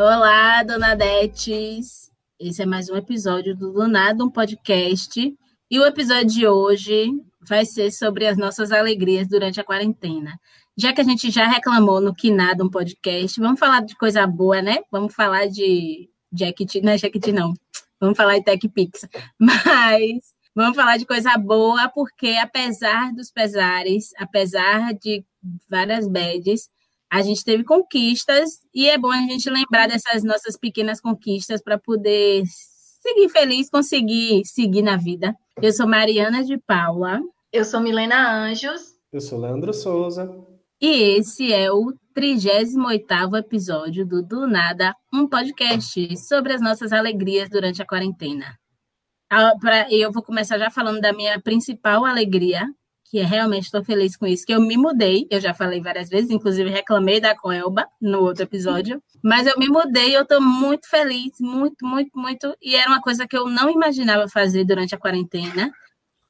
Olá, 0.00 0.62
Dona 0.62 0.94
Detes. 0.94 2.08
Esse 2.38 2.62
é 2.62 2.64
mais 2.64 2.88
um 2.88 2.94
episódio 2.94 3.56
do 3.56 3.72
Do 3.72 3.88
Nada, 3.88 4.24
um 4.24 4.30
podcast. 4.30 5.36
E 5.68 5.80
o 5.80 5.84
episódio 5.84 6.28
de 6.28 6.46
hoje 6.46 7.10
vai 7.40 7.66
ser 7.66 7.90
sobre 7.90 8.24
as 8.24 8.38
nossas 8.38 8.70
alegrias 8.70 9.26
durante 9.26 9.60
a 9.60 9.64
quarentena. 9.64 10.38
Já 10.76 10.92
que 10.92 11.00
a 11.00 11.04
gente 11.04 11.32
já 11.32 11.48
reclamou 11.48 12.00
no 12.00 12.14
Que 12.14 12.30
Nada, 12.30 12.62
um 12.62 12.70
podcast, 12.70 13.40
vamos 13.40 13.58
falar 13.58 13.80
de 13.80 13.96
coisa 13.96 14.24
boa, 14.24 14.62
né? 14.62 14.76
Vamos 14.88 15.12
falar 15.12 15.48
de 15.48 16.08
Jacket, 16.32 16.76
não 16.76 16.92
é 16.92 16.98
Jacket 16.98 17.26
não. 17.34 17.52
Vamos 18.00 18.16
falar 18.16 18.38
de 18.38 18.44
Tech 18.44 18.68
Pix. 18.68 19.00
Mas 19.36 20.32
vamos 20.54 20.76
falar 20.76 20.96
de 20.96 21.06
coisa 21.06 21.36
boa, 21.36 21.88
porque 21.88 22.36
apesar 22.40 23.12
dos 23.12 23.32
pesares, 23.32 24.12
apesar 24.16 24.94
de 24.94 25.24
várias 25.68 26.06
bads, 26.06 26.70
a 27.10 27.22
gente 27.22 27.44
teve 27.44 27.64
conquistas 27.64 28.60
e 28.74 28.88
é 28.88 28.98
bom 28.98 29.10
a 29.10 29.20
gente 29.22 29.48
lembrar 29.48 29.88
dessas 29.88 30.22
nossas 30.22 30.56
pequenas 30.56 31.00
conquistas 31.00 31.62
para 31.62 31.78
poder 31.78 32.44
seguir 32.46 33.28
feliz, 33.30 33.70
conseguir 33.70 34.44
seguir 34.44 34.82
na 34.82 34.96
vida. 34.96 35.34
Eu 35.60 35.72
sou 35.72 35.88
Mariana 35.88 36.44
de 36.44 36.58
Paula. 36.58 37.20
Eu 37.52 37.64
sou 37.64 37.80
Milena 37.80 38.30
Anjos. 38.30 38.94
Eu 39.12 39.20
sou 39.20 39.40
Leandro 39.40 39.72
Souza. 39.72 40.28
E 40.80 41.16
esse 41.18 41.52
é 41.52 41.72
o 41.72 41.92
38º 42.16 43.38
episódio 43.38 44.06
do 44.06 44.22
Do 44.22 44.46
Nada, 44.46 44.94
um 45.12 45.26
podcast 45.26 46.16
sobre 46.18 46.52
as 46.52 46.60
nossas 46.60 46.92
alegrias 46.92 47.48
durante 47.48 47.82
a 47.82 47.86
quarentena. 47.86 48.58
Ah, 49.30 49.52
eu 49.90 50.12
vou 50.12 50.22
começar 50.22 50.58
já 50.58 50.70
falando 50.70 51.00
da 51.00 51.12
minha 51.12 51.40
principal 51.40 52.04
alegria, 52.04 52.66
que 53.10 53.18
é, 53.18 53.24
realmente 53.24 53.64
estou 53.64 53.84
feliz 53.84 54.16
com 54.16 54.26
isso, 54.26 54.44
que 54.44 54.52
eu 54.52 54.60
me 54.60 54.76
mudei, 54.76 55.26
eu 55.30 55.40
já 55.40 55.54
falei 55.54 55.80
várias 55.80 56.08
vezes, 56.08 56.30
inclusive 56.30 56.68
reclamei 56.70 57.20
da 57.20 57.34
Coelba 57.34 57.86
no 58.00 58.20
outro 58.20 58.44
episódio, 58.44 59.02
mas 59.22 59.46
eu 59.46 59.58
me 59.58 59.68
mudei, 59.68 60.16
eu 60.16 60.22
estou 60.22 60.40
muito 60.40 60.88
feliz, 60.88 61.32
muito, 61.40 61.86
muito, 61.86 62.10
muito, 62.14 62.56
e 62.60 62.76
era 62.76 62.88
uma 62.88 63.00
coisa 63.00 63.26
que 63.26 63.36
eu 63.36 63.48
não 63.48 63.70
imaginava 63.70 64.28
fazer 64.28 64.64
durante 64.64 64.94
a 64.94 64.98
quarentena, 64.98 65.70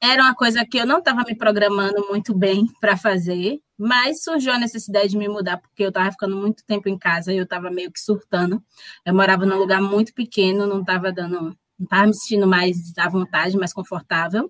era 0.01 0.23
uma 0.23 0.33
coisa 0.33 0.65
que 0.65 0.77
eu 0.77 0.85
não 0.85 0.99
estava 0.99 1.23
me 1.27 1.35
programando 1.35 2.07
muito 2.07 2.33
bem 2.33 2.65
para 2.79 2.95
fazer, 2.95 3.59
mas 3.77 4.23
surgiu 4.23 4.53
a 4.53 4.59
necessidade 4.59 5.09
de 5.09 5.17
me 5.17 5.27
mudar, 5.27 5.57
porque 5.57 5.83
eu 5.83 5.89
estava 5.89 6.09
ficando 6.11 6.37
muito 6.37 6.63
tempo 6.65 6.87
em 6.87 6.97
casa 6.97 7.33
e 7.33 7.37
eu 7.37 7.43
estava 7.43 7.69
meio 7.69 7.91
que 7.91 7.99
surtando. 7.99 8.63
Eu 9.05 9.13
morava 9.13 9.45
num 9.45 9.57
lugar 9.57 9.81
muito 9.81 10.13
pequeno, 10.13 10.65
não 10.65 10.81
estava 10.81 11.11
dando, 11.11 11.41
não 11.41 11.55
estava 11.83 12.07
me 12.07 12.13
sentindo 12.13 12.47
mais 12.47 12.77
à 12.97 13.09
vontade, 13.09 13.57
mais 13.57 13.73
confortável. 13.73 14.49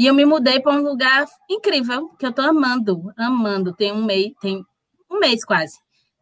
E 0.00 0.06
eu 0.06 0.14
me 0.14 0.24
mudei 0.24 0.58
para 0.58 0.72
um 0.72 0.82
lugar 0.82 1.26
incrível, 1.50 2.08
que 2.18 2.24
eu 2.24 2.30
estou 2.30 2.42
amando, 2.42 3.12
amando. 3.18 3.74
Tem 3.74 3.92
um 3.92 4.02
mês, 4.02 4.32
tem 4.40 4.64
um 5.12 5.18
mês 5.18 5.44
quase. 5.44 5.74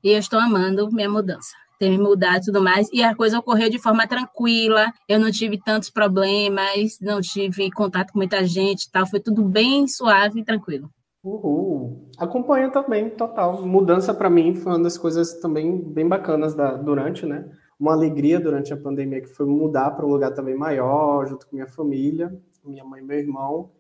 E 0.03 0.11
eu 0.11 0.19
estou 0.19 0.41
amando 0.41 0.91
minha 0.91 1.09
mudança. 1.09 1.55
Ter 1.79 1.89
me 1.89 1.97
mudado 1.97 2.39
e 2.39 2.47
tudo 2.47 2.61
mais. 2.61 2.89
E 2.93 3.05
a 3.05 3.15
coisa 3.15 3.39
ocorreu 3.39 3.71
de 3.71 3.79
forma 3.79 4.05
tranquila. 4.05 4.93
Eu 5.09 5.21
não 5.21 5.31
tive 5.31 5.61
tantos 5.65 5.91
problemas, 5.91 6.99
não 7.01 7.21
tive 7.21 7.71
contato 7.71 8.13
com 8.13 8.19
muita 8.19 8.45
gente 8.45 8.91
tal. 8.91 9.07
Foi 9.07 9.21
tudo 9.21 9.45
bem 9.45 9.87
suave 9.87 10.41
e 10.41 10.45
tranquilo. 10.45 10.91
Uhul. 11.23 12.11
Acompanha 12.19 12.73
também, 12.73 13.11
total. 13.11 13.65
Mudança 13.65 14.13
para 14.13 14.29
mim 14.29 14.57
foi 14.57 14.73
uma 14.73 14.83
das 14.83 14.99
coisas 14.99 15.35
também 15.35 15.81
bem 15.81 16.09
bacanas 16.09 16.53
da, 16.53 16.75
durante, 16.75 17.25
né? 17.25 17.49
Uma 17.79 17.93
alegria 17.93 18.41
durante 18.41 18.73
a 18.73 18.77
pandemia 18.77 19.21
que 19.21 19.29
foi 19.29 19.47
mudar 19.47 19.93
para 19.93 20.05
um 20.05 20.11
lugar 20.11 20.35
também 20.35 20.57
maior, 20.57 21.29
junto 21.29 21.47
com 21.47 21.55
minha 21.55 21.69
família 21.69 22.37
minha 22.69 22.85
mãe 22.85 23.01
e 23.01 23.05
meu 23.05 23.19
irmão. 23.19 23.71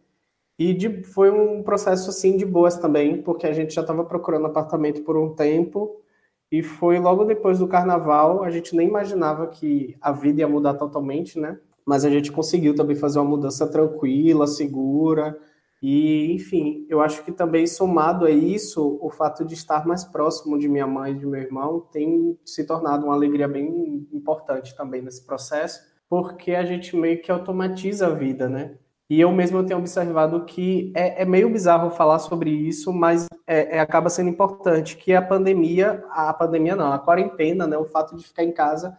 E 0.58 0.75
de, 0.75 1.05
foi 1.05 1.31
um 1.31 1.62
processo 1.62 2.11
assim 2.11 2.36
de 2.36 2.44
boas 2.44 2.77
também, 2.77 3.22
porque 3.22 3.47
a 3.47 3.53
gente 3.53 3.75
já 3.75 3.83
estava 3.83 4.05
procurando 4.05 4.47
apartamento 4.47 5.03
por 5.03 5.17
um 5.17 5.34
tempo 5.34 6.01
e 6.51 6.62
foi 6.62 6.98
logo 6.98 7.24
depois 7.24 7.58
do 7.58 7.68
carnaval, 7.68 8.42
a 8.42 8.51
gente 8.51 8.74
nem 8.74 8.89
imaginava 8.89 9.46
que 9.46 9.96
a 10.01 10.11
vida 10.11 10.40
ia 10.40 10.48
mudar 10.48 10.74
totalmente, 10.74 11.39
né? 11.39 11.58
Mas 11.86 12.05
a 12.05 12.11
gente 12.11 12.33
conseguiu 12.33 12.74
também 12.74 12.96
fazer 12.96 13.18
uma 13.18 13.30
mudança 13.30 13.70
tranquila, 13.70 14.46
segura. 14.46 15.39
E, 15.80 16.33
enfim, 16.33 16.86
eu 16.89 17.01
acho 17.01 17.24
que 17.24 17.30
também 17.30 17.67
somado 17.67 18.24
a 18.27 18.30
isso, 18.30 18.98
o 19.01 19.11
fato 19.11 19.45
de 19.45 19.55
estar 19.55 19.86
mais 19.86 20.05
próximo 20.05 20.58
de 20.58 20.68
minha 20.68 20.86
mãe 20.86 21.12
e 21.12 21.18
de 21.18 21.27
meu 21.27 21.41
irmão 21.41 21.80
tem 21.92 22.36
se 22.45 22.67
tornado 22.67 23.05
uma 23.05 23.14
alegria 23.14 23.46
bem 23.46 24.08
importante 24.12 24.77
também 24.77 25.02
nesse 25.02 25.24
processo 25.24 25.80
porque 26.08 26.52
a 26.52 26.64
gente 26.64 26.96
meio 26.96 27.20
que 27.20 27.30
automatiza 27.30 28.07
a 28.07 28.11
vida, 28.11 28.48
né? 28.48 28.77
E 29.11 29.20
eu 29.20 29.33
mesmo 29.33 29.64
tenho 29.64 29.79
observado 29.79 30.45
que 30.45 30.92
é, 30.95 31.23
é 31.23 31.24
meio 31.24 31.48
bizarro 31.48 31.91
falar 31.91 32.19
sobre 32.19 32.51
isso, 32.51 32.92
mas 32.92 33.27
é, 33.46 33.77
é, 33.77 33.80
acaba 33.80 34.11
sendo 34.11 34.29
importante 34.29 34.98
que 34.98 35.14
a 35.14 35.23
pandemia, 35.23 36.05
a 36.11 36.33
pandemia 36.35 36.77
não, 36.77 36.92
a 36.92 36.98
quarentena, 36.98 37.67
né, 37.67 37.79
o 37.79 37.86
fato 37.86 38.14
de 38.14 38.27
ficar 38.27 38.45
em 38.45 38.52
casa, 38.52 38.95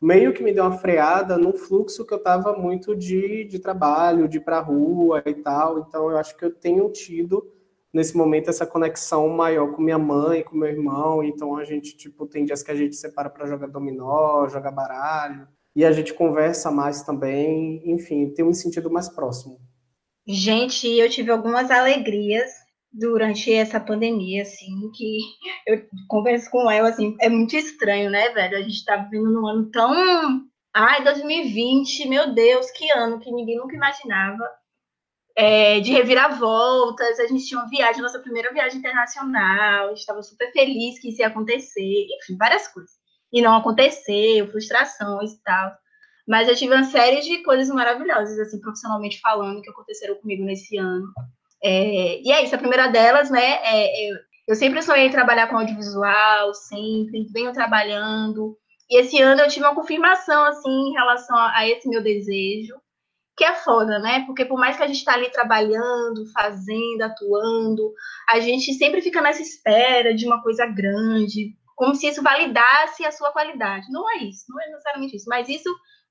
meio 0.00 0.32
que 0.32 0.42
me 0.42 0.52
deu 0.52 0.64
uma 0.64 0.76
freada 0.78 1.38
no 1.38 1.52
fluxo 1.52 2.04
que 2.04 2.12
eu 2.12 2.18
estava 2.18 2.54
muito 2.54 2.96
de, 2.96 3.44
de 3.44 3.60
trabalho, 3.60 4.26
de 4.26 4.38
ir 4.38 4.40
para 4.40 4.58
a 4.58 4.60
rua 4.60 5.22
e 5.24 5.34
tal. 5.34 5.78
Então 5.78 6.10
eu 6.10 6.18
acho 6.18 6.36
que 6.36 6.44
eu 6.44 6.52
tenho 6.52 6.90
tido 6.90 7.48
nesse 7.92 8.16
momento 8.16 8.50
essa 8.50 8.66
conexão 8.66 9.28
maior 9.28 9.72
com 9.72 9.80
minha 9.80 9.98
mãe, 9.98 10.42
com 10.42 10.56
meu 10.56 10.68
irmão. 10.68 11.22
Então 11.22 11.56
a 11.56 11.64
gente 11.64 11.96
tipo 11.96 12.26
tem 12.26 12.44
dias 12.44 12.64
que 12.64 12.72
a 12.72 12.74
gente 12.74 12.96
separa 12.96 13.30
para 13.30 13.46
jogar 13.46 13.68
dominó, 13.68 14.48
jogar 14.48 14.72
baralho 14.72 15.46
e 15.74 15.84
a 15.84 15.92
gente 15.92 16.12
conversa 16.12 16.70
mais 16.70 17.02
também, 17.02 17.82
enfim, 17.90 18.32
tem 18.32 18.44
um 18.44 18.52
sentido 18.52 18.90
mais 18.90 19.08
próximo. 19.08 19.58
Gente, 20.26 20.86
eu 20.86 21.08
tive 21.08 21.30
algumas 21.30 21.70
alegrias 21.70 22.50
durante 22.92 23.52
essa 23.52 23.80
pandemia, 23.80 24.42
assim, 24.42 24.90
que 24.94 25.18
eu 25.66 25.84
converso 26.08 26.50
com 26.50 26.70
ela, 26.70 26.90
assim, 26.90 27.16
é 27.20 27.28
muito 27.28 27.56
estranho, 27.56 28.10
né, 28.10 28.28
velho? 28.30 28.58
A 28.58 28.62
gente 28.62 28.84
tá 28.84 28.96
vivendo 28.96 29.30
num 29.30 29.46
ano 29.46 29.70
tão. 29.70 30.42
Ai, 30.74 31.02
2020, 31.02 32.08
meu 32.08 32.34
Deus, 32.34 32.70
que 32.70 32.90
ano 32.92 33.18
que 33.18 33.32
ninguém 33.32 33.56
nunca 33.56 33.74
imaginava. 33.74 34.44
É, 35.34 35.80
de 35.80 35.90
reviravoltas, 35.90 37.18
a 37.18 37.26
gente 37.26 37.46
tinha 37.46 37.58
uma 37.58 37.70
viagem, 37.70 38.02
nossa 38.02 38.18
primeira 38.18 38.52
viagem 38.52 38.78
internacional, 38.78 39.86
a 39.86 39.88
gente 39.88 40.00
estava 40.00 40.22
super 40.22 40.52
feliz 40.52 40.98
que 41.00 41.08
isso 41.08 41.22
ia 41.22 41.28
acontecer, 41.28 42.06
enfim, 42.20 42.36
várias 42.36 42.68
coisas 42.68 43.01
e 43.32 43.40
não 43.40 43.56
aconteceu, 43.56 44.50
frustrações 44.50 45.32
e 45.32 45.42
tal. 45.42 45.72
Mas 46.26 46.48
eu 46.48 46.54
tive 46.54 46.74
uma 46.74 46.84
série 46.84 47.20
de 47.20 47.42
coisas 47.42 47.68
maravilhosas, 47.74 48.38
assim, 48.38 48.60
profissionalmente 48.60 49.20
falando, 49.20 49.62
que 49.62 49.70
aconteceram 49.70 50.14
comigo 50.16 50.44
nesse 50.44 50.76
ano. 50.76 51.06
É, 51.62 52.20
e 52.20 52.32
é 52.32 52.44
isso, 52.44 52.54
a 52.54 52.58
primeira 52.58 52.88
delas, 52.88 53.30
né, 53.30 53.40
é, 53.62 54.10
é, 54.10 54.12
eu 54.48 54.54
sempre 54.56 54.82
sonhei 54.82 55.06
em 55.06 55.10
trabalhar 55.10 55.48
com 55.48 55.56
audiovisual, 55.56 56.52
sempre, 56.54 57.26
venho 57.32 57.52
trabalhando. 57.52 58.56
E 58.90 59.00
esse 59.00 59.20
ano 59.20 59.40
eu 59.40 59.48
tive 59.48 59.64
uma 59.64 59.74
confirmação, 59.74 60.44
assim, 60.44 60.70
em 60.70 60.92
relação 60.92 61.36
a, 61.36 61.56
a 61.56 61.68
esse 61.68 61.88
meu 61.88 62.02
desejo, 62.02 62.74
que 63.36 63.44
é 63.44 63.54
foda, 63.54 63.98
né? 63.98 64.24
Porque 64.26 64.44
por 64.44 64.58
mais 64.58 64.76
que 64.76 64.82
a 64.82 64.86
gente 64.86 64.98
está 64.98 65.14
ali 65.14 65.30
trabalhando, 65.30 66.30
fazendo, 66.32 67.02
atuando, 67.02 67.92
a 68.28 68.40
gente 68.40 68.74
sempre 68.74 69.00
fica 69.00 69.20
nessa 69.22 69.42
espera 69.42 70.14
de 70.14 70.26
uma 70.26 70.42
coisa 70.42 70.66
grande, 70.66 71.56
como 71.76 71.94
se 71.94 72.06
isso 72.06 72.22
validasse 72.22 73.04
a 73.04 73.12
sua 73.12 73.32
qualidade. 73.32 73.90
Não 73.90 74.08
é 74.10 74.18
isso, 74.24 74.44
não 74.48 74.60
é 74.60 74.68
necessariamente 74.68 75.16
isso, 75.16 75.28
mas 75.28 75.48
isso 75.48 75.68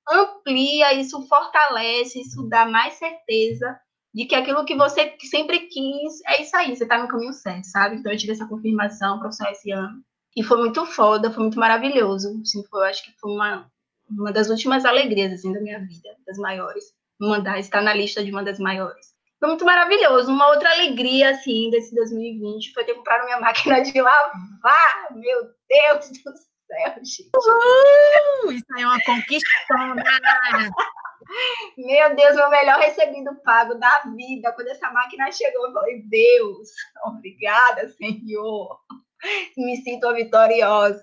amplia, 0.10 0.94
isso 0.94 1.28
fortalece, 1.28 2.22
isso 2.22 2.48
dá 2.50 2.66
mais 2.66 2.94
certeza 2.96 3.80
de 4.14 4.26
que 4.26 4.36
aquilo 4.36 4.66
que 4.66 4.76
você 4.76 5.16
sempre 5.30 5.60
quis 5.68 6.22
é 6.28 6.42
isso 6.42 6.56
aí, 6.56 6.76
você 6.76 6.84
está 6.84 7.02
no 7.02 7.08
caminho 7.08 7.34
certo, 7.34 7.66
sabe? 7.66 7.96
Então 7.96 8.12
eu 8.12 8.18
tive 8.18 8.34
essa 8.34 8.48
confirmação 8.48 9.20
profissional 9.20 9.54
esse 9.54 9.72
ano. 9.72 10.04
E 10.36 10.44
foi 10.44 10.58
muito 10.58 10.86
foda, 10.86 11.32
foi 11.32 11.44
muito 11.44 11.60
maravilhoso. 11.60 12.40
Assim, 12.42 12.64
foi, 12.66 12.82
eu 12.82 12.86
acho 12.86 13.04
que 13.04 13.12
foi 13.20 13.32
uma, 13.32 13.70
uma 14.10 14.32
das 14.32 14.50
últimas 14.50 14.86
alegrias 14.86 15.32
assim, 15.34 15.54
da 15.54 15.62
minha 15.62 15.80
vida, 15.80 16.10
das 16.26 16.38
maiores. 16.38 16.86
Mandar 17.20 17.60
estar 17.60 17.82
na 17.82 17.94
lista 17.94 18.24
de 18.24 18.32
uma 18.32 18.44
das 18.44 18.60
maiores. 18.60 19.14
Foi 19.42 19.50
muito 19.50 19.66
maravilhoso. 19.66 20.32
Uma 20.32 20.50
outra 20.50 20.72
alegria, 20.72 21.32
assim, 21.32 21.72
desse 21.72 21.96
2020 21.96 22.74
foi 22.74 22.86
ter 22.86 22.94
comprado 22.94 23.26
minha 23.26 23.40
máquina 23.40 23.82
de 23.82 24.00
lavar. 24.00 25.08
Meu 25.16 25.42
Deus 25.68 26.10
do 26.12 26.32
céu, 26.32 26.94
gente. 26.98 27.32
Uh, 27.36 28.52
isso 28.52 28.66
aí 28.76 28.84
é 28.84 28.86
uma 28.86 29.02
conquista. 29.04 29.50
Meu 31.76 32.16
Deus, 32.16 32.36
meu 32.36 32.50
melhor 32.52 32.78
recebido 32.80 33.34
pago 33.44 33.74
da 33.76 34.04
vida. 34.16 34.52
Quando 34.54 34.68
essa 34.68 34.92
máquina 34.92 35.32
chegou, 35.32 35.66
eu 35.66 35.74
falei, 35.74 36.04
Deus, 36.04 36.70
obrigada, 37.06 37.90
Senhor. 37.90 38.80
Me 39.58 39.78
sinto 39.78 40.14
vitoriosa. 40.14 41.02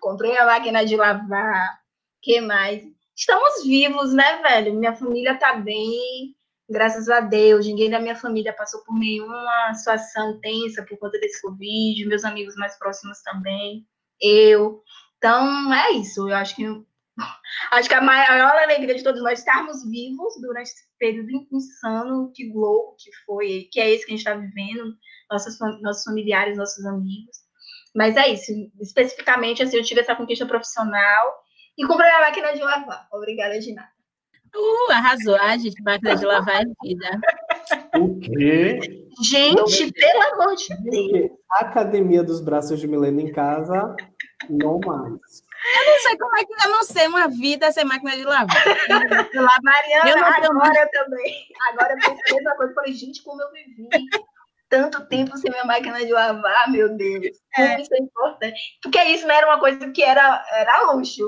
Comprei 0.00 0.38
a 0.38 0.46
máquina 0.46 0.86
de 0.86 0.96
lavar. 0.96 1.80
que 2.22 2.40
mais? 2.40 2.82
Estamos 3.14 3.62
vivos, 3.64 4.14
né, 4.14 4.40
velho? 4.42 4.74
Minha 4.74 4.94
família 4.94 5.38
tá 5.38 5.54
bem 5.54 6.34
graças 6.68 7.08
a 7.08 7.20
Deus, 7.20 7.66
ninguém 7.66 7.90
da 7.90 8.00
minha 8.00 8.16
família 8.16 8.52
passou 8.52 8.82
por 8.84 8.98
nenhuma 8.98 9.74
situação 9.74 10.40
tensa 10.40 10.84
por 10.84 10.98
conta 10.98 11.18
desse 11.18 11.40
Covid, 11.42 12.06
meus 12.06 12.24
amigos 12.24 12.54
mais 12.56 12.78
próximos 12.78 13.20
também, 13.22 13.86
eu. 14.20 14.82
Então, 15.18 15.72
é 15.72 15.92
isso. 15.92 16.28
Eu 16.28 16.36
acho 16.36 16.56
que 16.56 16.64
acho 17.72 17.88
que 17.88 17.94
a 17.94 18.00
maior 18.00 18.56
alegria 18.56 18.94
de 18.94 19.04
todos 19.04 19.22
nós 19.22 19.38
estarmos 19.38 19.88
vivos 19.88 20.34
durante 20.40 20.68
esse 20.68 20.84
período 20.98 21.30
insano 21.52 22.32
que 22.34 22.48
globo 22.48 22.96
que 22.98 23.10
foi, 23.24 23.68
que 23.70 23.80
é 23.80 23.90
esse 23.90 24.04
que 24.04 24.12
a 24.12 24.16
gente 24.16 24.26
está 24.26 24.34
vivendo, 24.34 24.94
nossos, 25.30 25.58
nossos 25.80 26.02
familiares, 26.04 26.56
nossos 26.56 26.84
amigos. 26.84 27.36
Mas 27.94 28.16
é 28.16 28.28
isso, 28.28 28.50
especificamente, 28.80 29.62
assim, 29.62 29.76
eu 29.76 29.84
tive 29.84 30.00
essa 30.00 30.16
conquista 30.16 30.44
profissional 30.44 31.32
e 31.78 31.86
comprei 31.86 32.10
a 32.10 32.20
máquina 32.20 32.52
de 32.52 32.60
lavar. 32.60 33.08
Obrigada, 33.12 33.60
Gina. 33.60 33.88
Uh, 34.54 34.92
arrasou. 34.92 35.36
Ah, 35.36 35.56
gente, 35.56 35.82
máquina 35.82 36.16
de 36.16 36.24
lavar 36.24 36.62
é 36.62 36.64
vida. 36.82 37.20
O 37.98 38.18
quê? 38.20 38.78
Gente, 39.22 39.92
pelo 39.92 40.22
amor 40.32 40.56
de 40.56 40.74
Deus. 40.82 41.30
A 41.50 41.64
Academia 41.66 42.22
dos 42.22 42.40
Braços 42.40 42.80
de 42.80 42.86
Milena 42.86 43.22
em 43.22 43.32
casa, 43.32 43.94
não 44.48 44.80
mais. 44.80 45.42
Eu 45.76 45.86
não 45.86 45.98
sei 46.00 46.18
como 46.18 46.36
é 46.36 46.44
que 46.44 46.52
eu 46.52 46.70
não 46.70 46.84
sei 46.84 47.06
uma 47.06 47.28
vida 47.28 47.72
sem 47.72 47.84
máquina 47.84 48.16
de 48.16 48.24
lavar. 48.24 48.46
Mariana, 49.62 50.10
eu 50.10 50.24
agora 50.24 50.82
eu 50.82 50.90
também. 50.90 51.46
Agora 51.70 51.94
eu 51.94 51.96
pensei 51.96 52.32
a 52.32 52.34
mesma 52.34 52.56
coisa. 52.56 52.74
Falei, 52.74 52.92
gente, 52.92 53.22
como 53.22 53.40
eu 53.40 53.50
vivi 53.52 53.88
tanto 54.68 55.06
tempo 55.06 55.36
sem 55.36 55.50
minha 55.50 55.64
máquina 55.64 56.04
de 56.04 56.12
lavar, 56.12 56.70
meu 56.70 56.96
Deus. 56.96 57.36
É. 57.56 57.80
isso 57.80 57.94
é 57.94 57.98
importante. 57.98 58.60
Porque 58.82 59.02
isso 59.04 59.26
não 59.26 59.34
era 59.34 59.46
uma 59.46 59.60
coisa 59.60 59.90
que 59.90 60.02
era, 60.02 60.44
era 60.52 60.92
luxo. 60.92 61.22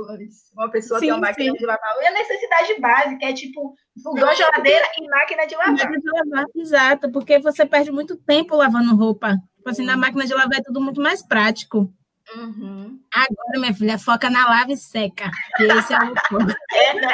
Uma 0.55 0.71
pessoa 0.71 0.99
sim, 1.01 1.07
ter 1.07 1.13
uma 1.13 1.21
máquina 1.21 1.53
sim. 1.53 1.59
de 1.59 1.67
lavar. 1.67 1.97
E 2.03 2.07
a 2.07 2.13
necessidade 2.13 2.81
básica 2.81 3.27
é 3.27 3.33
tipo 3.33 3.75
fogão, 4.03 4.35
geladeira 4.35 4.87
e 4.99 5.09
máquina 5.09 5.47
de 5.47 5.55
lavar. 5.55 5.73
Máquina 5.73 5.99
de 5.99 6.11
lavar, 6.11 6.45
exato. 6.55 7.13
Porque 7.13 7.39
você 7.39 7.65
perde 7.65 7.93
muito 7.93 8.17
tempo 8.17 8.57
lavando 8.57 8.97
roupa. 8.97 9.37
Tipo 9.57 9.71
assim, 9.71 9.85
na 9.85 9.97
máquina 9.97 10.27
de 10.27 10.35
lavar 10.35 10.59
é 10.59 10.63
tudo 10.63 10.81
muito 10.81 11.01
mais 11.01 11.23
prático. 11.23 11.93
Uhum. 12.35 12.99
Agora, 13.13 13.61
minha 13.61 13.75
filha, 13.75 13.99
foca 13.99 14.29
na 14.29 14.49
lava 14.49 14.73
e 14.73 14.77
seca. 14.77 15.31
Que 15.57 15.65
esse 15.65 15.95
é 15.95 15.99
o 15.99 16.13
é, 16.75 16.95
né? 16.95 17.13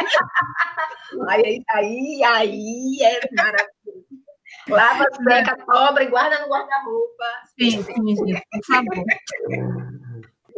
aí, 1.28 1.62
aí, 1.68 2.24
aí 2.24 2.98
é 3.02 3.20
maravilhoso. 3.36 3.81
Lava, 4.68 5.04
seca, 5.22 5.56
cobra 5.64 6.04
e 6.04 6.06
guarda 6.08 6.40
no 6.40 6.48
guarda-roupa. 6.48 7.24
Sim, 7.58 7.82
sim, 7.82 8.16
sim, 8.16 8.40
por 8.50 8.64
favor. 8.66 9.04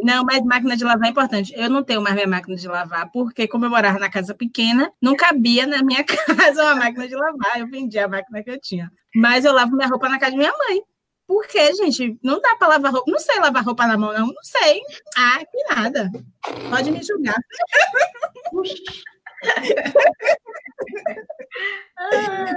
Não, 0.02 0.22
mas 0.24 0.42
máquina 0.42 0.76
de 0.76 0.84
lavar 0.84 1.06
é 1.06 1.10
importante. 1.10 1.52
Eu 1.56 1.70
não 1.70 1.82
tenho 1.82 2.02
mais 2.02 2.14
minha 2.14 2.26
máquina 2.26 2.56
de 2.56 2.68
lavar, 2.68 3.10
porque 3.10 3.48
como 3.48 3.64
eu 3.64 3.70
morava 3.70 3.98
na 3.98 4.10
casa 4.10 4.34
pequena, 4.34 4.92
não 5.00 5.16
cabia 5.16 5.66
na 5.66 5.82
minha 5.82 6.04
casa 6.04 6.62
uma 6.62 6.74
máquina 6.76 7.08
de 7.08 7.14
lavar. 7.14 7.58
Eu 7.58 7.68
vendi 7.68 7.98
a 7.98 8.06
máquina 8.06 8.42
que 8.42 8.50
eu 8.50 8.60
tinha. 8.60 8.90
Mas 9.14 9.44
eu 9.44 9.52
lavo 9.52 9.74
minha 9.74 9.88
roupa 9.88 10.08
na 10.08 10.18
casa 10.18 10.32
de 10.32 10.38
minha 10.38 10.52
mãe. 10.52 10.82
Por 11.26 11.46
quê, 11.46 11.72
gente? 11.74 12.18
Não 12.22 12.38
dá 12.38 12.54
para 12.56 12.68
lavar 12.68 12.92
roupa. 12.92 13.10
Não 13.10 13.18
sei 13.18 13.38
lavar 13.40 13.64
roupa 13.64 13.86
na 13.86 13.96
mão, 13.96 14.12
não. 14.12 14.26
Não 14.26 14.42
sei. 14.42 14.82
Ah, 15.16 15.38
que 15.38 15.74
nada. 15.74 16.10
Pode 16.68 16.90
me 16.90 17.02
julgar. 17.02 17.36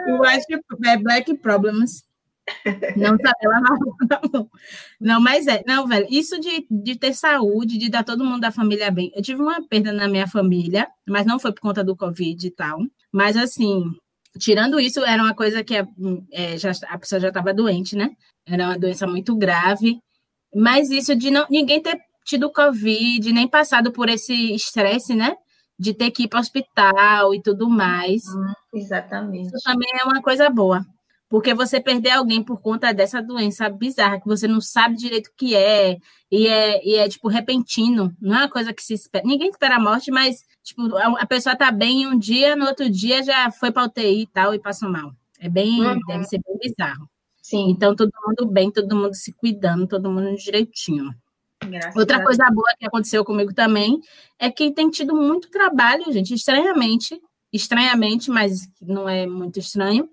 Eu 0.08 0.24
acho 0.26 0.46
que 0.48 0.60
é 0.86 0.98
Black 0.98 1.34
Problems. 1.38 2.08
Não 2.96 3.18
saber 3.18 3.48
lavar 3.48 3.78
na 4.10 4.22
mão. 4.32 4.50
Não, 5.00 5.22
mas 5.22 5.48
é. 5.48 5.64
Não, 5.68 5.86
velho, 5.88 6.08
isso 6.10 6.40
de, 6.40 6.66
de 6.70 6.96
ter 6.96 7.14
saúde, 7.14 7.78
de 7.78 7.90
dar 7.90 8.04
todo 8.04 8.24
mundo 8.24 8.42
da 8.42 8.52
família 8.52 8.90
bem. 8.90 9.12
Eu 9.16 9.22
tive 9.22 9.42
uma 9.42 9.62
perda 9.68 9.92
na 9.92 10.08
minha 10.08 10.28
família, 10.28 10.88
mas 11.08 11.26
não 11.26 11.40
foi 11.40 11.52
por 11.54 11.62
conta 11.62 11.84
do 11.84 11.96
Covid 11.96 12.48
e 12.48 12.52
tal. 12.52 12.80
Mas, 13.12 13.36
assim, 13.36 13.84
tirando 14.40 14.80
isso, 14.80 15.04
era 15.04 15.22
uma 15.22 15.36
coisa 15.36 15.64
que 15.64 15.76
é, 15.76 15.86
é 16.32 16.58
já, 16.58 16.72
a 16.88 16.98
pessoa 16.98 17.20
já 17.20 17.28
estava 17.28 17.54
doente, 17.54 17.96
né? 17.96 18.12
Era 18.46 18.68
uma 18.68 18.80
doença 18.80 19.06
muito 19.06 19.36
grave. 19.36 20.00
Mas 20.56 20.90
isso 20.90 21.16
de 21.16 21.30
não, 21.30 21.46
ninguém 21.50 21.82
ter 21.82 22.00
tido 22.26 22.52
Covid, 22.52 23.32
nem 23.32 23.48
passado 23.48 23.92
por 23.92 24.10
esse 24.10 24.54
estresse, 24.54 25.14
né? 25.16 25.36
De 25.80 25.94
ter 25.94 26.12
que 26.12 26.24
ir 26.24 26.28
para 26.28 26.38
o 26.38 26.42
hospital 26.42 27.34
e 27.34 27.42
tudo 27.42 27.70
mais. 27.70 28.24
Hum, 28.28 28.54
exatamente. 28.74 29.48
Isso 29.48 29.64
também 29.64 29.90
é 30.00 30.04
uma 30.04 30.22
coisa 30.22 30.50
boa. 30.50 30.86
Porque 31.30 31.54
você 31.54 31.82
perder 31.82 32.12
alguém 32.12 32.42
por 32.42 32.62
conta 32.62 32.94
dessa 32.94 33.22
doença 33.22 33.70
bizarra, 33.70 34.20
que 34.20 34.28
você 34.28 34.48
não 34.48 34.62
sabe 34.62 34.96
direito 34.96 35.28
o 35.28 35.36
que 35.36 35.56
é, 35.56 35.98
e 36.32 36.48
é, 36.48 36.86
e 36.88 36.96
é 36.96 37.10
tipo, 37.10 37.28
repentino, 37.28 38.16
não 38.22 38.36
é 38.36 38.40
uma 38.40 38.50
coisa 38.50 38.74
que 38.74 38.82
se 38.82 38.94
espera. 38.94 39.26
Ninguém 39.28 39.50
espera 39.50 39.76
a 39.76 39.80
morte, 39.80 40.10
mas, 40.10 40.46
tipo, 40.64 40.96
a 40.96 41.26
pessoa 41.26 41.56
tá 41.56 41.70
bem 41.70 42.08
um 42.08 42.18
dia, 42.18 42.56
no 42.56 42.66
outro 42.66 42.90
dia 42.90 43.22
já 43.24 43.52
foi 43.52 43.72
para 43.72 43.86
UTI 43.86 44.22
e 44.22 44.28
tal, 44.28 44.54
e 44.56 44.60
passou 44.60 44.90
mal. 44.90 45.12
É 45.40 45.50
bem, 45.50 45.86
uhum. 45.86 46.00
deve 46.08 46.24
ser 46.24 46.40
bem 46.46 46.58
bizarro. 46.60 47.10
Sim. 47.42 47.70
Então, 47.70 47.94
todo 47.96 48.12
mundo 48.26 48.50
bem, 48.50 48.72
todo 48.72 48.96
mundo 48.96 49.14
se 49.14 49.34
cuidando, 49.34 49.86
todo 49.86 50.10
mundo 50.10 50.36
direitinho. 50.38 51.14
Graças 51.66 51.96
Outra 51.96 52.24
coisa 52.24 52.50
boa 52.52 52.74
que 52.78 52.86
aconteceu 52.86 53.26
comigo 53.26 53.54
também 53.54 54.00
é 54.40 54.50
que 54.50 54.72
tem 54.72 54.90
tido 54.90 55.16
muito 55.16 55.50
trabalho, 55.50 56.12
gente, 56.12 56.34
estranhamente, 56.34 57.20
estranhamente, 57.52 58.30
mas 58.30 58.68
não 58.82 59.08
é 59.08 59.26
muito 59.26 59.60
estranho. 59.60 60.10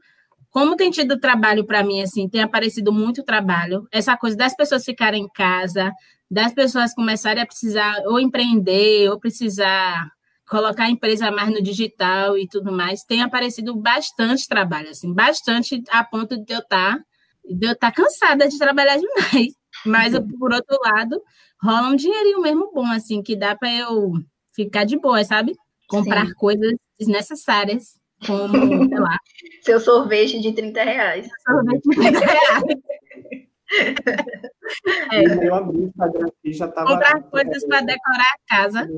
Como 0.51 0.77
tem 0.77 0.91
tido 0.91 1.19
trabalho 1.19 1.65
para 1.65 1.83
mim, 1.83 2.01
assim, 2.01 2.29
tem 2.29 2.41
aparecido 2.41 2.93
muito 2.93 3.25
trabalho. 3.25 3.87
Essa 3.91 4.17
coisa 4.17 4.37
das 4.37 4.55
pessoas 4.55 4.85
ficarem 4.85 5.25
em 5.25 5.29
casa, 5.29 5.93
das 6.31 6.53
pessoas 6.53 6.95
começarem 6.95 7.43
a 7.43 7.47
precisar 7.47 8.03
ou 8.07 8.19
empreender, 8.19 9.11
ou 9.11 9.19
precisar 9.19 10.09
colocar 10.49 10.85
a 10.85 10.91
empresa 10.91 11.31
mais 11.31 11.51
no 11.51 11.63
digital 11.63 12.39
e 12.39 12.47
tudo 12.47 12.71
mais, 12.71 13.03
tem 13.03 13.23
aparecido 13.23 13.75
bastante 13.75 14.47
trabalho, 14.47 14.91
assim, 14.91 15.13
bastante 15.13 15.83
a 15.91 16.05
ponto 16.05 16.37
de 16.37 16.53
eu 16.53 16.61
estar 16.61 16.99
tá 16.99 17.05
de 17.45 17.67
eu 17.67 17.73
estar 17.73 17.91
tá 17.91 18.03
cansada 18.03 18.49
de 18.49 18.59
trabalhar 18.59 18.97
demais. 18.97 19.55
Mas, 19.85 20.19
por 20.39 20.53
outro 20.53 20.79
lado, 20.83 21.23
rola 21.63 21.89
um 21.89 21.97
dinheirinho 21.97 22.41
mesmo 22.41 22.71
bom, 22.73 22.87
assim, 22.87 23.23
que 23.23 23.37
dá 23.37 23.57
para 23.57 23.73
eu 23.73 24.13
ficar 24.55 24.85
de 24.85 24.99
boa, 24.99 25.23
sabe? 25.25 25.55
Comprar 25.89 26.27
Sim. 26.27 26.35
coisas 26.35 26.75
desnecessárias, 26.99 27.99
como, 28.27 28.49
sei 28.89 28.99
lá. 28.99 29.19
Seu 29.63 29.81
sorvete 29.81 30.41
de 30.41 30.53
30 30.53 30.83
reais. 30.83 31.29
Sorvete 31.47 31.83
de 31.83 31.97
30 31.97 32.19
reais. 32.19 32.65
é. 35.13 35.47
Eu 35.47 35.55
abri 35.55 35.79
o 35.79 35.87
Instagram 35.87 36.27
aqui 36.29 36.53
já 36.53 36.69
tava. 36.69 36.91
Comprar 36.91 37.23
coisas 37.23 37.67
para 37.67 37.81
decorar 37.81 38.21
a 38.21 38.57
casa, 38.57 38.89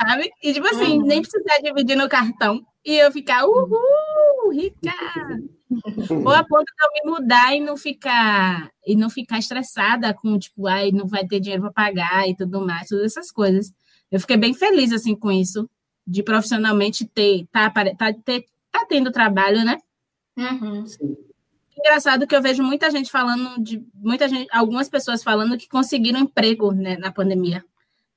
sabe? 0.00 0.30
E, 0.42 0.52
tipo 0.52 0.66
assim, 0.66 0.98
uhum. 0.98 1.06
nem 1.06 1.20
precisar 1.20 1.58
dividir 1.62 1.96
no 1.96 2.08
cartão. 2.08 2.64
E 2.84 2.96
eu 2.96 3.12
ficar, 3.12 3.44
uhul, 3.46 4.50
rica! 4.52 4.92
Ou 6.10 6.30
a 6.30 6.44
ponto 6.44 6.64
de 6.64 6.84
eu 6.84 7.04
me 7.04 7.10
mudar 7.18 7.54
e 7.54 7.60
não 7.60 7.76
ficar 7.76 8.70
e 8.86 8.96
não 8.96 9.08
ficar 9.08 9.38
estressada 9.38 10.12
com 10.12 10.38
tipo, 10.38 10.66
ai, 10.66 10.90
não 10.92 11.06
vai 11.06 11.26
ter 11.26 11.40
dinheiro 11.40 11.62
para 11.62 11.72
pagar 11.72 12.28
e 12.28 12.36
tudo 12.36 12.64
mais, 12.64 12.88
todas 12.88 13.04
essas 13.04 13.30
coisas. 13.30 13.72
Eu 14.10 14.20
fiquei 14.20 14.36
bem 14.36 14.52
feliz 14.52 14.92
assim 14.92 15.14
com 15.14 15.30
isso, 15.30 15.68
de 16.06 16.22
profissionalmente 16.22 17.06
ter 17.06 17.46
tá, 17.50 17.70
tá, 17.70 18.12
ter, 18.24 18.44
tá 18.70 18.84
tendo 18.86 19.10
trabalho, 19.10 19.64
né? 19.64 19.78
Uhum. 20.36 20.84
Engraçado 21.78 22.26
que 22.26 22.36
eu 22.36 22.42
vejo 22.42 22.62
muita 22.62 22.90
gente 22.90 23.10
falando 23.10 23.62
de 23.62 23.84
muita 23.94 24.28
gente, 24.28 24.48
algumas 24.52 24.88
pessoas 24.88 25.22
falando 25.22 25.56
que 25.56 25.68
conseguiram 25.68 26.20
emprego 26.20 26.72
né, 26.72 26.96
na 26.96 27.10
pandemia, 27.10 27.64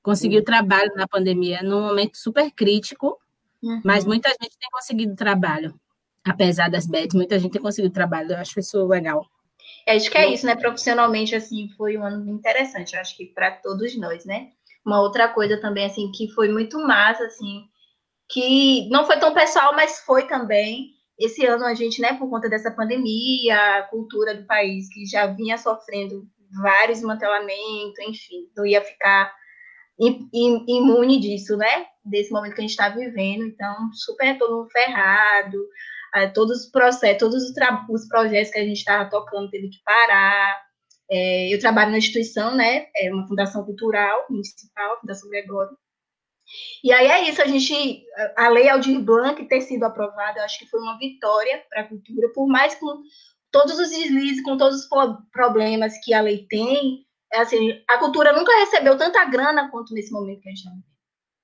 conseguiu 0.02 0.40
uhum. 0.40 0.44
trabalho 0.44 0.92
na 0.94 1.08
pandemia, 1.08 1.62
num 1.62 1.80
momento 1.80 2.16
super 2.16 2.50
crítico, 2.50 3.18
uhum. 3.62 3.80
mas 3.84 4.04
muita 4.04 4.28
gente 4.28 4.58
tem 4.58 4.70
conseguido 4.70 5.16
trabalho 5.16 5.78
apesar 6.26 6.70
das 6.70 6.86
bets, 6.86 7.14
muita 7.14 7.38
gente 7.38 7.52
tem 7.52 7.62
conseguido 7.62 7.94
trabalho. 7.94 8.32
Eu 8.32 8.38
acho 8.38 8.58
isso 8.58 8.86
legal. 8.86 9.24
Acho 9.88 10.10
que 10.10 10.18
é 10.18 10.32
isso, 10.32 10.44
né? 10.44 10.56
Profissionalmente, 10.56 11.34
assim, 11.34 11.68
foi 11.76 11.96
um 11.96 12.04
ano 12.04 12.28
interessante, 12.28 12.94
eu 12.94 13.00
acho 13.00 13.16
que 13.16 13.26
para 13.26 13.52
todos 13.52 13.96
nós, 13.96 14.24
né? 14.24 14.48
Uma 14.84 15.00
outra 15.00 15.28
coisa 15.28 15.60
também, 15.60 15.86
assim, 15.86 16.10
que 16.12 16.28
foi 16.32 16.48
muito 16.48 16.78
massa, 16.80 17.24
assim, 17.24 17.64
que 18.28 18.88
não 18.90 19.06
foi 19.06 19.18
tão 19.18 19.32
pessoal, 19.32 19.74
mas 19.74 20.00
foi 20.00 20.26
também. 20.26 20.90
Esse 21.18 21.46
ano 21.46 21.64
a 21.64 21.74
gente, 21.74 22.00
né, 22.00 22.14
por 22.14 22.28
conta 22.28 22.48
dessa 22.48 22.70
pandemia, 22.70 23.78
a 23.78 23.82
cultura 23.84 24.34
do 24.34 24.46
país 24.46 24.88
que 24.92 25.06
já 25.06 25.26
vinha 25.26 25.56
sofrendo 25.56 26.26
vários 26.60 26.98
desmantelamentos, 26.98 27.98
enfim, 28.06 28.48
não 28.56 28.66
ia 28.66 28.82
ficar 28.82 29.32
imune 29.98 31.18
disso, 31.18 31.56
né? 31.56 31.86
Desse 32.04 32.30
momento 32.30 32.54
que 32.54 32.60
a 32.60 32.62
gente 32.62 32.70
está 32.70 32.88
vivendo. 32.88 33.44
Então, 33.44 33.74
super 33.92 34.36
todo 34.36 34.58
mundo 34.58 34.70
ferrado, 34.70 35.58
todos 36.34 36.64
os 36.64 36.70
processos, 36.70 37.18
todos 37.18 37.42
os, 37.42 37.52
os 37.90 38.08
projetos 38.08 38.52
que 38.52 38.58
a 38.58 38.64
gente 38.64 38.78
estava 38.78 39.08
tocando 39.08 39.50
teve 39.50 39.68
que 39.68 39.78
parar. 39.84 40.64
É, 41.10 41.54
eu 41.54 41.58
trabalho 41.60 41.92
na 41.92 41.98
instituição, 41.98 42.54
né? 42.54 42.86
É 42.96 43.12
uma 43.12 43.26
fundação 43.26 43.64
cultural 43.64 44.26
municipal, 44.28 45.00
Fundação 45.00 45.30
Gregório. 45.30 45.76
E 46.82 46.92
aí 46.92 47.06
é 47.06 47.28
isso, 47.28 47.42
a 47.42 47.46
gente, 47.46 48.04
a 48.36 48.48
lei 48.48 48.68
Aldir 48.68 49.00
Blanc 49.00 49.44
ter 49.46 49.60
sido 49.62 49.84
aprovada, 49.84 50.38
eu 50.38 50.44
acho 50.44 50.58
que 50.58 50.66
foi 50.66 50.80
uma 50.80 50.96
vitória 50.96 51.64
para 51.68 51.82
a 51.82 51.88
cultura, 51.88 52.32
por 52.32 52.46
mais 52.46 52.74
com 52.76 53.02
todos 53.50 53.78
os 53.78 53.90
deslizes, 53.90 54.42
com 54.42 54.56
todos 54.56 54.82
os 54.82 54.88
problemas 55.32 55.94
que 56.04 56.14
a 56.14 56.20
lei 56.20 56.46
tem, 56.48 57.04
é 57.32 57.40
assim, 57.40 57.82
a 57.88 57.98
cultura 57.98 58.32
nunca 58.32 58.56
recebeu 58.58 58.96
tanta 58.96 59.24
grana 59.24 59.70
quanto 59.70 59.92
nesse 59.92 60.12
momento 60.12 60.40
que 60.40 60.48
a 60.48 60.52
gente 60.52 60.58
está 60.58 60.70
vivendo. 60.70 60.95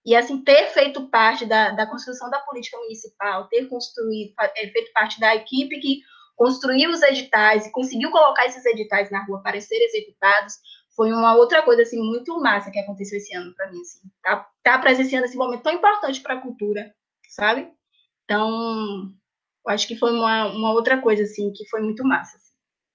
E, 0.04 0.16
assim, 0.16 0.42
ter 0.42 0.66
feito 0.68 1.08
parte 1.08 1.46
da, 1.46 1.70
da 1.70 1.86
construção 1.86 2.28
da 2.28 2.40
política 2.40 2.76
municipal, 2.78 3.46
ter 3.48 3.68
construído, 3.68 4.34
é, 4.56 4.68
feito 4.68 4.92
parte 4.92 5.20
da 5.20 5.34
equipe 5.34 5.78
que 5.78 6.00
construiu 6.34 6.90
os 6.90 7.02
editais 7.02 7.66
e 7.66 7.70
conseguiu 7.70 8.10
colocar 8.10 8.46
esses 8.46 8.64
editais 8.64 9.10
na 9.10 9.24
rua 9.24 9.40
para 9.42 9.60
serem 9.60 9.86
executados, 9.86 10.54
foi 10.96 11.12
uma 11.12 11.34
outra 11.36 11.62
coisa, 11.62 11.82
assim, 11.82 12.00
muito 12.00 12.38
massa 12.40 12.70
que 12.70 12.78
aconteceu 12.78 13.16
esse 13.16 13.34
ano 13.34 13.54
para 13.54 13.70
mim, 13.70 13.80
assim. 13.80 14.00
Tá, 14.22 14.48
tá 14.62 14.78
presenciando 14.78 15.24
esse 15.24 15.36
momento 15.36 15.62
tão 15.62 15.72
importante 15.72 16.20
para 16.20 16.34
a 16.34 16.40
cultura, 16.40 16.92
sabe? 17.28 17.70
Então, 18.24 19.10
acho 19.68 19.86
que 19.86 19.96
foi 19.96 20.12
uma, 20.12 20.46
uma 20.46 20.72
outra 20.72 21.00
coisa, 21.00 21.22
assim, 21.22 21.52
que 21.52 21.68
foi 21.68 21.80
muito 21.80 22.04
massa. 22.04 22.36
Assim. 22.36 22.52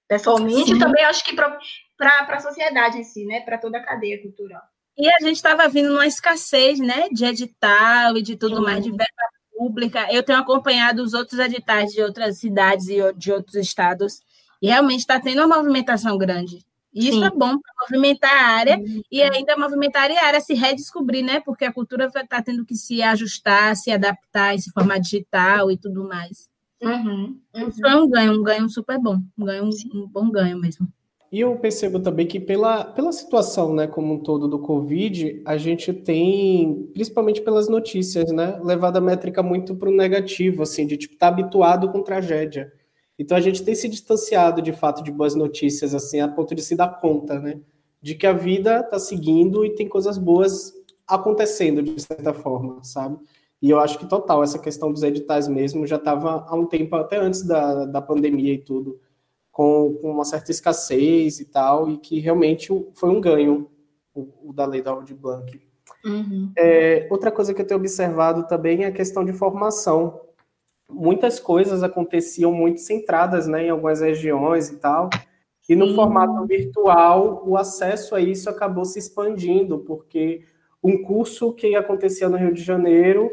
pessoalmente, 0.08 0.74
e 0.74 0.78
também 0.78 1.04
acho 1.04 1.24
que 1.24 1.34
para 1.34 1.58
a 1.98 2.40
sociedade 2.40 2.98
em 2.98 3.04
si, 3.04 3.24
né? 3.24 3.40
Para 3.40 3.58
toda 3.58 3.78
a 3.78 3.84
cadeia 3.84 4.20
cultural. 4.22 4.62
E 4.98 5.08
a 5.08 5.18
gente 5.20 5.36
estava 5.36 5.68
vindo 5.68 5.90
numa 5.90 6.06
escassez, 6.06 6.80
né? 6.80 7.08
De 7.10 7.24
edital 7.24 8.16
e 8.16 8.22
de 8.22 8.36
tudo 8.36 8.56
Sim. 8.56 8.62
mais, 8.62 8.82
de 8.82 8.90
verba 8.90 9.04
pública. 9.56 10.12
Eu 10.12 10.22
tenho 10.22 10.38
acompanhado 10.38 11.02
os 11.02 11.14
outros 11.14 11.38
editais 11.38 11.92
de 11.92 12.02
outras 12.02 12.38
cidades 12.38 12.88
e 12.88 13.12
de 13.14 13.32
outros 13.32 13.54
estados, 13.54 14.20
e 14.60 14.66
realmente 14.66 15.00
está 15.00 15.20
tendo 15.20 15.44
uma 15.44 15.56
movimentação 15.56 16.18
grande. 16.18 16.64
E 16.92 17.08
isso 17.08 17.18
Sim. 17.18 17.26
é 17.26 17.30
bom 17.30 17.58
para 17.58 17.72
movimentar 17.82 18.32
a 18.32 18.46
área 18.48 18.76
Sim. 18.78 19.02
e 19.10 19.22
ainda 19.22 19.56
movimentar 19.56 20.10
a 20.10 20.24
área 20.24 20.40
se 20.40 20.54
redescobrir, 20.54 21.24
né? 21.24 21.38
Porque 21.40 21.64
a 21.64 21.72
cultura 21.72 22.06
está 22.06 22.42
tendo 22.42 22.64
que 22.64 22.74
se 22.74 23.00
ajustar, 23.02 23.76
se 23.76 23.92
adaptar 23.92 24.54
esse 24.54 24.70
formato 24.72 25.02
digital 25.02 25.70
e 25.70 25.76
tudo 25.76 26.08
mais. 26.08 26.48
Uhum, 26.80 27.38
uhum. 27.54 27.68
Isso 27.68 27.86
é 27.86 27.96
um 27.96 28.08
ganho, 28.08 28.40
um 28.40 28.42
ganho 28.42 28.68
super 28.68 28.98
bom, 28.98 29.20
um 29.36 29.44
ganho, 29.44 29.68
um 29.94 30.06
bom 30.06 30.30
ganho 30.30 30.58
mesmo. 30.58 30.88
E 31.30 31.40
eu 31.40 31.56
percebo 31.56 32.00
também 32.00 32.26
que 32.26 32.40
pela, 32.40 32.84
pela 32.84 33.12
situação, 33.12 33.74
né, 33.74 33.86
como 33.86 34.14
um 34.14 34.18
todo 34.18 34.48
do 34.48 34.58
Covid, 34.58 35.42
a 35.44 35.58
gente 35.58 35.92
tem, 35.92 36.88
principalmente 36.94 37.42
pelas 37.42 37.68
notícias, 37.68 38.32
né, 38.32 38.58
levado 38.64 38.96
a 38.96 39.00
métrica 39.00 39.42
muito 39.42 39.76
para 39.76 39.90
o 39.90 39.94
negativo, 39.94 40.62
assim, 40.62 40.86
de 40.86 40.96
tipo, 40.96 41.16
tá 41.16 41.28
habituado 41.28 41.90
com 41.90 42.02
tragédia. 42.02 42.72
Então 43.18 43.36
a 43.36 43.40
gente 43.40 43.62
tem 43.62 43.74
se 43.74 43.88
distanciado 43.88 44.62
de 44.62 44.72
fato 44.72 45.02
de 45.02 45.12
boas 45.12 45.34
notícias, 45.34 45.94
assim, 45.94 46.20
a 46.20 46.28
ponto 46.28 46.54
de 46.54 46.62
se 46.62 46.74
dar 46.74 46.98
conta, 46.98 47.38
né, 47.38 47.60
de 48.00 48.14
que 48.14 48.26
a 48.26 48.32
vida 48.32 48.80
está 48.80 48.98
seguindo 48.98 49.66
e 49.66 49.74
tem 49.74 49.86
coisas 49.86 50.16
boas 50.16 50.72
acontecendo 51.06 51.82
de 51.82 52.00
certa 52.00 52.32
forma, 52.32 52.82
sabe? 52.82 53.18
E 53.60 53.70
eu 53.70 53.80
acho 53.80 53.98
que 53.98 54.08
total, 54.08 54.42
essa 54.42 54.58
questão 54.58 54.92
dos 54.92 55.02
editais 55.02 55.48
mesmo 55.48 55.86
já 55.86 55.96
estava 55.96 56.46
há 56.48 56.54
um 56.54 56.66
tempo, 56.66 56.94
até 56.96 57.18
antes 57.18 57.42
da, 57.42 57.86
da 57.86 58.00
pandemia 58.00 58.54
e 58.54 58.58
tudo, 58.58 59.00
com, 59.58 59.96
com, 60.00 60.12
uma 60.12 60.24
certa 60.24 60.52
escassez 60.52 61.40
e 61.40 61.44
tal, 61.44 61.90
e 61.90 61.98
que 61.98 62.20
realmente 62.20 62.68
foi 62.94 63.10
um 63.10 63.20
ganho 63.20 63.68
o, 64.14 64.28
o 64.44 64.52
da 64.52 64.64
lei 64.64 64.80
da 64.80 64.92
Aldir 64.92 65.16
Blanc. 65.16 65.60
Uhum. 66.04 66.52
É, 66.56 67.08
outra 67.10 67.32
coisa 67.32 67.52
que 67.52 67.60
eu 67.60 67.66
tenho 67.66 67.80
observado 67.80 68.46
também 68.46 68.84
é 68.84 68.86
a 68.86 68.92
questão 68.92 69.24
de 69.24 69.32
formação. 69.32 70.20
Muitas 70.88 71.40
coisas 71.40 71.82
aconteciam 71.82 72.52
muito 72.52 72.80
centradas 72.80 73.48
né, 73.48 73.66
em 73.66 73.70
algumas 73.70 74.00
regiões 74.00 74.70
e 74.70 74.76
tal, 74.76 75.10
e 75.68 75.74
no 75.74 75.88
Sim. 75.88 75.96
formato 75.96 76.46
virtual 76.46 77.42
o 77.44 77.56
acesso 77.56 78.14
a 78.14 78.20
isso 78.20 78.48
acabou 78.48 78.84
se 78.84 79.00
expandindo, 79.00 79.80
porque 79.80 80.44
um 80.80 81.02
curso 81.02 81.52
que 81.52 81.74
acontecia 81.74 82.28
no 82.28 82.36
Rio 82.36 82.54
de 82.54 82.62
Janeiro, 82.62 83.28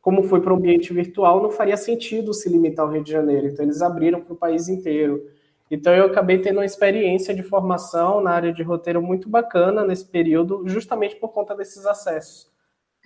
como 0.00 0.22
foi 0.22 0.40
para 0.40 0.54
o 0.54 0.56
ambiente 0.56 0.94
virtual, 0.94 1.42
não 1.42 1.50
faria 1.50 1.76
sentido 1.76 2.32
se 2.32 2.48
limitar 2.48 2.86
ao 2.86 2.92
Rio 2.92 3.04
de 3.04 3.12
Janeiro, 3.12 3.48
então 3.48 3.62
eles 3.62 3.82
abriram 3.82 4.22
para 4.22 4.32
o 4.32 4.36
país 4.36 4.70
inteiro. 4.70 5.35
Então 5.70 5.92
eu 5.92 6.06
acabei 6.06 6.38
tendo 6.38 6.58
uma 6.58 6.64
experiência 6.64 7.34
de 7.34 7.42
formação 7.42 8.20
na 8.20 8.30
área 8.30 8.52
de 8.52 8.62
roteiro 8.62 9.02
muito 9.02 9.28
bacana 9.28 9.84
nesse 9.84 10.06
período, 10.06 10.62
justamente 10.66 11.16
por 11.16 11.30
conta 11.30 11.54
desses 11.54 11.86
acessos. 11.86 12.50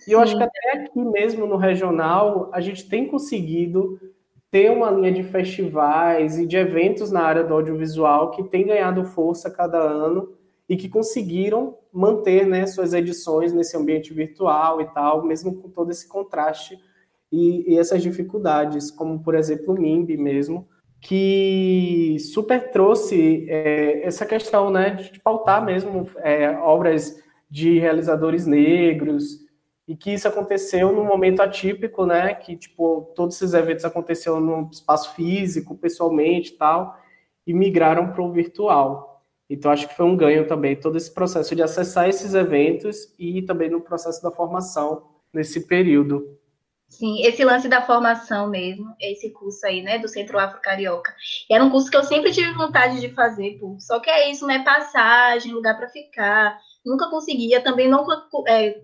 E 0.07 0.12
eu 0.12 0.19
Sim. 0.19 0.25
acho 0.25 0.37
que 0.37 0.43
até 0.43 0.73
aqui 0.73 1.00
mesmo 1.00 1.47
no 1.47 1.57
regional, 1.57 2.50
a 2.52 2.61
gente 2.61 2.88
tem 2.88 3.07
conseguido 3.07 3.99
ter 4.50 4.71
uma 4.71 4.90
linha 4.90 5.12
de 5.12 5.23
festivais 5.23 6.38
e 6.38 6.47
de 6.47 6.57
eventos 6.57 7.11
na 7.11 7.23
área 7.23 7.45
do 7.45 7.55
audiovisual 7.55 8.31
que 8.33 8.43
tem 8.45 8.67
ganhado 8.67 9.05
força 9.05 9.50
cada 9.50 9.79
ano 9.79 10.35
e 10.69 10.76
que 10.76 10.88
conseguiram 10.88 11.79
manter 11.93 12.47
né, 12.47 12.67
suas 12.67 12.93
edições 12.93 13.52
nesse 13.52 13.76
ambiente 13.76 14.12
virtual 14.12 14.81
e 14.81 14.87
tal, 14.87 15.25
mesmo 15.25 15.55
com 15.55 15.69
todo 15.69 15.90
esse 15.90 16.07
contraste 16.09 16.79
e, 17.31 17.73
e 17.73 17.79
essas 17.79 18.02
dificuldades, 18.02 18.90
como 18.90 19.21
por 19.21 19.35
exemplo 19.35 19.75
o 19.75 19.81
MIMB 19.81 20.17
mesmo, 20.17 20.69
que 21.00 22.16
super 22.33 22.71
trouxe 22.71 23.47
é, 23.49 24.07
essa 24.07 24.26
questão 24.26 24.71
né, 24.71 24.90
de 24.90 25.19
pautar 25.21 25.64
mesmo 25.64 26.09
é, 26.19 26.50
obras 26.59 27.23
de 27.49 27.78
realizadores 27.78 28.47
negros, 28.47 29.40
e 29.88 29.97
que 29.97 30.12
isso 30.12 30.28
aconteceu 30.28 30.92
num 30.92 31.04
momento 31.04 31.40
atípico, 31.40 32.07
né, 32.07 32.33
que 32.35 32.57
tipo, 32.57 33.12
todos 33.16 33.35
esses 33.35 33.54
eventos 33.54 33.85
aconteceram 33.85 34.40
no 34.40 34.69
espaço 34.71 35.14
físico, 35.16 35.76
pessoalmente 35.76 36.52
e 36.52 36.57
tal, 36.57 36.97
e 37.45 37.52
migraram 37.52 38.12
para 38.12 38.23
o 38.23 38.30
virtual. 38.30 39.25
Então, 39.49 39.73
acho 39.73 39.88
que 39.88 39.97
foi 39.97 40.07
um 40.07 40.16
ganho 40.16 40.47
também, 40.47 40.76
todo 40.76 40.97
esse 40.97 41.12
processo 41.12 41.57
de 41.57 41.62
acessar 41.62 42.09
esses 42.09 42.35
eventos 42.35 43.12
e 43.19 43.42
também 43.42 43.69
no 43.69 43.80
processo 43.80 44.23
da 44.23 44.30
formação 44.30 45.09
nesse 45.33 45.66
período. 45.66 46.38
Sim, 46.90 47.23
esse 47.23 47.44
lance 47.44 47.68
da 47.68 47.80
formação 47.80 48.49
mesmo, 48.49 48.94
esse 49.00 49.30
curso 49.30 49.64
aí, 49.64 49.80
né, 49.80 49.99
do 49.99 50.09
Centro 50.09 50.38
Afro 50.38 50.61
Carioca. 50.61 51.14
Era 51.49 51.64
um 51.64 51.70
curso 51.70 51.88
que 51.88 51.97
eu 51.97 52.02
sempre 52.02 52.32
tive 52.32 52.52
vontade 52.52 53.00
de 53.00 53.09
fazer, 53.14 53.59
pô. 53.61 53.76
Só 53.78 54.00
que 54.00 54.11
é 54.11 54.28
isso, 54.28 54.44
né, 54.44 54.64
passagem, 54.64 55.52
lugar 55.52 55.76
para 55.76 55.88
ficar. 55.88 56.59
Nunca 56.85 57.09
conseguia, 57.09 57.62
também 57.62 57.88
nunca 57.88 58.20
é, 58.49 58.82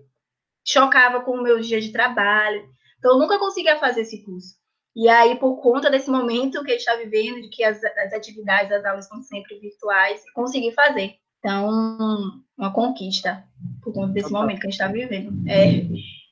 chocava 0.65 1.19
com 1.19 1.31
o 1.31 1.43
meu 1.43 1.59
dia 1.59 1.81
de 1.81 1.91
trabalho. 1.91 2.65
Então, 2.97 3.11
eu 3.11 3.19
nunca 3.19 3.37
conseguia 3.37 3.77
fazer 3.77 4.01
esse 4.01 4.23
curso. 4.23 4.55
E 4.95 5.09
aí, 5.09 5.35
por 5.35 5.61
conta 5.61 5.91
desse 5.91 6.09
momento 6.09 6.63
que 6.63 6.71
a 6.71 6.73
gente 6.73 6.79
está 6.79 6.95
vivendo, 6.95 7.41
de 7.41 7.49
que 7.49 7.63
as, 7.63 7.83
as 7.83 8.13
atividades, 8.13 8.71
as 8.71 8.85
aulas 8.85 9.05
estão 9.05 9.21
sempre 9.21 9.59
virtuais, 9.59 10.23
consegui 10.33 10.71
fazer. 10.71 11.15
Então, 11.39 11.69
uma 12.57 12.73
conquista, 12.73 13.43
por 13.83 13.93
conta 13.93 14.13
desse 14.13 14.31
momento 14.31 14.61
que 14.61 14.67
a 14.67 14.69
gente 14.71 14.79
está 14.79 14.87
vivendo. 14.87 15.47
É, 15.47 15.85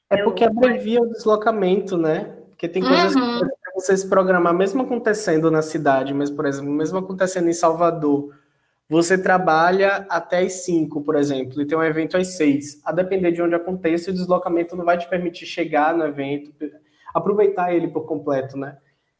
é 0.09 0.23
porque 0.23 0.43
abrevia 0.43 1.01
o 1.01 1.09
deslocamento, 1.09 1.97
né? 1.97 2.35
Porque 2.49 2.67
tem 2.67 2.81
coisas 2.81 3.15
uhum. 3.15 3.39
que 3.39 3.73
você 3.75 3.97
se 3.97 4.07
programar, 4.07 4.53
mesmo 4.53 4.83
acontecendo 4.83 5.51
na 5.51 5.61
cidade, 5.61 6.13
mas, 6.13 6.29
por 6.29 6.45
exemplo, 6.45 6.71
mesmo 6.71 6.97
acontecendo 6.97 7.49
em 7.49 7.53
Salvador, 7.53 8.33
você 8.87 9.17
trabalha 9.17 10.05
até 10.09 10.39
as 10.39 10.63
5, 10.63 11.01
por 11.01 11.15
exemplo, 11.15 11.61
e 11.61 11.65
tem 11.65 11.77
um 11.77 11.83
evento 11.83 12.15
às 12.15 12.27
6. 12.37 12.81
A 12.85 12.91
depender 12.91 13.31
de 13.31 13.41
onde 13.41 13.55
aconteça, 13.55 14.11
o 14.11 14.13
deslocamento 14.13 14.75
não 14.75 14.85
vai 14.85 14.97
te 14.97 15.09
permitir 15.09 15.45
chegar 15.45 15.95
no 15.95 16.05
evento, 16.05 16.53
aproveitar 17.13 17.73
ele 17.73 17.87
por 17.87 18.05
completo, 18.05 18.57
né? 18.57 18.77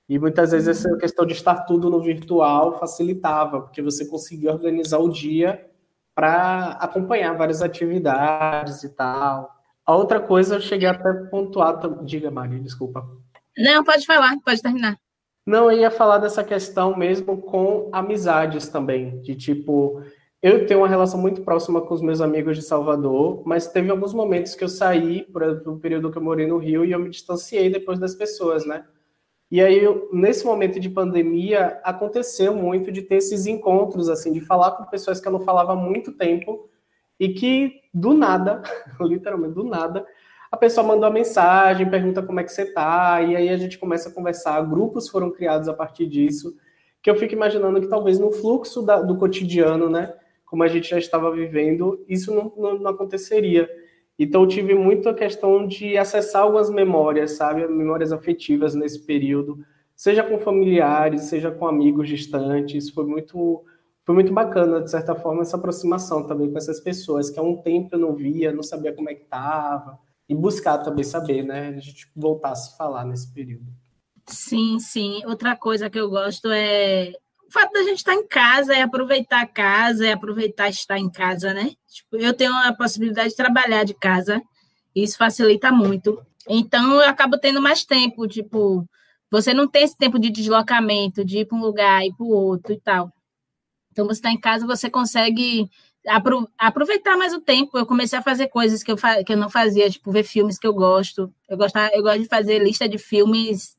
E 0.08 0.20
muitas 0.20 0.52
vezes 0.52 0.68
essa 0.68 0.90
uhum. 0.90 0.98
questão 1.00 1.26
de 1.26 1.34
estar 1.34 1.66
tudo 1.66 1.90
no 1.90 2.00
virtual 2.00 2.80
facilitava, 2.80 3.62
porque 3.62 3.82
você 3.82 4.06
conseguia 4.06 4.52
organizar 4.52 5.00
o 5.00 5.10
dia 5.10 5.66
para 6.14 6.78
acompanhar 6.80 7.34
várias 7.34 7.62
atividades 7.62 8.84
e 8.84 8.90
tal. 8.90 9.55
A 9.86 9.96
outra 9.96 10.20
coisa, 10.20 10.56
eu 10.56 10.62
cheguei 10.62 10.88
até 10.88 11.14
pontuar. 11.14 11.80
Diga, 12.04 12.32
Maria, 12.32 12.60
desculpa. 12.60 13.08
Não, 13.58 13.84
pode 13.84 14.06
falar, 14.06 14.36
pode 14.44 14.62
terminar. 14.62 14.98
Não, 15.46 15.72
eu 15.72 15.80
ia 15.80 15.92
falar 15.92 16.18
dessa 16.18 16.44
questão 16.44 16.98
mesmo 16.98 17.38
com 17.38 17.90
amizades 17.92 18.68
também, 18.68 19.22
de 19.22 19.36
tipo, 19.36 20.02
eu 20.42 20.66
tenho 20.66 20.80
uma 20.80 20.88
relação 20.88 21.22
muito 21.22 21.42
próxima 21.42 21.82
com 21.82 21.94
os 21.94 22.02
meus 22.02 22.20
amigos 22.20 22.58
de 22.58 22.64
Salvador, 22.64 23.44
mas 23.46 23.68
teve 23.68 23.92
alguns 23.92 24.12
momentos 24.12 24.56
que 24.56 24.64
eu 24.64 24.70
saí, 24.70 25.22
por 25.24 25.44
o 25.44 25.78
período 25.78 26.12
que 26.12 26.18
eu 26.18 26.24
morei 26.24 26.48
no 26.48 26.58
Rio, 26.58 26.84
e 26.84 26.92
eu 26.92 27.00
me 27.00 27.12
distanciei 27.12 27.70
depois 27.70 28.00
das 28.00 28.16
pessoas, 28.16 28.66
né? 28.66 28.86
E 29.52 29.62
aí, 29.62 29.78
eu, 29.78 30.10
nesse 30.12 30.44
momento 30.44 30.80
de 30.80 30.90
pandemia, 30.90 31.80
aconteceu 31.84 32.56
muito 32.56 32.92
de 32.92 33.04
ter 33.04 33.18
esses 33.18 33.46
encontros, 33.46 34.10
assim, 34.10 34.34
de 34.34 34.42
falar 34.42 34.72
com 34.72 34.86
pessoas 34.86 35.22
que 35.22 35.28
eu 35.28 35.32
não 35.32 35.42
falava 35.42 35.74
há 35.74 35.76
muito 35.76 36.12
tempo, 36.12 36.68
e 37.20 37.30
que 37.30 37.82
do 37.96 38.14
nada, 38.14 38.62
literalmente 39.00 39.54
do 39.54 39.64
nada, 39.64 40.06
a 40.52 40.58
pessoa 40.58 40.86
manda 40.86 41.08
uma 41.08 41.14
mensagem, 41.14 41.90
pergunta 41.90 42.22
como 42.22 42.40
é 42.40 42.44
que 42.44 42.52
você 42.52 42.66
tá, 42.66 43.22
e 43.22 43.36
aí 43.36 43.50
a 43.50 43.58
gente 43.58 43.80
começa 43.80 44.10
a 44.10 44.12
conversar. 44.12 44.62
Grupos 44.62 45.08
foram 45.08 45.32
criados 45.32 45.70
a 45.70 45.74
partir 45.74 46.06
disso, 46.06 46.56
que 47.02 47.10
eu 47.10 47.16
fico 47.16 47.34
imaginando 47.34 47.80
que 47.80 47.88
talvez 47.88 48.20
no 48.20 48.32
fluxo 48.32 48.82
da, 48.82 49.02
do 49.02 49.18
cotidiano, 49.18 49.90
né, 49.90 50.14
como 50.46 50.64
a 50.64 50.68
gente 50.68 50.90
já 50.90 50.98
estava 50.98 51.32
vivendo, 51.32 52.04
isso 52.08 52.34
não, 52.34 52.54
não, 52.58 52.80
não 52.80 52.92
aconteceria. 52.92 53.70
Então 54.20 54.42
eu 54.42 54.48
tive 54.48 54.74
muito 54.74 55.10
a 55.10 55.14
questão 55.14 55.66
de 55.68 55.98
acessar 55.98 56.44
algumas 56.44 56.70
memórias, 56.70 57.32
sabe, 57.32 57.68
memórias 57.68 58.12
afetivas 58.12 58.76
nesse 58.76 59.06
período, 59.06 59.60
seja 59.96 60.24
com 60.24 60.38
familiares, 60.40 61.24
seja 61.24 61.52
com 61.52 61.68
amigos 61.68 62.08
distantes, 62.08 62.90
foi 62.90 63.06
muito 63.06 63.64
foi 64.06 64.14
muito 64.14 64.32
bacana, 64.32 64.82
de 64.82 64.92
certa 64.92 65.16
forma, 65.16 65.42
essa 65.42 65.58
aproximação 65.58 66.28
também 66.28 66.52
com 66.52 66.58
essas 66.58 66.80
pessoas, 66.80 67.30
que 67.30 67.40
há 67.40 67.44
um 67.44 67.58
tempo 67.58 67.96
eu 67.96 68.00
não 68.00 68.14
via, 68.16 68.52
não 68.52 68.62
sabia 68.62 68.94
como 68.94 69.10
é 69.10 69.16
que 69.16 69.24
estava, 69.24 69.98
e 70.30 70.36
buscar 70.36 70.78
também 70.78 71.04
saber, 71.04 71.44
né? 71.44 71.70
A 71.70 71.80
gente 71.80 72.08
voltar 72.16 72.52
a 72.52 72.56
se 72.56 72.78
falar 72.78 73.04
nesse 73.04 73.32
período. 73.34 73.66
Sim, 74.28 74.80
sim. 74.80 75.24
Outra 75.26 75.56
coisa 75.56 75.90
que 75.90 76.00
eu 76.00 76.10
gosto 76.10 76.52
é 76.52 77.14
o 77.48 77.52
fato 77.52 77.72
da 77.74 77.84
gente 77.84 77.98
estar 77.98 78.14
em 78.14 78.28
casa, 78.28 78.76
é 78.76 78.82
aproveitar 78.82 79.42
a 79.42 79.48
casa, 79.48 80.06
é 80.06 80.12
aproveitar 80.12 80.70
estar 80.70 81.00
em 81.00 81.10
casa, 81.10 81.54
né? 81.54 81.72
Tipo, 81.88 82.18
eu 82.18 82.34
tenho 82.34 82.54
a 82.54 82.74
possibilidade 82.74 83.30
de 83.30 83.36
trabalhar 83.36 83.84
de 83.84 83.94
casa, 83.94 84.42
e 84.96 85.04
isso 85.04 85.18
facilita 85.18 85.72
muito. 85.72 86.20
Então, 86.48 86.94
eu 86.96 87.10
acabo 87.10 87.40
tendo 87.40 87.62
mais 87.62 87.84
tempo, 87.84 88.28
tipo, 88.28 88.88
você 89.32 89.54
não 89.54 89.68
tem 89.68 89.84
esse 89.84 89.98
tempo 89.98 90.20
de 90.20 90.30
deslocamento, 90.30 91.26
de 91.26 91.40
ir 91.40 91.46
para 91.46 91.58
um 91.58 91.62
lugar 91.62 92.04
e 92.06 92.14
para 92.14 92.26
o 92.26 92.30
outro 92.30 92.74
e 92.74 92.80
tal. 92.80 93.12
Então, 93.96 94.06
você 94.06 94.20
está 94.20 94.30
em 94.30 94.38
casa, 94.38 94.68
você 94.68 94.90
consegue 94.90 95.72
aproveitar 96.60 97.16
mais 97.16 97.34
o 97.34 97.40
tempo. 97.40 97.78
Eu 97.78 97.86
comecei 97.86 98.20
a 98.20 98.22
fazer 98.22 98.50
coisas 98.50 98.84
que 98.84 98.92
eu, 98.92 98.98
que 99.26 99.32
eu 99.32 99.38
não 99.38 99.50
fazia, 99.50 99.90
tipo 99.90 100.12
ver 100.12 100.24
filmes 100.24 100.60
que 100.60 100.68
eu 100.68 100.74
gosto. 100.74 101.34
Eu, 101.48 101.58
gosto. 101.58 101.78
eu 101.78 102.04
gosto 102.04 102.20
de 102.20 102.28
fazer 102.28 102.60
lista 102.60 102.90
de 102.90 102.98
filmes 102.98 103.78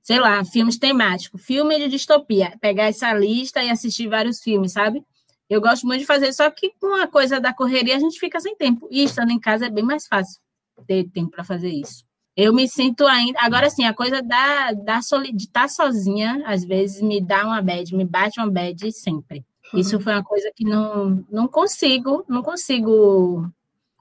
sei 0.00 0.18
lá, 0.18 0.42
filmes 0.42 0.78
temáticos, 0.78 1.44
filme 1.44 1.78
de 1.78 1.86
distopia, 1.86 2.56
pegar 2.62 2.84
essa 2.84 3.12
lista 3.12 3.62
e 3.62 3.68
assistir 3.68 4.08
vários 4.08 4.40
filmes, 4.42 4.72
sabe? 4.72 5.04
Eu 5.50 5.60
gosto 5.60 5.86
muito 5.86 6.00
de 6.00 6.06
fazer, 6.06 6.32
só 6.32 6.50
que 6.50 6.72
com 6.80 6.94
a 6.94 7.06
coisa 7.06 7.38
da 7.38 7.52
correria 7.52 7.94
a 7.94 7.98
gente 7.98 8.18
fica 8.18 8.40
sem 8.40 8.56
tempo. 8.56 8.88
E 8.90 9.04
estando 9.04 9.32
em 9.32 9.38
casa 9.38 9.66
é 9.66 9.70
bem 9.70 9.84
mais 9.84 10.06
fácil 10.06 10.40
ter 10.86 11.04
tempo 11.10 11.32
para 11.32 11.44
fazer 11.44 11.68
isso. 11.68 12.06
Eu 12.34 12.54
me 12.54 12.66
sinto 12.66 13.06
ainda. 13.06 13.38
Agora 13.42 13.68
sim, 13.68 13.84
a 13.84 13.92
coisa 13.92 14.22
da, 14.22 14.72
da 14.72 15.02
soli... 15.02 15.30
de 15.30 15.44
estar 15.44 15.62
tá 15.62 15.68
sozinha, 15.68 16.42
às 16.46 16.64
vezes, 16.64 17.02
me 17.02 17.20
dá 17.20 17.44
uma 17.44 17.60
bad, 17.60 17.94
me 17.94 18.04
bate 18.06 18.40
uma 18.40 18.50
bad 18.50 18.90
sempre. 18.92 19.44
Isso 19.74 20.00
foi 20.00 20.12
uma 20.12 20.24
coisa 20.24 20.50
que 20.54 20.64
não, 20.64 21.24
não 21.30 21.46
consigo, 21.46 22.24
não 22.28 22.42
consigo 22.42 23.46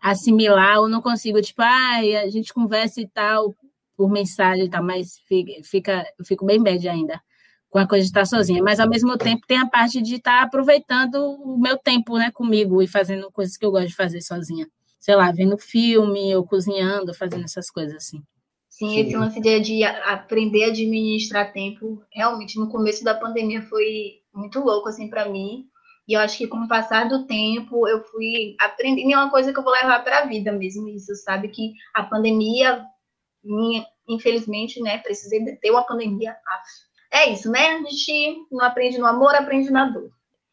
assimilar, 0.02 0.80
ou 0.80 0.88
não 0.88 1.02
consigo, 1.02 1.42
tipo, 1.42 1.62
ah, 1.62 1.98
a 1.98 2.30
gente 2.30 2.54
conversa 2.54 3.02
e 3.02 3.08
tal, 3.08 3.56
por 3.96 4.10
mensagem 4.10 4.66
e 4.66 4.70
tal, 4.70 4.84
mas 4.84 5.20
fica, 5.64 6.06
eu 6.18 6.24
fico 6.24 6.46
bem 6.46 6.62
bad 6.62 6.88
ainda 6.88 7.22
com 7.70 7.80
a 7.80 7.88
coisa 7.88 8.04
de 8.04 8.10
estar 8.10 8.26
sozinha, 8.26 8.64
mas 8.64 8.80
ao 8.80 8.90
mesmo 8.90 9.18
tempo 9.18 9.46
tem 9.46 9.58
a 9.58 9.68
parte 9.68 10.02
de 10.02 10.16
estar 10.16 10.42
aproveitando 10.42 11.16
o 11.16 11.58
meu 11.60 11.78
tempo, 11.78 12.18
né, 12.18 12.32
comigo 12.32 12.82
e 12.82 12.88
fazendo 12.88 13.30
coisas 13.32 13.58
que 13.58 13.66
eu 13.66 13.72
gosto 13.72 13.88
de 13.88 13.96
fazer 13.96 14.22
sozinha. 14.22 14.68
Sei 15.00 15.16
lá, 15.16 15.32
vendo 15.32 15.58
filme 15.58 16.36
ou 16.36 16.46
cozinhando, 16.46 17.14
fazendo 17.14 17.44
essas 17.44 17.70
coisas 17.70 17.96
assim. 17.96 18.24
Sim, 18.70 18.90
Sim. 18.90 19.00
esse 19.00 19.16
lance 19.16 19.42
de, 19.42 19.60
de 19.60 19.84
aprender 19.84 20.66
a 20.66 20.68
administrar 20.68 21.52
tempo, 21.52 22.02
realmente 22.12 22.60
no 22.60 22.70
começo 22.70 23.04
da 23.04 23.16
pandemia 23.16 23.62
foi 23.64 24.22
muito 24.38 24.60
louco 24.60 24.90
assim 24.90 25.10
para 25.10 25.28
mim. 25.28 25.66
E 26.08 26.14
eu 26.14 26.22
acho 26.22 26.38
que 26.38 26.48
com 26.48 26.58
o 26.60 26.68
passar 26.68 27.10
do 27.10 27.26
tempo 27.28 27.88
eu 27.88 28.02
fui 28.06 28.56
aprendendo, 28.60 29.10
e 29.10 29.14
é 29.14 29.18
uma 29.18 29.30
coisa 29.30 29.52
que 29.52 29.60
eu 29.60 29.64
vou 29.64 29.74
levar 29.74 30.04
para 30.04 30.20
a 30.20 30.26
vida 30.26 30.52
mesmo, 30.54 30.88
isso, 30.88 31.14
sabe 31.16 31.50
que 31.50 31.74
a 31.94 32.04
pandemia 32.04 32.86
minha, 33.44 33.86
infelizmente, 34.08 34.82
né, 34.82 35.00
precisei 35.00 35.44
ter 35.58 35.72
uma 35.72 35.86
pandemia. 35.86 36.36
É 37.12 37.30
isso, 37.32 37.50
né? 37.50 37.78
A 37.78 37.90
gente 37.90 38.46
não 38.52 38.66
aprende 38.66 38.98
no 38.98 39.06
amor, 39.06 39.34
aprende 39.36 39.70
na 39.70 39.90
dor. 39.90 40.10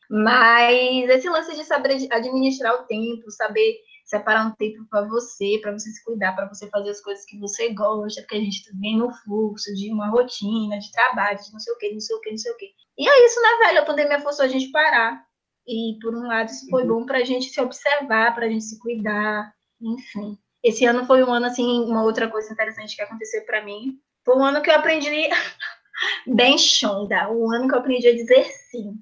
Mas 0.09 1.09
esse 1.09 1.29
lance 1.29 1.55
de 1.57 1.65
saber 1.65 2.09
administrar 2.13 2.75
o 2.75 2.85
tempo, 2.85 3.31
saber 3.31 3.77
separar 4.05 4.47
um 4.47 4.55
tempo 4.55 4.87
para 4.89 5.09
você, 5.09 5.59
para 5.61 5.73
você 5.73 5.91
se 5.91 6.05
cuidar, 6.05 6.35
para 6.35 6.49
você 6.49 6.69
fazer 6.69 6.91
as 6.91 7.01
coisas 7.01 7.25
que 7.25 7.39
você 7.39 7.73
gosta, 7.73 8.21
porque 8.21 8.37
a 8.37 8.41
gente 8.41 8.63
vem 8.79 8.99
no 8.99 9.11
fluxo 9.11 9.75
de 9.75 9.91
uma 9.93 10.11
rotina, 10.11 10.79
de 10.79 10.93
trabalho, 10.93 11.39
de 11.39 11.53
não 11.53 11.59
sei 11.59 11.73
o 11.73 11.79
que, 11.79 11.93
não 11.93 12.01
sei 12.01 12.17
o 12.17 12.21
que, 12.21 12.31
não 12.31 12.39
sei 12.39 12.53
o 12.53 12.57
que. 12.57 12.67
E 12.97 13.09
é 13.09 13.27
isso, 13.27 13.41
né, 13.41 13.67
velho? 13.67 13.81
A 13.81 13.85
pandemia 13.85 14.21
forçou 14.21 14.45
a 14.45 14.49
gente 14.49 14.71
parar. 14.71 15.25
E, 15.67 15.99
por 16.01 16.15
um 16.15 16.27
lado, 16.27 16.51
isso 16.51 16.69
foi 16.69 16.83
uhum. 16.83 17.01
bom 17.01 17.07
para 17.07 17.19
a 17.19 17.25
gente 17.25 17.49
se 17.49 17.61
observar, 17.61 18.35
para 18.35 18.47
a 18.47 18.49
gente 18.49 18.65
se 18.65 18.79
cuidar, 18.79 19.53
enfim. 19.81 20.39
Esse 20.63 20.85
ano 20.85 21.07
foi 21.07 21.25
um 21.25 21.33
ano, 21.33 21.47
assim, 21.47 21.85
uma 21.85 22.03
outra 22.03 22.29
coisa 22.29 22.53
interessante 22.53 22.97
que 22.97 23.03
aconteceu 23.03 23.45
para 23.45 23.65
mim. 23.65 23.99
Foi 24.25 24.37
um 24.37 24.45
ano 24.45 24.63
que 24.63 24.71
eu 24.71 24.75
aprendi 24.75 25.29
bem 26.27 26.57
chonda, 26.59 27.31
um 27.31 27.51
ano 27.53 27.69
que 27.69 27.75
eu 27.75 27.79
aprendi 27.79 28.09
a 28.09 28.15
dizer 28.15 28.45
sim. 28.45 28.95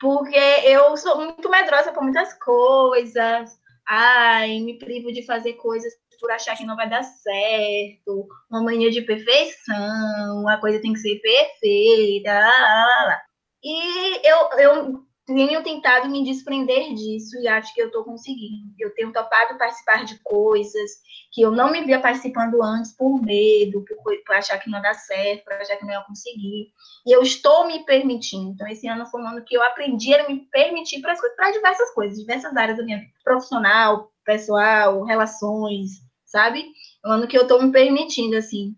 Porque 0.00 0.38
eu 0.64 0.96
sou 0.96 1.16
muito 1.16 1.48
medrosa 1.48 1.92
por 1.92 2.02
muitas 2.02 2.32
coisas. 2.34 3.58
Ai, 3.86 4.60
me 4.60 4.78
privo 4.78 5.12
de 5.12 5.24
fazer 5.24 5.54
coisas 5.54 5.92
por 6.18 6.30
achar 6.30 6.56
que 6.56 6.64
não 6.64 6.76
vai 6.76 6.88
dar 6.88 7.02
certo. 7.02 8.28
Uma 8.50 8.62
mania 8.62 8.90
de 8.90 9.02
perfeição, 9.02 10.48
a 10.48 10.58
coisa 10.58 10.80
tem 10.80 10.92
que 10.92 10.98
ser 11.00 11.20
perfeita. 11.20 12.32
Lá, 12.32 12.60
lá, 12.60 13.04
lá. 13.06 13.20
E 13.62 14.28
eu, 14.28 14.50
eu 14.58 15.06
tenho 15.26 15.62
tentado 15.62 16.08
me 16.08 16.22
desprender 16.24 16.94
disso 16.94 17.36
e 17.40 17.48
acho 17.48 17.74
que 17.74 17.82
eu 17.82 17.86
estou 17.86 18.04
conseguindo. 18.04 18.72
Eu 18.78 18.94
tenho 18.94 19.12
topado 19.12 19.58
participar 19.58 20.04
de 20.04 20.18
coisas 20.22 20.90
que 21.32 21.42
eu 21.42 21.50
não 21.50 21.72
me 21.72 21.84
via 21.84 22.00
participando 22.00 22.62
antes 22.62 22.92
por 22.96 23.20
medo, 23.20 23.84
por, 23.84 23.96
por 24.24 24.36
achar 24.36 24.58
que 24.58 24.70
não 24.70 24.80
dá 24.80 24.94
certo, 24.94 25.42
por 25.42 25.54
achar 25.54 25.76
que 25.76 25.84
não 25.84 25.92
ia 25.92 26.04
conseguir. 26.04 26.68
E 27.04 27.12
eu 27.12 27.22
estou 27.22 27.66
me 27.66 27.84
permitindo. 27.84 28.52
Então, 28.52 28.68
esse 28.68 28.86
ano 28.86 29.04
foi 29.06 29.20
um 29.20 29.26
ano 29.26 29.44
que 29.44 29.56
eu 29.56 29.62
aprendi 29.64 30.14
a 30.14 30.28
me 30.28 30.46
permitir 30.46 31.00
para 31.00 31.50
diversas 31.50 31.92
coisas, 31.92 32.18
diversas 32.18 32.56
áreas 32.56 32.78
da 32.78 32.84
minha 32.84 32.98
vida, 32.98 33.12
profissional, 33.24 34.12
pessoal, 34.24 35.02
relações, 35.04 36.05
sabe? 36.26 36.64
É 37.04 37.08
um 37.08 37.12
ano 37.12 37.28
que 37.28 37.38
eu 37.38 37.42
estou 37.42 37.62
me 37.62 37.72
permitindo, 37.72 38.36
assim, 38.36 38.74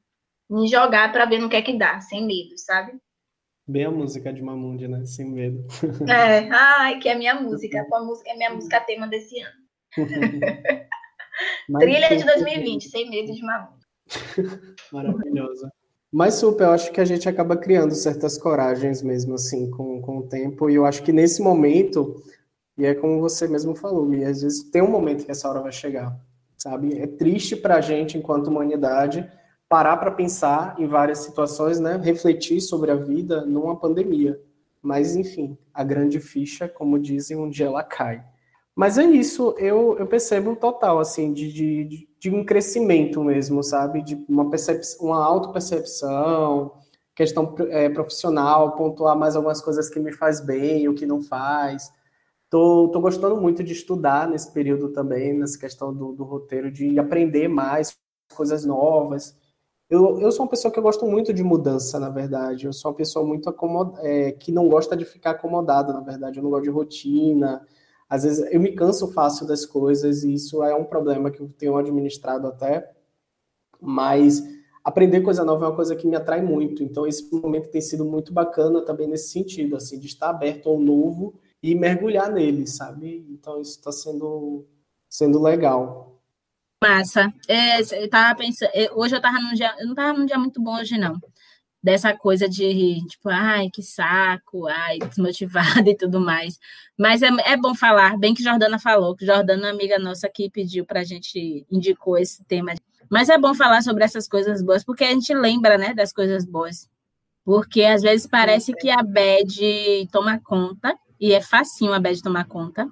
me 0.49 0.69
jogar 0.69 1.11
para 1.11 1.25
ver 1.25 1.39
no 1.39 1.49
que 1.49 1.57
é 1.57 1.63
que 1.63 1.77
dá, 1.77 2.01
sem 2.01 2.25
medo, 2.25 2.57
sabe? 2.57 2.93
Bem 3.67 3.85
a 3.85 3.91
música 3.91 4.33
de 4.33 4.41
Mamundi, 4.41 4.89
né? 4.89 5.05
Sem 5.05 5.31
medo. 5.31 5.67
É, 6.09 6.49
ai, 6.51 6.99
que 7.01 7.09
é 7.09 7.15
minha 7.15 7.35
música. 7.35 7.87
A 7.93 8.01
música 8.01 8.31
é 8.31 8.35
minha 8.37 8.55
música 8.55 8.81
tema 8.81 9.07
desse 9.07 9.39
ano. 9.41 9.69
Trilha 11.79 12.17
de 12.17 12.25
2020, 12.25 12.89
Sem 12.89 13.11
Medo 13.11 13.33
de 13.33 13.43
Mamundi. 13.43 13.87
Maravilhosa. 14.91 15.71
Mas, 16.11 16.35
super, 16.35 16.65
eu 16.65 16.71
acho 16.71 16.91
que 16.91 17.01
a 17.01 17.05
gente 17.05 17.29
acaba 17.29 17.57
criando 17.57 17.95
certas 17.95 18.39
coragens 18.39 19.03
mesmo, 19.03 19.35
assim, 19.35 19.71
com, 19.71 20.01
com 20.01 20.19
o 20.19 20.27
tempo. 20.27 20.71
E 20.71 20.75
eu 20.75 20.87
acho 20.87 21.03
que 21.03 21.13
nesse 21.13 21.43
momento, 21.43 22.23
e 22.79 22.87
é 22.87 22.95
como 22.95 23.21
você 23.21 23.47
mesmo 23.47 23.75
falou, 23.75 24.15
e 24.15 24.25
às 24.25 24.41
vezes 24.41 24.63
tem 24.71 24.81
um 24.81 24.91
momento 24.91 25.27
que 25.27 25.31
essa 25.31 25.47
hora 25.47 25.61
vai 25.61 25.73
chegar, 25.73 26.19
sabe? 26.59 26.99
É 26.99 27.07
triste 27.07 27.57
pra 27.57 27.81
gente, 27.81 28.19
enquanto 28.19 28.49
humanidade, 28.49 29.27
parar 29.69 29.97
para 29.97 30.11
pensar 30.11 30.75
em 30.79 30.87
várias 30.87 31.19
situações, 31.19 31.79
né? 31.79 31.97
Refletir 32.03 32.61
sobre 32.61 32.91
a 32.91 32.97
vida 32.97 33.47
numa 33.47 33.77
pandemia. 33.77 34.39
Mas, 34.83 35.15
enfim, 35.17 35.57
a 35.73 35.85
grande 35.85 36.21
ficha, 36.21 36.69
como 36.69 36.99
dizem, 36.99 37.37
um 37.37 37.49
dia 37.49 37.67
ela 37.67 37.83
cai. 37.83 38.25
Mas 38.75 38.97
é 38.97 39.05
isso, 39.05 39.55
eu, 39.59 39.97
eu 39.99 40.07
percebo 40.07 40.51
um 40.51 40.55
total, 40.55 41.01
assim, 41.01 41.33
de, 41.33 41.53
de, 41.53 42.09
de 42.19 42.31
um 42.31 42.45
crescimento 42.45 43.23
mesmo, 43.25 43.63
sabe? 43.63 44.03
De 44.03 44.25
uma, 44.29 44.49
percepção, 44.49 45.07
uma 45.07 45.25
autopercepção, 45.25 46.73
questão 47.15 47.57
é, 47.71 47.89
profissional, 47.89 48.77
pontuar 48.77 49.17
mais 49.17 49.35
algumas 49.35 49.61
coisas 49.61 49.91
que 49.91 49.99
me 49.99 50.13
faz 50.13 50.41
bem, 50.41 50.89
o 50.89 50.95
que 50.95 51.07
não 51.07 51.21
faz. 51.21 51.93
Tô, 52.51 52.89
tô 52.89 53.01
gostando 53.01 53.37
muito 53.37 53.63
de 53.63 53.75
estudar 53.75 54.27
nesse 54.27 54.51
período 54.53 54.89
também, 54.89 55.35
nessa 55.35 55.59
questão 55.59 55.93
do, 55.93 56.13
do 56.13 56.25
roteiro, 56.25 56.71
de 56.71 56.99
aprender 56.99 57.47
mais 57.47 57.95
coisas 58.35 58.65
novas. 58.65 59.37
Eu, 59.91 60.19
eu 60.21 60.33
sou 60.33 60.45
uma 60.45 60.51
pessoa 60.51 60.73
que 60.73 60.79
eu 60.79 60.83
gosto 60.83 61.07
muito 61.07 61.33
de 61.33 61.43
mudança, 61.43 62.01
na 62.01 62.09
verdade. 62.09 62.67
Eu 62.67 62.73
sou 62.73 62.91
uma 62.91 62.97
pessoa 62.97 63.25
muito 63.25 63.51
acomodada, 63.51 64.07
é, 64.07 64.33
que 64.33 64.51
não 64.51 64.69
gosta 64.69 64.97
de 64.97 65.05
ficar 65.05 65.33
acomodada, 65.33 65.93
na 65.93 66.01
verdade. 66.01 66.39
Eu 66.39 66.43
não 66.43 66.51
gosto 66.51 66.65
de 66.65 66.71
rotina. 66.71 67.67
Às 68.09 68.23
vezes 68.23 68.47
eu 68.51 68.61
me 68.61 68.73
canso 68.73 69.13
fácil 69.13 69.47
das 69.47 69.67
coisas 69.67 70.25
e 70.25 70.33
isso 70.33 70.63
é 70.63 70.75
um 70.75 70.85
problema 70.85 71.31
que 71.31 71.41
eu 71.41 71.49
tenho 71.51 71.77
administrado 71.77 72.47
até. 72.47 72.91
Mas 73.81 74.43
aprender 74.83 75.21
coisa 75.21 75.45
nova 75.45 75.67
é 75.67 75.69
uma 75.69 75.77
coisa 75.77 75.95
que 75.95 76.07
me 76.07 76.17
atrai 76.17 76.41
muito. 76.41 76.83
Então 76.83 77.07
esse 77.07 77.31
momento 77.35 77.69
tem 77.71 77.81
sido 77.83 78.07
muito 78.07 78.33
bacana 78.33 78.83
também 78.83 79.07
nesse 79.07 79.31
sentido, 79.31 79.77
assim, 79.77 79.99
de 79.99 80.07
estar 80.07 80.31
aberto 80.31 80.71
ao 80.71 80.79
novo 80.79 81.39
e 81.63 81.75
mergulhar 81.75 82.31
nele, 82.31 82.67
sabe? 82.67 83.27
Então 83.31 83.61
isso 83.61 83.79
está 83.79 83.93
sendo 83.93 84.67
sendo 85.09 85.41
legal. 85.41 86.21
Massa. 86.83 87.33
É, 87.49 87.81
eu 87.81 88.09
tava 88.09 88.37
pensando, 88.39 88.71
é, 88.73 88.91
hoje 88.93 89.17
eu 89.17 89.21
tava 89.21 89.41
num 89.41 89.53
dia, 89.53 89.75
eu 89.81 89.87
não 89.87 89.95
tava 89.95 90.17
num 90.17 90.27
dia 90.27 90.39
muito 90.39 90.63
bom 90.63 90.79
hoje, 90.79 90.97
não. 90.97 91.19
Dessa 91.83 92.17
coisa 92.17 92.49
de, 92.49 93.05
tipo, 93.07 93.29
ai, 93.29 93.69
que 93.73 93.83
saco, 93.83 94.67
ai, 94.67 94.99
desmotivada 94.99 95.89
e 95.91 95.97
tudo 95.97 96.21
mais. 96.21 96.59
Mas 96.99 97.23
é, 97.23 97.29
é 97.47 97.57
bom 97.57 97.75
falar, 97.75 98.17
bem 98.19 98.35
que 98.35 98.43
Jordana 98.43 98.79
falou, 98.79 99.17
que 99.17 99.27
Jordana, 99.27 99.71
amiga 99.71 99.99
nossa, 99.99 100.29
que 100.29 100.51
pediu 100.51 100.85
pra 100.85 101.05
gente, 101.05 101.67
indicou 101.71 102.19
esse 102.19 102.45
tema. 102.45 102.75
Mas 103.11 103.29
é 103.29 103.39
bom 103.39 103.55
falar 103.55 103.83
sobre 103.83 104.05
essas 104.05 104.29
coisas 104.29 104.63
boas, 104.63 104.85
porque 104.85 105.05
a 105.05 105.11
gente 105.11 105.35
lembra, 105.35 105.79
né, 105.79 105.95
das 105.95 106.13
coisas 106.13 106.45
boas. 106.45 106.89
Porque 107.45 107.83
às 107.85 108.03
vezes 108.03 108.27
parece 108.27 108.75
que 108.75 108.91
a 108.91 109.03
bad 109.03 110.09
toma 110.13 110.39
conta, 110.45 110.95
e 111.21 111.33
é 111.33 111.41
facinho 111.41 111.93
a 111.93 112.01
bad 112.01 112.23
tomar 112.23 112.47
conta, 112.47 112.89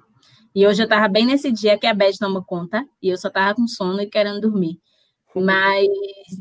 e 0.57 0.65
hoje 0.65 0.81
eu 0.81 0.87
tava 0.87 1.07
bem 1.07 1.23
nesse 1.23 1.51
dia 1.51 1.77
que 1.77 1.85
a 1.85 1.93
Beth 1.93 2.17
tomou 2.19 2.43
conta 2.43 2.83
e 2.99 3.09
eu 3.09 3.17
só 3.17 3.29
tava 3.29 3.53
com 3.53 3.67
sono 3.67 4.01
e 4.01 4.07
querendo 4.07 4.41
dormir. 4.41 4.79
Mas 5.35 5.87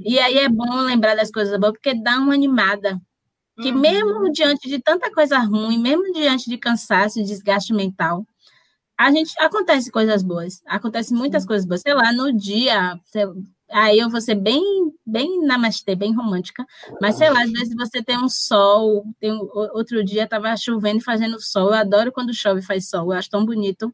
e 0.07 0.19
aí 0.19 0.39
é 0.39 0.49
bom 0.49 0.81
lembrar 0.81 1.15
das 1.15 1.31
coisas 1.31 1.61
boas 1.61 1.75
porque 1.75 1.93
dá 1.93 2.17
uma 2.17 2.33
animada. 2.33 2.99
Que 3.61 3.71
uhum. 3.71 3.79
mesmo 3.79 4.33
diante 4.33 4.71
de 4.71 4.79
tanta 4.79 5.13
coisa 5.13 5.39
ruim, 5.41 5.79
mesmo 5.79 6.11
diante 6.15 6.49
de 6.49 6.57
cansaço 6.57 7.21
e 7.21 7.25
desgaste 7.25 7.75
mental, 7.75 8.27
a 8.99 9.11
gente 9.11 9.35
acontece 9.39 9.91
coisas 9.91 10.23
boas, 10.23 10.63
acontece 10.67 11.13
muitas 11.13 11.43
uhum. 11.43 11.49
coisas 11.49 11.67
boas. 11.67 11.83
Sei 11.83 11.93
lá, 11.93 12.11
no 12.11 12.33
dia, 12.33 12.99
aí 13.71 13.99
eu 13.99 14.09
vou 14.09 14.21
ser 14.21 14.35
bem, 14.35 14.63
bem 15.05 15.45
namastê, 15.45 15.95
bem 15.95 16.15
romântica, 16.15 16.65
mas 17.01 17.17
sei 17.17 17.31
lá, 17.31 17.43
às 17.43 17.51
vezes 17.51 17.75
você 17.75 18.03
tem 18.03 18.19
um 18.19 18.29
sol, 18.29 19.05
tem 19.21 19.33
um, 19.33 19.49
outro 19.75 20.05
dia 20.05 20.25
estava 20.25 20.57
chovendo 20.57 20.99
e 20.99 21.05
fazendo 21.05 21.41
sol. 21.41 21.69
Eu 21.69 21.75
adoro 21.75 22.13
quando 22.13 22.35
chove 22.35 22.61
e 22.61 22.65
faz 22.65 22.89
sol, 22.89 23.13
eu 23.13 23.19
acho 23.19 23.31
tão 23.31 23.45
bonito. 23.45 23.93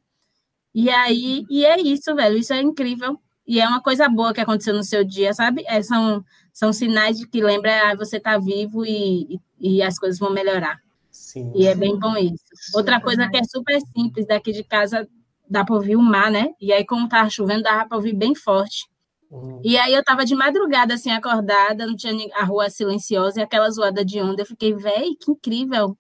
E 0.75 0.89
aí, 0.91 1.45
e 1.51 1.65
é 1.65 1.81
isso, 1.81 2.15
velho, 2.15 2.37
isso 2.39 2.53
é 2.53 2.61
incrível. 2.61 3.19
E 3.47 3.61
é 3.61 3.67
uma 3.67 3.83
coisa 3.83 4.09
boa 4.09 4.33
que 4.33 4.41
aconteceu 4.41 4.75
no 4.75 4.85
seu 4.85 5.05
dia, 5.05 5.35
sabe? 5.35 5.65
É, 5.67 5.83
são, 5.83 6.25
são 6.53 6.73
sinais 6.73 7.19
de 7.19 7.27
que 7.27 7.43
lembra 7.43 7.91
ah, 7.91 7.97
você 7.97 8.21
tá 8.21 8.39
vivo 8.39 8.85
e, 8.87 9.35
e, 9.61 9.77
e, 9.79 9.83
as 9.83 9.99
coisas 9.99 10.19
vão 10.19 10.33
melhorar. 10.33 10.79
Sim. 11.11 11.53
E 11.55 11.67
é 11.67 11.75
bem 11.75 11.99
bom 11.99 12.17
isso. 12.17 12.45
Outra 12.75 13.01
coisa 13.01 13.29
que 13.29 13.37
é 13.37 13.45
super 13.45 13.79
simples, 13.95 14.27
daqui 14.27 14.53
de 14.53 14.63
casa 14.63 15.09
dá 15.51 15.65
para 15.65 15.75
ouvir 15.75 15.97
o 15.97 16.03
mar, 16.03 16.31
né? 16.31 16.51
E 16.61 16.73
aí, 16.73 16.85
como 16.87 17.09
tá 17.09 17.29
chovendo, 17.29 17.65
dá 17.65 17.85
para 17.85 17.97
ouvir 17.97 18.15
bem 18.15 18.35
forte. 18.35 18.87
Uhum. 19.33 19.61
E 19.65 19.79
aí 19.79 19.95
eu 19.95 20.05
tava 20.05 20.25
de 20.27 20.35
madrugada, 20.35 20.95
assim, 20.95 21.11
acordada, 21.11 21.87
não 21.87 21.97
tinha 21.97 22.29
a 22.35 22.45
rua 22.45 22.69
silenciosa 22.69 23.41
e 23.41 23.43
aquela 23.43 23.71
zoada 23.71 24.05
de 24.05 24.21
onda. 24.21 24.43
Eu 24.43 24.47
fiquei, 24.47 24.75
véi, 24.75 25.17
que 25.19 25.31
incrível. 25.31 25.97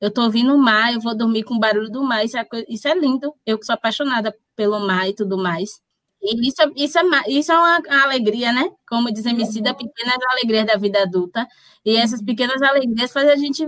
Eu 0.00 0.10
tô 0.12 0.22
ouvindo 0.22 0.54
o 0.54 0.58
mar, 0.58 0.94
eu 0.94 1.00
vou 1.00 1.16
dormir 1.16 1.44
com 1.44 1.54
o 1.54 1.60
barulho 1.60 1.90
do 1.90 2.02
mar. 2.04 2.24
Isso 2.24 2.38
é, 2.38 2.46
isso 2.68 2.88
é 2.88 2.94
lindo. 2.94 3.34
Eu 3.46 3.58
que 3.58 3.66
sou 3.66 3.74
apaixonada 3.74 4.34
pelo 4.56 4.80
mar 4.80 5.08
e 5.08 5.14
tudo 5.14 5.36
mais. 5.36 5.80
E 6.22 6.48
isso, 6.48 6.62
isso, 6.76 6.98
é, 6.98 7.02
isso 7.28 7.52
é 7.52 7.56
uma 7.58 7.82
alegria, 8.04 8.52
né? 8.52 8.70
Como 8.88 9.12
diz 9.12 9.26
Emicida, 9.26 9.74
pequenas 9.74 10.18
alegrias 10.32 10.66
da 10.66 10.76
vida 10.76 11.02
adulta. 11.02 11.46
E 11.84 11.96
essas 11.96 12.22
pequenas 12.22 12.62
alegrias 12.62 13.12
fazem 13.12 13.30
a 13.32 13.36
gente 13.36 13.66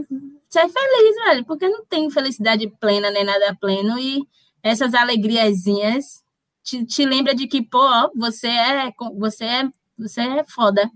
ser 0.50 0.68
feliz, 0.68 1.16
velho. 1.26 1.44
Porque 1.46 1.68
não 1.68 1.84
tem 1.86 2.10
felicidade 2.10 2.68
plena 2.80 3.10
nem 3.10 3.24
nada 3.24 3.56
pleno. 3.60 3.98
E 3.98 4.22
essas 4.62 4.94
alegriazinhas 4.94 6.21
te, 6.62 6.84
te 6.84 7.04
lembra 7.04 7.34
de 7.34 7.46
que, 7.46 7.62
pô, 7.62 7.80
você 8.16 8.48
é, 8.48 8.92
você 9.18 9.44
é, 9.44 9.70
você 9.98 10.20
é 10.20 10.44
foda. 10.44 10.90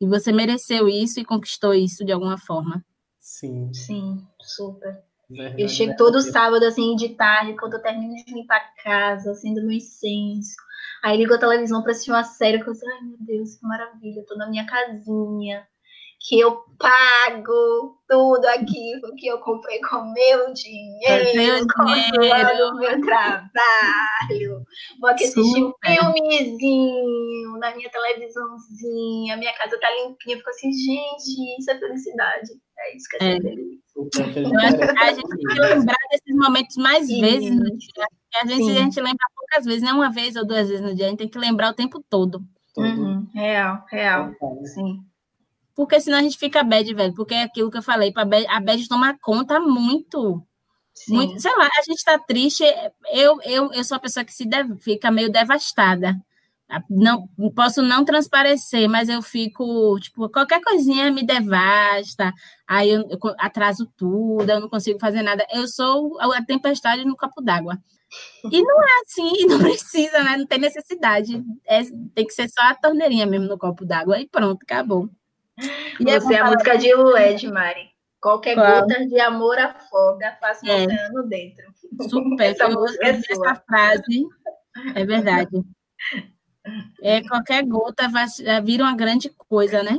E 0.00 0.06
você 0.06 0.32
mereceu 0.32 0.88
isso 0.88 1.20
e 1.20 1.24
conquistou 1.24 1.72
isso 1.72 2.04
de 2.04 2.10
alguma 2.10 2.36
forma. 2.36 2.84
Sim. 3.20 3.72
Sim, 3.72 4.26
super. 4.40 5.00
Verdade, 5.30 5.62
eu 5.62 5.68
chego 5.68 5.96
todo 5.96 6.20
sábado, 6.20 6.64
assim, 6.64 6.96
de 6.96 7.10
tarde, 7.10 7.56
quando 7.56 7.74
eu 7.74 7.82
termino 7.82 8.14
de 8.16 8.34
limpar 8.34 8.56
a 8.56 8.82
casa, 8.82 9.30
acendo 9.30 9.62
meu 9.62 9.70
incenso. 9.70 10.56
Aí 11.04 11.16
ligo 11.16 11.32
a 11.32 11.38
televisão 11.38 11.82
para 11.82 11.92
assistir 11.92 12.10
uma 12.10 12.24
série, 12.24 12.62
que 12.62 12.68
eu 12.68 12.72
ai 12.74 13.00
meu 13.02 13.16
Deus, 13.20 13.54
que 13.54 13.66
maravilha, 13.66 14.20
eu 14.20 14.26
tô 14.26 14.36
na 14.36 14.48
minha 14.50 14.66
casinha, 14.66 15.66
que 16.24 16.38
eu 16.38 16.56
pago 16.78 17.98
tudo 18.08 18.46
aquilo 18.46 19.14
que 19.16 19.26
eu 19.26 19.38
comprei 19.38 19.80
com 19.80 20.12
meu 20.12 20.52
dinheiro, 20.52 21.66
com 21.74 21.82
o 21.82 22.78
meu 22.78 23.00
trabalho. 23.00 24.62
Vou 25.00 25.10
aqui 25.10 25.24
assistir 25.24 25.64
um 25.64 25.72
filmezinho 25.84 27.58
na 27.58 27.74
minha 27.74 27.90
televisãozinha, 27.90 29.36
minha 29.36 29.52
casa 29.54 29.78
tá 29.80 29.88
limpinha. 29.90 30.36
Fico 30.36 30.50
assim, 30.50 30.72
gente, 30.72 31.58
isso 31.58 31.70
é 31.70 31.78
felicidade. 31.78 32.50
É 32.78 32.96
isso 32.96 33.08
que 33.10 33.24
é, 33.24 33.36
é. 33.36 33.40
feliz. 33.40 33.82
Eu 33.94 34.60
acho 34.60 34.78
que 34.78 34.84
a 34.84 35.12
gente 35.12 35.28
tem 35.28 35.38
que 35.38 35.60
lembrar 35.60 35.98
desses 36.10 36.36
momentos 36.36 36.76
mais 36.76 37.06
Sim. 37.06 37.20
vezes 37.20 37.50
no 37.50 37.64
dia. 37.64 38.06
A 38.42 38.46
gente, 38.46 38.70
a 38.70 38.74
gente 38.74 39.00
lembra 39.00 39.26
poucas 39.36 39.64
vezes, 39.64 39.82
não 39.82 39.96
uma 39.96 40.10
vez 40.10 40.36
ou 40.36 40.46
duas 40.46 40.68
vezes 40.68 40.84
no 40.84 40.94
dia, 40.94 41.06
a 41.06 41.08
gente 41.10 41.18
tem 41.18 41.28
que 41.28 41.38
lembrar 41.38 41.70
o 41.70 41.74
tempo 41.74 42.02
todo. 42.08 42.40
Uhum. 42.76 43.28
Real, 43.34 43.84
real. 43.90 44.30
Sim. 44.64 45.11
Porque 45.74 46.00
senão 46.00 46.18
a 46.18 46.22
gente 46.22 46.38
fica 46.38 46.62
bad, 46.62 46.92
velho. 46.94 47.14
Porque 47.14 47.34
é 47.34 47.42
aquilo 47.42 47.70
que 47.70 47.78
eu 47.78 47.82
falei, 47.82 48.12
a 48.48 48.60
bad 48.60 48.88
toma 48.88 49.16
conta 49.20 49.60
muito. 49.60 50.42
Sim. 50.94 51.14
muito. 51.14 51.40
Sei 51.40 51.54
lá, 51.56 51.66
a 51.66 51.82
gente 51.82 52.04
tá 52.04 52.18
triste. 52.18 52.64
Eu, 53.12 53.40
eu, 53.42 53.72
eu 53.72 53.84
sou 53.84 53.96
a 53.96 54.00
pessoa 54.00 54.24
que 54.24 54.32
se 54.32 54.46
deve, 54.46 54.78
fica 54.80 55.10
meio 55.10 55.30
devastada. 55.30 56.16
Não 56.88 57.28
posso 57.54 57.82
não 57.82 58.04
transparecer, 58.04 58.88
mas 58.88 59.08
eu 59.08 59.20
fico, 59.20 59.98
tipo, 60.00 60.28
qualquer 60.30 60.60
coisinha 60.62 61.10
me 61.10 61.22
devasta, 61.22 62.32
aí 62.66 62.88
eu, 62.88 63.02
eu 63.10 63.18
atraso 63.38 63.86
tudo, 63.94 64.48
eu 64.48 64.60
não 64.60 64.70
consigo 64.70 64.98
fazer 64.98 65.22
nada. 65.22 65.46
Eu 65.52 65.68
sou 65.68 66.18
a 66.20 66.42
tempestade 66.42 67.04
no 67.04 67.16
copo 67.16 67.42
d'água. 67.42 67.78
E 68.50 68.62
não 68.62 68.82
é 68.82 69.00
assim, 69.02 69.32
não 69.46 69.58
precisa, 69.58 70.22
né? 70.22 70.36
Não 70.36 70.46
tem 70.46 70.58
necessidade. 70.58 71.42
É, 71.66 71.82
tem 72.14 72.26
que 72.26 72.32
ser 72.32 72.48
só 72.48 72.62
a 72.62 72.74
torneirinha 72.74 73.26
mesmo 73.26 73.48
no 73.48 73.58
copo 73.58 73.84
d'água 73.84 74.20
e 74.20 74.28
pronto, 74.28 74.62
acabou. 74.62 75.10
E 75.58 76.04
Você 76.04 76.34
é 76.34 76.40
a 76.40 76.50
música 76.50 76.78
de 76.78 76.94
Lued, 76.94 77.48
Mari. 77.48 77.90
Qualquer 78.20 78.54
Qual? 78.54 78.82
gota 78.82 79.06
de 79.06 79.20
amor 79.20 79.58
afoga, 79.58 80.36
faça 80.40 80.64
um 80.64 80.68
é. 80.68 80.84
oceano 80.84 81.28
dentro. 81.28 81.64
Super, 82.08 82.44
essa, 82.52 82.68
música 82.68 83.06
é 83.06 83.10
essa 83.10 83.54
frase 83.66 84.26
é 84.94 85.04
verdade. 85.04 85.62
É, 87.02 87.22
qualquer 87.22 87.64
gota 87.64 88.08
vai, 88.08 88.26
vira 88.62 88.84
uma 88.84 88.96
grande 88.96 89.28
coisa, 89.30 89.82
né? 89.82 89.98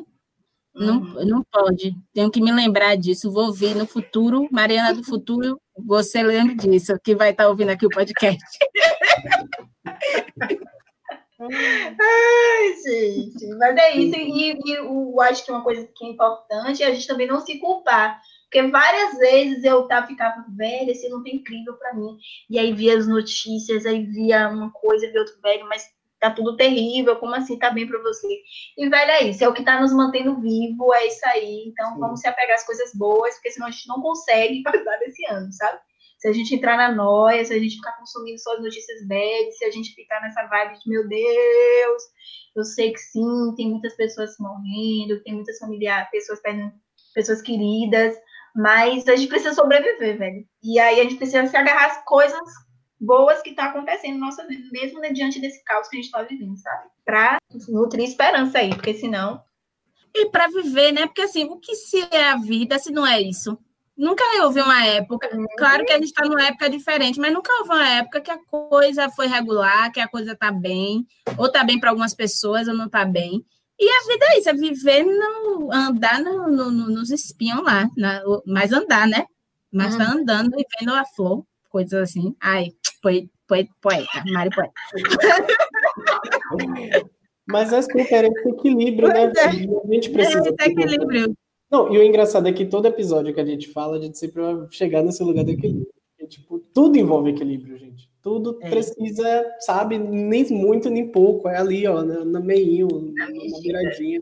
Não, 0.74 1.02
uhum. 1.02 1.26
não 1.26 1.44
pode. 1.44 1.96
Tenho 2.14 2.32
que 2.32 2.42
me 2.42 2.52
lembrar 2.52 2.96
disso. 2.96 3.32
Vou 3.32 3.46
ouvir 3.48 3.76
no 3.76 3.86
futuro, 3.86 4.48
Mariana 4.52 4.94
do 4.94 5.04
futuro, 5.04 5.62
você 5.78 6.24
lembra 6.24 6.56
disso, 6.56 6.98
que 7.04 7.16
vai 7.16 7.30
estar 7.30 7.48
ouvindo 7.48 7.70
aqui 7.70 7.86
o 7.86 7.90
podcast. 7.90 8.44
Ai, 11.50 12.74
gente, 12.84 13.48
mas 13.58 13.76
é 13.78 13.96
isso. 13.96 14.16
E, 14.18 14.60
e 14.66 14.72
eu 14.76 15.22
acho 15.22 15.46
que 15.46 15.52
uma 15.52 15.64
coisa 15.64 15.88
que 15.96 16.06
é 16.06 16.10
importante 16.10 16.84
é 16.84 16.88
a 16.88 16.94
gente 16.94 17.08
também 17.08 17.28
não 17.28 17.40
se 17.40 17.60
culpar. 17.60 18.22
Porque 18.44 18.68
várias 18.70 19.18
vezes 19.18 19.64
eu 19.64 19.88
tá, 19.88 20.06
ficava 20.06 20.46
velha, 20.56 20.92
esse 20.92 21.10
não 21.10 21.24
tem 21.24 21.38
incrível 21.38 21.74
para 21.74 21.96
mim. 21.96 22.18
E 22.48 22.60
aí 22.60 22.72
via 22.72 22.96
as 22.98 23.08
notícias, 23.08 23.84
aí 23.84 24.06
via 24.06 24.48
uma 24.48 24.72
coisa, 24.72 25.10
via 25.10 25.22
outro 25.22 25.42
velho, 25.42 25.68
mas 25.68 25.84
tá 26.20 26.30
tudo 26.30 26.56
terrível, 26.56 27.18
como 27.18 27.36
assim 27.36 27.58
tá 27.58 27.70
bem 27.70 27.86
para 27.86 28.00
você? 28.02 28.28
E, 28.78 28.88
velho, 28.88 29.12
é 29.12 29.24
isso, 29.24 29.44
é 29.44 29.50
o 29.50 29.54
que 29.54 29.64
tá 29.64 29.82
nos 29.82 29.92
mantendo 29.92 30.40
vivo, 30.40 30.94
é 30.94 31.08
isso 31.08 31.20
aí. 31.26 31.66
Então, 31.68 31.94
Sim. 31.94 32.00
vamos 32.00 32.20
se 32.22 32.28
apegar 32.28 32.56
às 32.56 32.66
coisas 32.66 32.92
boas, 32.94 33.34
porque 33.34 33.52
senão 33.52 33.68
a 33.68 33.72
gente 33.72 33.88
não 33.88 34.02
consegue 34.02 34.62
passar 34.64 34.98
desse 35.00 35.26
ano, 35.26 35.52
sabe? 35.52 35.80
Se 36.24 36.30
a 36.30 36.32
gente 36.32 36.56
entrar 36.56 36.78
na 36.78 36.90
noia, 36.90 37.44
se 37.44 37.54
a 37.54 37.60
gente 37.60 37.76
ficar 37.76 37.92
consumindo 37.98 38.40
só 38.40 38.54
as 38.54 38.62
notícias 38.62 39.06
bad, 39.06 39.52
se 39.52 39.66
a 39.66 39.70
gente 39.70 39.94
ficar 39.94 40.22
nessa 40.22 40.48
vibe 40.48 40.80
de 40.80 40.90
meu 40.90 41.06
Deus, 41.06 42.04
eu 42.56 42.64
sei 42.64 42.94
que 42.94 43.00
sim, 43.00 43.54
tem 43.58 43.70
muitas 43.70 43.94
pessoas 43.98 44.34
morrendo, 44.40 45.22
tem 45.24 45.34
muitas 45.34 45.58
familiares, 45.58 46.10
pessoas 46.12 46.40
perdendo 46.42 46.72
pessoas 47.14 47.42
queridas, 47.42 48.16
mas 48.56 49.06
a 49.10 49.18
gente 49.18 49.28
precisa 49.28 49.54
sobreviver, 49.54 50.18
velho. 50.18 50.46
E 50.64 50.80
aí 50.80 51.02
a 51.02 51.04
gente 51.04 51.18
precisa 51.18 51.46
se 51.46 51.58
agarrar 51.58 51.88
às 51.88 52.06
coisas 52.06 52.40
boas 53.02 53.42
que 53.42 53.50
estão 53.50 53.66
tá 53.66 53.72
acontecendo 53.72 54.18
na 54.18 54.28
nossa 54.28 54.48
vida, 54.48 54.64
mesmo 54.72 55.02
né, 55.02 55.12
diante 55.12 55.42
desse 55.42 55.62
caos 55.66 55.90
que 55.90 55.98
a 55.98 56.00
gente 56.02 56.06
está 56.06 56.24
vivendo, 56.24 56.56
sabe? 56.58 56.88
Para 57.04 57.38
nutrir 57.68 58.06
esperança 58.08 58.60
aí, 58.60 58.70
porque 58.70 58.94
senão. 58.94 59.44
E 60.16 60.30
para 60.30 60.48
viver, 60.48 60.94
né? 60.94 61.06
Porque 61.06 61.24
assim, 61.24 61.44
o 61.44 61.60
que 61.60 61.76
se 61.76 62.00
é 62.12 62.30
a 62.30 62.38
vida 62.38 62.80
se 62.80 62.94
não 62.94 63.06
é 63.06 63.20
isso? 63.20 63.60
Nunca 63.96 64.24
houve 64.42 64.60
uma 64.60 64.84
época, 64.86 65.30
claro 65.56 65.86
que 65.86 65.92
a 65.92 65.98
gente 65.98 66.08
está 66.08 66.26
numa 66.26 66.48
época 66.48 66.68
diferente, 66.68 67.20
mas 67.20 67.32
nunca 67.32 67.54
houve 67.60 67.70
uma 67.70 67.90
época 67.90 68.22
que 68.22 68.32
a 68.32 68.40
coisa 68.40 69.08
foi 69.12 69.28
regular, 69.28 69.92
que 69.92 70.00
a 70.00 70.08
coisa 70.08 70.32
está 70.32 70.52
bem, 70.52 71.06
ou 71.38 71.46
está 71.46 71.64
bem 71.64 71.80
para 71.80 71.92
algumas 71.92 72.16
pessoas, 72.16 72.68
ou 72.68 72.74
não 72.74 72.88
está 72.88 73.06
bem. 73.06 73.46
E 73.80 73.90
a 73.90 74.08
vida 74.08 74.26
é 74.30 74.40
isso, 74.40 74.50
é 74.50 74.54
viver, 74.54 75.04
no, 75.04 75.72
andar 75.72 76.20
no, 76.22 76.48
no, 76.48 76.72
nos 76.72 77.12
espinhos 77.12 77.64
lá, 77.64 77.88
na, 77.96 78.22
mas 78.48 78.72
andar, 78.72 79.08
né? 79.08 79.26
Mas 79.72 79.96
tá 79.96 80.12
andando 80.12 80.54
e 80.60 80.66
vendo 80.80 80.94
a 80.94 81.04
flor, 81.06 81.44
coisas 81.70 81.94
assim. 81.94 82.36
Ai, 82.40 82.70
poeta, 83.02 83.30
poeta 83.82 84.24
Mari 84.32 84.50
Poeta. 84.56 84.72
Mas 87.48 87.74
é 87.74 87.82
super 87.82 88.26
esse 88.26 88.50
equilíbrio, 88.50 89.08
né? 89.10 89.32
É. 89.36 89.46
A 89.46 89.52
gente 89.52 90.12
precisa. 90.12 90.40
É 90.40 90.42
esse 90.42 90.72
equilíbrio. 90.72 91.36
Não, 91.74 91.92
e 91.92 91.98
o 91.98 92.04
engraçado 92.04 92.48
é 92.48 92.54
que 92.54 92.68
todo 92.68 92.86
episódio 92.86 93.34
que 93.34 93.42
a 93.42 93.46
gente 93.46 93.68
fala, 93.70 93.98
a 93.98 94.00
gente 94.00 94.16
sempre 94.16 94.40
vai 94.40 94.68
chegar 94.70 95.02
nesse 95.02 95.24
lugar 95.24 95.44
do 95.44 95.50
equilíbrio. 95.50 95.88
E, 96.20 96.28
tipo, 96.28 96.60
tudo 96.72 97.00
envolve 97.00 97.32
equilíbrio, 97.32 97.76
gente. 97.80 98.08
Tudo 98.22 98.60
é. 98.62 98.70
precisa, 98.70 99.44
sabe, 99.60 99.98
nem 99.98 100.48
muito 100.52 100.92
nem 100.92 101.08
pouco. 101.08 101.50
É 101.50 101.58
ali, 101.58 101.88
ó, 101.88 102.04
no, 102.04 102.24
no 102.26 102.44
meio, 102.44 103.12
na, 103.16 103.26
na 103.26 103.60
viradinha. 103.60 104.22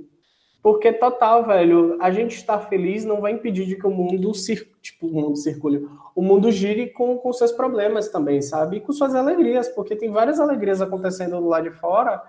Porque, 0.64 0.94
total, 0.94 1.46
velho, 1.46 1.98
a 2.00 2.10
gente 2.10 2.38
estar 2.38 2.58
feliz 2.70 3.04
não 3.04 3.20
vai 3.20 3.34
impedir 3.34 3.66
de 3.66 3.76
que 3.76 3.86
o 3.86 3.92
mundo, 3.92 4.34
cir... 4.34 4.66
tipo, 4.82 5.08
o 5.08 5.12
mundo 5.12 5.36
circule. 5.36 5.86
O 6.16 6.22
mundo 6.22 6.50
gire 6.54 6.88
com, 6.92 7.18
com 7.18 7.34
seus 7.34 7.52
problemas 7.52 8.08
também, 8.08 8.42
sabe? 8.42 8.78
E 8.78 8.80
com 8.80 8.94
suas 8.94 9.14
alegrias, 9.14 9.68
porque 9.68 9.94
tem 9.94 10.10
várias 10.10 10.40
alegrias 10.40 10.82
acontecendo 10.82 11.42
do 11.42 11.50
lado 11.50 11.70
de 11.70 11.76
fora 11.76 12.24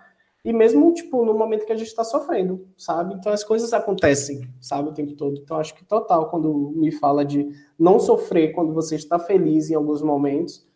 e 0.44 0.52
mesmo, 0.52 0.92
tipo, 0.92 1.24
no 1.24 1.34
momento 1.34 1.64
que 1.64 1.72
a 1.72 1.76
gente 1.76 1.88
está 1.88 2.02
sofrendo, 2.02 2.66
sabe? 2.76 3.14
Então 3.14 3.32
as 3.32 3.44
coisas 3.44 3.72
acontecem, 3.72 4.40
sabe, 4.60 4.88
o 4.88 4.92
tempo 4.92 5.14
todo. 5.14 5.40
Então 5.40 5.56
acho 5.56 5.74
que 5.74 5.84
total, 5.84 6.30
quando 6.30 6.72
me 6.74 6.90
fala 6.90 7.24
de 7.24 7.48
não 7.78 8.00
sofrer 8.00 8.52
quando 8.52 8.72
você 8.72 8.96
está 8.96 9.18
feliz 9.18 9.70
em 9.70 9.74
alguns 9.74 10.02
momentos, 10.02 10.66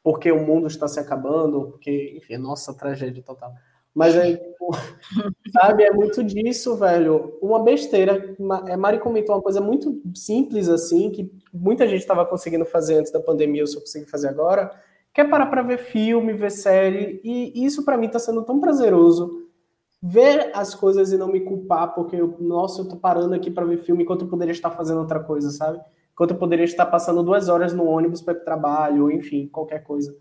porque 0.00 0.30
o 0.30 0.46
mundo 0.46 0.68
está 0.68 0.86
se 0.86 1.00
acabando, 1.00 1.72
porque, 1.72 2.14
enfim, 2.16 2.34
é 2.34 2.38
nossa 2.38 2.72
tragédia 2.72 3.22
total. 3.22 3.52
Mas 3.92 4.14
é, 4.14 4.36
tipo, 4.36 4.70
sabe, 5.52 5.82
é 5.82 5.90
muito 5.90 6.22
disso, 6.22 6.76
velho. 6.76 7.36
Uma 7.42 7.64
besteira. 7.64 8.36
É, 8.68 8.76
Mari 8.76 9.00
comentou 9.00 9.34
uma 9.34 9.42
coisa 9.42 9.60
muito 9.60 10.00
simples, 10.14 10.68
assim, 10.68 11.10
que 11.10 11.32
muita 11.52 11.88
gente 11.88 12.00
estava 12.00 12.24
conseguindo 12.24 12.64
fazer 12.64 12.98
antes 12.98 13.10
da 13.10 13.18
pandemia, 13.18 13.62
eu 13.62 13.66
só 13.66 13.80
consegui 13.80 14.08
fazer 14.08 14.28
agora, 14.28 14.70
quer 15.16 15.30
parar 15.30 15.46
para 15.46 15.62
ver 15.62 15.78
filme, 15.78 16.34
ver 16.34 16.50
série, 16.50 17.22
e 17.24 17.64
isso 17.64 17.86
para 17.86 17.96
mim 17.96 18.04
está 18.04 18.18
sendo 18.18 18.42
tão 18.42 18.60
prazeroso. 18.60 19.48
Ver 20.02 20.50
as 20.54 20.74
coisas 20.74 21.10
e 21.10 21.16
não 21.16 21.32
me 21.32 21.40
culpar, 21.40 21.94
porque, 21.94 22.16
eu, 22.16 22.36
nossa, 22.38 22.82
eu 22.82 22.88
tô 22.88 22.96
parando 22.96 23.34
aqui 23.34 23.50
para 23.50 23.64
ver 23.64 23.78
filme 23.78 24.02
enquanto 24.02 24.26
eu 24.26 24.28
poderia 24.28 24.52
estar 24.52 24.70
fazendo 24.72 25.00
outra 25.00 25.18
coisa, 25.18 25.50
sabe? 25.50 25.80
Enquanto 26.12 26.32
eu 26.32 26.36
poderia 26.36 26.66
estar 26.66 26.84
passando 26.84 27.22
duas 27.22 27.48
horas 27.48 27.72
no 27.72 27.86
ônibus 27.86 28.20
para 28.20 28.34
ir 28.34 28.36
pro 28.36 28.44
trabalho, 28.44 29.04
ou 29.04 29.10
enfim, 29.10 29.48
qualquer 29.48 29.82
coisa. 29.84 30.14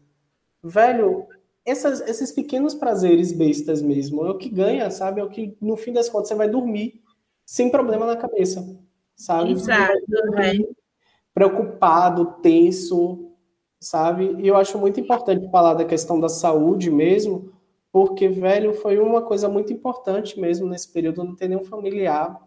Velho, 0.64 1.26
essas, 1.66 2.00
esses 2.08 2.32
pequenos 2.32 2.74
prazeres 2.74 3.34
bestas 3.34 3.82
mesmo, 3.82 4.26
é 4.26 4.30
o 4.30 4.38
que 4.38 4.48
ganha, 4.48 4.90
sabe? 4.90 5.20
É 5.20 5.26
o 5.26 5.30
que, 5.30 5.58
no 5.62 5.76
fim 5.76 5.92
das 5.92 6.08
contas, 6.08 6.30
você 6.30 6.36
vai 6.36 6.48
dormir 6.48 7.02
sem 7.46 7.70
problema 7.70 8.06
na 8.06 8.16
cabeça, 8.16 8.66
sabe? 9.14 9.52
Exato, 9.52 9.94
preocupado, 11.34 12.38
tenso, 12.42 13.25
sabe? 13.86 14.36
E 14.40 14.48
eu 14.48 14.58
acho 14.58 14.78
muito 14.80 15.00
importante 15.00 15.50
falar 15.52 15.76
da 15.76 15.86
questão 15.86 16.20
da 16.20 16.28
saúde 16.28 16.90
mesmo, 16.90 17.52
porque, 17.92 18.28
velho, 18.28 18.74
foi 18.74 18.98
uma 18.98 19.22
coisa 19.22 19.48
muito 19.48 19.72
importante 19.72 20.40
mesmo 20.40 20.68
nesse 20.68 20.92
período, 20.92 21.24
não 21.24 21.36
ter 21.36 21.48
nenhum 21.48 21.64
familiar 21.64 22.40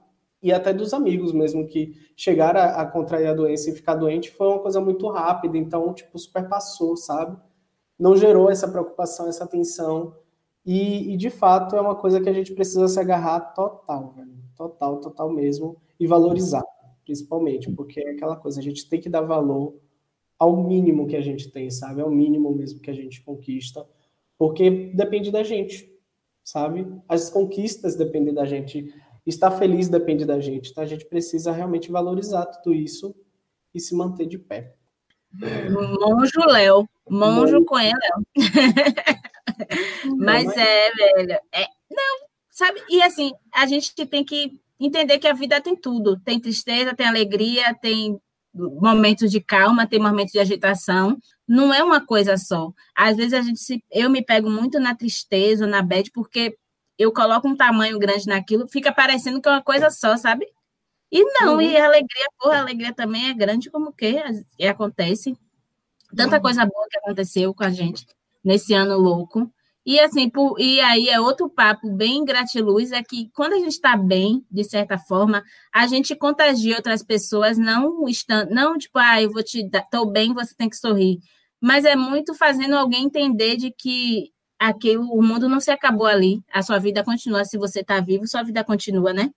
e 0.42 0.52
até 0.52 0.72
dos 0.72 0.92
amigos 0.92 1.32
mesmo 1.32 1.66
que 1.66 1.94
chegaram 2.16 2.60
a, 2.60 2.82
a 2.82 2.86
contrair 2.86 3.26
a 3.28 3.34
doença 3.34 3.70
e 3.70 3.74
ficar 3.74 3.94
doente 3.94 4.30
foi 4.30 4.48
uma 4.48 4.58
coisa 4.58 4.80
muito 4.80 5.08
rápida, 5.08 5.56
então, 5.56 5.92
tipo, 5.92 6.18
super 6.18 6.48
passou, 6.48 6.96
sabe? 6.96 7.36
Não 7.98 8.16
gerou 8.16 8.50
essa 8.50 8.68
preocupação, 8.68 9.28
essa 9.28 9.46
tensão. 9.46 10.14
E, 10.64 11.12
e, 11.14 11.16
de 11.16 11.30
fato 11.30 11.74
é 11.76 11.80
uma 11.80 11.94
coisa 11.94 12.20
que 12.20 12.28
a 12.28 12.32
gente 12.32 12.52
precisa 12.52 12.86
se 12.86 13.00
agarrar 13.00 13.40
total, 13.54 14.12
velho. 14.14 14.34
Total, 14.56 14.98
total 15.00 15.30
mesmo. 15.30 15.76
E 15.98 16.06
valorizar, 16.06 16.64
principalmente, 17.04 17.70
porque 17.72 18.00
é 18.00 18.10
aquela 18.10 18.36
coisa, 18.36 18.60
a 18.60 18.62
gente 18.62 18.88
tem 18.88 19.00
que 19.00 19.08
dar 19.08 19.22
valor 19.22 19.74
ao 20.38 20.56
mínimo 20.56 21.06
que 21.06 21.16
a 21.16 21.20
gente 21.20 21.50
tem, 21.50 21.70
sabe? 21.70 22.00
Ao 22.00 22.10
mínimo 22.10 22.54
mesmo 22.54 22.80
que 22.80 22.90
a 22.90 22.94
gente 22.94 23.22
conquista, 23.22 23.84
porque 24.38 24.70
depende 24.94 25.30
da 25.30 25.42
gente, 25.42 25.90
sabe? 26.44 26.86
As 27.08 27.28
conquistas 27.28 27.96
dependem 27.96 28.32
da 28.32 28.44
gente 28.44 28.94
estar 29.26 29.50
feliz 29.50 29.88
depende 29.88 30.24
da 30.24 30.40
gente, 30.40 30.70
então 30.70 30.82
a 30.82 30.86
gente 30.86 31.04
precisa 31.04 31.52
realmente 31.52 31.90
valorizar 31.90 32.46
tudo 32.46 32.74
isso 32.74 33.14
e 33.74 33.80
se 33.80 33.94
manter 33.94 34.26
de 34.26 34.38
pé. 34.38 34.74
Monjo 35.30 36.40
Léo, 36.46 36.88
monjo 37.10 37.62
com 37.64 37.78
ele, 37.78 37.92
Léo. 37.92 38.46
mas 40.16 40.48
é, 40.56 40.90
velho, 40.92 41.38
é, 41.52 41.66
não, 41.90 42.28
sabe? 42.50 42.80
E 42.88 43.02
assim, 43.02 43.32
a 43.52 43.66
gente 43.66 43.94
tem 44.06 44.24
que 44.24 44.58
entender 44.80 45.18
que 45.18 45.26
a 45.26 45.34
vida 45.34 45.60
tem 45.60 45.76
tudo, 45.76 46.18
tem 46.20 46.40
tristeza, 46.40 46.94
tem 46.94 47.06
alegria, 47.06 47.74
tem 47.74 48.18
momentos 48.58 49.30
de 49.30 49.40
calma, 49.40 49.86
tem 49.86 49.98
momentos 49.98 50.32
de 50.32 50.38
agitação, 50.38 51.18
não 51.46 51.72
é 51.72 51.82
uma 51.82 52.04
coisa 52.04 52.36
só. 52.36 52.72
Às 52.94 53.16
vezes 53.16 53.32
a 53.32 53.40
gente 53.40 53.60
se, 53.60 53.82
eu 53.90 54.10
me 54.10 54.22
pego 54.22 54.50
muito 54.50 54.78
na 54.78 54.94
tristeza, 54.94 55.66
na 55.66 55.82
bad, 55.82 56.10
porque 56.12 56.56
eu 56.98 57.12
coloco 57.12 57.48
um 57.48 57.56
tamanho 57.56 57.98
grande 57.98 58.26
naquilo, 58.26 58.68
fica 58.68 58.92
parecendo 58.92 59.40
que 59.40 59.48
é 59.48 59.52
uma 59.52 59.62
coisa 59.62 59.88
só, 59.90 60.16
sabe? 60.16 60.46
E 61.10 61.24
não, 61.24 61.54
uhum. 61.54 61.60
e 61.62 61.76
a 61.76 61.86
alegria, 61.86 62.26
porra, 62.38 62.56
a 62.56 62.60
alegria 62.60 62.92
também 62.92 63.30
é 63.30 63.34
grande 63.34 63.70
como 63.70 63.92
que 63.92 64.22
e 64.58 64.66
acontece. 64.66 65.36
Tanta 66.14 66.36
uhum. 66.36 66.42
coisa 66.42 66.66
boa 66.66 66.86
que 66.90 66.98
aconteceu 66.98 67.54
com 67.54 67.64
a 67.64 67.70
gente 67.70 68.06
nesse 68.44 68.74
ano 68.74 68.98
louco. 68.98 69.50
E 69.88 69.98
assim, 70.00 70.28
por, 70.28 70.60
e 70.60 70.78
aí 70.82 71.08
é 71.08 71.18
outro 71.18 71.48
papo 71.48 71.90
bem 71.90 72.22
gratiluz, 72.22 72.92
é 72.92 73.02
que 73.02 73.30
quando 73.34 73.54
a 73.54 73.58
gente 73.58 73.70
está 73.70 73.96
bem, 73.96 74.44
de 74.50 74.62
certa 74.62 74.98
forma, 74.98 75.42
a 75.72 75.86
gente 75.86 76.14
contagia 76.14 76.76
outras 76.76 77.02
pessoas, 77.02 77.56
não 77.56 78.06
estando, 78.06 78.50
não 78.50 78.76
tipo, 78.76 78.98
ah, 78.98 79.22
eu 79.22 79.30
vou 79.30 79.42
te 79.42 79.66
dar, 79.66 79.80
tô 79.90 80.04
bem, 80.04 80.34
você 80.34 80.54
tem 80.54 80.68
que 80.68 80.76
sorrir. 80.76 81.20
Mas 81.58 81.86
é 81.86 81.96
muito 81.96 82.34
fazendo 82.34 82.76
alguém 82.76 83.04
entender 83.06 83.56
de 83.56 83.70
que 83.70 84.30
aquilo, 84.58 85.10
o 85.10 85.22
mundo 85.22 85.48
não 85.48 85.58
se 85.58 85.70
acabou 85.70 86.06
ali. 86.06 86.42
A 86.52 86.62
sua 86.62 86.78
vida 86.78 87.02
continua. 87.02 87.46
Se 87.46 87.56
você 87.56 87.80
está 87.80 87.98
vivo, 87.98 88.28
sua 88.28 88.42
vida 88.42 88.62
continua, 88.62 89.14
né? 89.14 89.30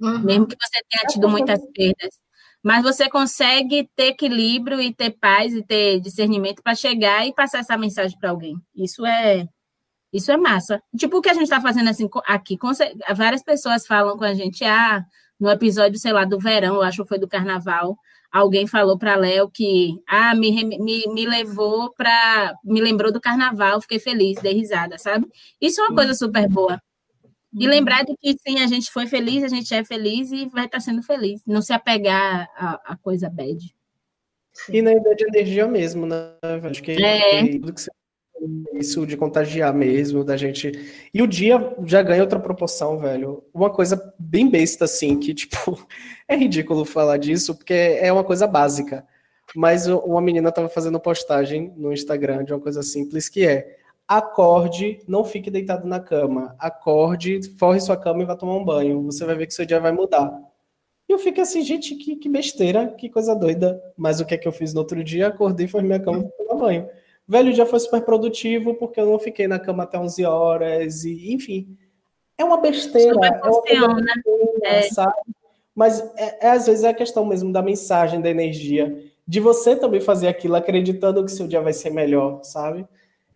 Uhum. 0.00 0.20
Mesmo 0.20 0.46
que 0.46 0.56
você 0.56 0.80
tenha 0.88 1.12
tido 1.12 1.28
muitas 1.28 1.60
perdas. 1.74 2.18
Mas 2.62 2.82
você 2.82 3.10
consegue 3.10 3.90
ter 3.94 4.06
equilíbrio 4.06 4.80
e 4.80 4.94
ter 4.94 5.10
paz 5.10 5.52
e 5.52 5.62
ter 5.62 6.00
discernimento 6.00 6.62
para 6.62 6.74
chegar 6.74 7.26
e 7.26 7.34
passar 7.34 7.58
essa 7.58 7.76
mensagem 7.76 8.18
para 8.18 8.30
alguém. 8.30 8.56
Isso 8.74 9.04
é 9.04 9.46
isso 10.12 10.30
é 10.30 10.36
massa. 10.36 10.82
Tipo 10.96 11.18
o 11.18 11.22
que 11.22 11.30
a 11.30 11.34
gente 11.34 11.44
está 11.44 11.60
fazendo 11.60 11.88
assim 11.88 12.08
aqui. 12.26 12.58
Várias 13.16 13.42
pessoas 13.42 13.86
falam 13.86 14.16
com 14.16 14.24
a 14.24 14.34
gente, 14.34 14.64
ah, 14.64 15.04
no 15.40 15.50
episódio, 15.50 15.98
sei 15.98 16.12
lá, 16.12 16.24
do 16.24 16.38
verão, 16.38 16.76
eu 16.76 16.82
acho 16.82 17.02
que 17.02 17.08
foi 17.08 17.18
do 17.18 17.26
carnaval, 17.26 17.96
alguém 18.30 18.66
falou 18.66 18.98
para 18.98 19.16
Léo 19.16 19.50
que 19.50 19.94
ah, 20.08 20.34
me, 20.34 20.64
me, 20.64 21.04
me 21.06 21.26
levou 21.26 21.92
para. 21.94 22.54
me 22.64 22.80
lembrou 22.80 23.12
do 23.12 23.20
carnaval, 23.20 23.80
fiquei 23.80 23.98
feliz, 23.98 24.40
dei 24.40 24.54
risada, 24.54 24.98
sabe? 24.98 25.26
Isso 25.60 25.80
é 25.80 25.84
uma 25.84 25.94
coisa 25.94 26.14
super 26.14 26.48
boa. 26.48 26.80
E 27.58 27.66
lembrar 27.66 28.02
de 28.02 28.16
que 28.16 28.34
sim, 28.38 28.60
a 28.60 28.66
gente 28.66 28.90
foi 28.90 29.06
feliz, 29.06 29.44
a 29.44 29.48
gente 29.48 29.74
é 29.74 29.84
feliz 29.84 30.32
e 30.32 30.46
vai 30.46 30.64
estar 30.64 30.78
tá 30.78 30.80
sendo 30.80 31.02
feliz. 31.02 31.42
Não 31.46 31.60
se 31.60 31.72
apegar 31.72 32.48
a, 32.56 32.92
a 32.92 32.96
coisa 32.96 33.28
bad. 33.28 33.58
E 34.70 34.80
na 34.80 34.92
ideia 34.92 35.14
de 35.14 35.24
energia 35.24 35.66
mesmo, 35.66 36.06
né? 36.06 36.34
Acho 36.62 36.82
que 36.82 36.92
é. 36.92 37.46
tudo 37.58 37.74
que 37.74 37.82
você 37.82 37.90
isso 38.74 39.06
de 39.06 39.16
contagiar 39.16 39.72
mesmo, 39.74 40.24
da 40.24 40.36
gente. 40.36 40.72
E 41.12 41.22
o 41.22 41.26
dia 41.26 41.74
já 41.84 42.02
ganha 42.02 42.22
outra 42.22 42.40
proporção, 42.40 42.98
velho. 42.98 43.44
Uma 43.52 43.70
coisa 43.70 44.14
bem 44.18 44.48
besta, 44.48 44.84
assim, 44.84 45.18
que, 45.18 45.32
tipo, 45.34 45.86
é 46.28 46.36
ridículo 46.36 46.84
falar 46.84 47.18
disso, 47.18 47.54
porque 47.54 47.72
é 47.72 48.12
uma 48.12 48.24
coisa 48.24 48.46
básica. 48.46 49.06
Mas 49.54 49.86
uma 49.86 50.20
menina 50.20 50.50
tava 50.50 50.68
fazendo 50.68 50.98
postagem 50.98 51.72
no 51.76 51.92
Instagram 51.92 52.44
de 52.44 52.52
uma 52.52 52.60
coisa 52.60 52.82
simples 52.82 53.28
que 53.28 53.46
é 53.46 53.76
acorde, 54.08 55.00
não 55.06 55.24
fique 55.24 55.50
deitado 55.50 55.86
na 55.86 56.00
cama. 56.00 56.54
Acorde, 56.58 57.40
forre 57.58 57.80
sua 57.80 57.96
cama 57.96 58.22
e 58.22 58.26
vá 58.26 58.36
tomar 58.36 58.56
um 58.56 58.64
banho. 58.64 59.02
Você 59.04 59.24
vai 59.24 59.34
ver 59.34 59.46
que 59.46 59.54
seu 59.54 59.66
dia 59.66 59.80
vai 59.80 59.92
mudar. 59.92 60.32
E 61.08 61.12
eu 61.12 61.18
fico 61.18 61.40
assim, 61.40 61.62
gente, 61.62 61.94
que, 61.94 62.16
que 62.16 62.28
besteira, 62.28 62.88
que 62.88 63.08
coisa 63.08 63.34
doida. 63.34 63.80
Mas 63.96 64.20
o 64.20 64.26
que 64.26 64.34
é 64.34 64.38
que 64.38 64.48
eu 64.48 64.52
fiz 64.52 64.72
no 64.72 64.80
outro 64.80 65.02
dia? 65.02 65.28
Acordei, 65.28 65.66
forrei 65.66 65.86
minha 65.86 66.00
cama 66.00 66.24
e 66.24 66.44
tomar 66.44 66.60
banho. 66.60 66.88
Velho, 67.26 67.50
o 67.50 67.54
dia 67.54 67.66
foi 67.66 67.78
super 67.78 68.02
produtivo 68.02 68.74
porque 68.74 69.00
eu 69.00 69.06
não 69.06 69.18
fiquei 69.18 69.46
na 69.46 69.58
cama 69.58 69.84
até 69.84 69.98
11 69.98 70.24
horas 70.24 71.04
e, 71.04 71.32
enfim, 71.32 71.76
é 72.36 72.44
uma 72.44 72.60
besteira. 72.60 73.14
Super 73.14 73.26
é 73.26 73.30
uma 73.30 73.54
funciona, 73.54 74.12
é. 74.64 74.82
sabe? 74.82 75.14
Mas 75.74 76.00
é, 76.16 76.46
é, 76.46 76.50
às 76.50 76.66
vezes 76.66 76.84
é 76.84 76.88
a 76.88 76.94
questão 76.94 77.24
mesmo 77.24 77.52
da 77.52 77.62
mensagem, 77.62 78.20
da 78.20 78.28
energia, 78.28 79.02
de 79.26 79.40
você 79.40 79.74
também 79.74 80.00
fazer 80.00 80.28
aquilo 80.28 80.56
acreditando 80.56 81.24
que 81.24 81.30
seu 81.30 81.46
dia 81.46 81.60
vai 81.60 81.72
ser 81.72 81.90
melhor, 81.90 82.42
sabe? 82.44 82.86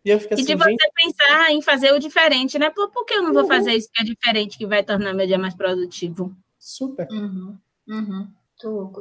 E, 0.04 0.10
eu 0.10 0.20
fico 0.20 0.34
assim, 0.34 0.42
e 0.42 0.46
de 0.46 0.54
você 0.54 0.70
gente... 0.70 0.90
pensar 0.94 1.50
em 1.50 1.62
fazer 1.62 1.92
o 1.92 1.98
diferente, 1.98 2.58
né? 2.58 2.70
Por, 2.70 2.90
por 2.90 3.04
que 3.04 3.14
eu 3.14 3.22
não 3.22 3.32
vou 3.32 3.42
uhum. 3.42 3.48
fazer 3.48 3.72
isso 3.72 3.88
que 3.92 4.02
é 4.02 4.04
diferente, 4.04 4.58
que 4.58 4.66
vai 4.66 4.82
tornar 4.82 5.14
meu 5.14 5.26
dia 5.26 5.38
mais 5.38 5.54
produtivo? 5.54 6.36
Super. 6.58 7.08
Uhum. 7.10 7.56
Uhum. 7.88 8.28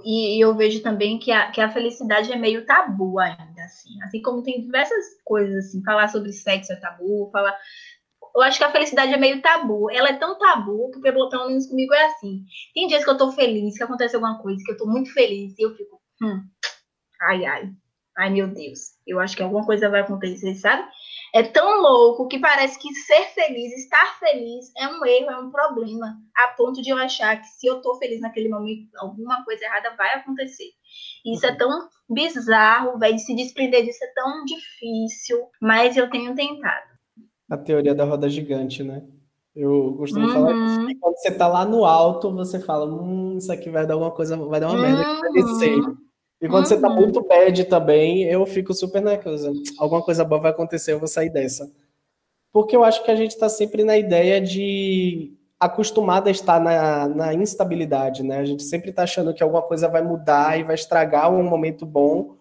E, 0.03 0.37
e, 0.37 0.39
eu 0.39 0.55
vejo 0.55 0.81
também 0.81 1.17
que 1.17 1.31
a, 1.31 1.49
que 1.49 1.61
a 1.61 1.69
felicidade 1.69 2.31
é 2.31 2.35
meio 2.35 2.65
tabu 2.65 3.19
ainda, 3.19 3.44
assim. 3.65 4.01
Assim 4.03 4.21
como 4.21 4.43
tem 4.43 4.61
diversas 4.61 5.05
coisas, 5.23 5.65
assim, 5.65 5.83
falar 5.83 6.07
sobre 6.07 6.31
sexo 6.31 6.73
é 6.73 6.75
tabu, 6.77 7.29
falar. 7.31 7.57
Eu 8.35 8.41
acho 8.41 8.57
que 8.57 8.63
a 8.63 8.71
felicidade 8.71 9.13
é 9.13 9.17
meio 9.17 9.41
tabu. 9.41 9.89
Ela 9.91 10.09
é 10.09 10.17
tão 10.17 10.37
tabu 10.37 10.91
que, 10.91 10.99
pelo, 10.99 11.29
pelo 11.29 11.47
menos 11.47 11.67
comigo, 11.67 11.93
é 11.93 12.05
assim. 12.05 12.43
Tem 12.73 12.87
dias 12.87 13.03
que 13.03 13.09
eu 13.09 13.17
tô 13.17 13.31
feliz, 13.31 13.77
que 13.77 13.83
acontece 13.83 14.15
alguma 14.15 14.41
coisa, 14.41 14.61
que 14.63 14.71
eu 14.71 14.77
tô 14.77 14.85
muito 14.85 15.11
feliz, 15.13 15.53
e 15.57 15.61
eu 15.61 15.75
fico, 15.75 16.01
hum, 16.21 16.43
ai, 17.21 17.45
ai, 17.45 17.69
ai, 18.17 18.29
meu 18.29 18.47
Deus, 18.47 18.79
eu 19.07 19.19
acho 19.19 19.35
que 19.35 19.43
alguma 19.43 19.65
coisa 19.65 19.89
vai 19.89 20.01
acontecer, 20.01 20.55
sabe? 20.55 20.85
é 21.35 21.43
tão 21.43 21.81
louco 21.81 22.29
que 22.29 22.39
parece 22.39 22.79
que 22.79 22.93
ser 22.95 23.25
feliz, 23.33 23.73
estar 23.73 24.17
feliz 24.19 24.71
é 24.77 24.87
um 24.87 25.05
erro, 25.05 25.31
é 25.31 25.37
um 25.37 25.51
problema, 25.51 26.17
a 26.33 26.47
ponto 26.55 26.81
de 26.81 26.91
eu 26.91 26.97
achar 26.97 27.41
que 27.41 27.47
se 27.47 27.67
eu 27.67 27.75
estou 27.75 27.97
feliz 27.97 28.21
naquele 28.21 28.47
momento, 28.47 28.89
alguma 28.95 29.43
coisa 29.43 29.65
errada 29.65 29.93
vai 29.97 30.13
acontecer. 30.13 30.69
Isso 31.25 31.45
é 31.45 31.51
uhum. 31.51 31.57
tão 31.57 31.89
bizarro, 32.09 32.99
velho, 32.99 33.17
se 33.17 33.35
desprender 33.35 33.83
disso 33.83 34.03
é 34.03 34.13
tão 34.13 34.45
difícil, 34.45 35.39
mas 35.61 35.97
eu 35.97 36.09
tenho 36.09 36.35
tentado. 36.35 36.85
A 37.49 37.57
teoria 37.57 37.95
da 37.95 38.05
roda 38.05 38.29
gigante, 38.29 38.83
né? 38.83 39.03
Eu 39.55 39.95
costumo 39.97 40.27
uhum. 40.27 40.33
falar 40.33 40.53
isso. 40.53 40.87
Que 40.87 40.95
quando 40.95 41.17
você 41.17 41.31
tá 41.31 41.47
lá 41.47 41.65
no 41.65 41.85
alto, 41.85 42.31
você 42.33 42.59
fala, 42.59 42.85
hum, 42.85 43.37
isso 43.37 43.51
aqui 43.51 43.69
vai 43.69 43.85
dar 43.87 43.93
alguma 43.93 44.11
coisa, 44.11 44.35
vai 44.35 44.59
dar 44.59 44.67
uma 44.67 44.75
uhum. 44.75 44.81
merda 44.81 45.03
que 45.03 45.21
vai 45.21 45.31
descer. 45.31 45.77
E 46.41 46.47
quando 46.47 46.63
uhum. 46.63 46.65
você 46.65 46.79
tá 46.79 46.89
uhum. 46.89 46.95
muito 46.95 47.21
bad 47.23 47.65
também, 47.65 48.23
eu 48.23 48.45
fico 48.45 48.73
super 48.73 49.01
na 49.01 49.17
coisa. 49.17 49.53
Alguma 49.79 50.01
coisa 50.01 50.25
boa 50.25 50.41
vai 50.41 50.51
acontecer, 50.51 50.91
eu 50.93 50.99
vou 50.99 51.07
sair 51.07 51.29
dessa. 51.29 51.71
Porque 52.51 52.75
eu 52.75 52.83
acho 52.83 53.03
que 53.03 53.11
a 53.11 53.15
gente 53.15 53.37
tá 53.37 53.47
sempre 53.47 53.83
na 53.83 53.97
ideia 53.97 54.41
de 54.41 55.34
acostumada 55.59 56.29
a 56.29 56.31
estar 56.31 56.59
na, 56.59 57.07
na 57.07 57.33
instabilidade, 57.33 58.23
né? 58.23 58.37
A 58.37 58.45
gente 58.45 58.63
sempre 58.63 58.91
tá 58.91 59.03
achando 59.03 59.33
que 59.33 59.41
alguma 59.41 59.61
coisa 59.61 59.87
vai 59.87 60.01
mudar 60.01 60.59
e 60.59 60.63
vai 60.63 60.75
estragar 60.75 61.31
um 61.31 61.43
momento 61.43 61.85
bom, 61.85 62.35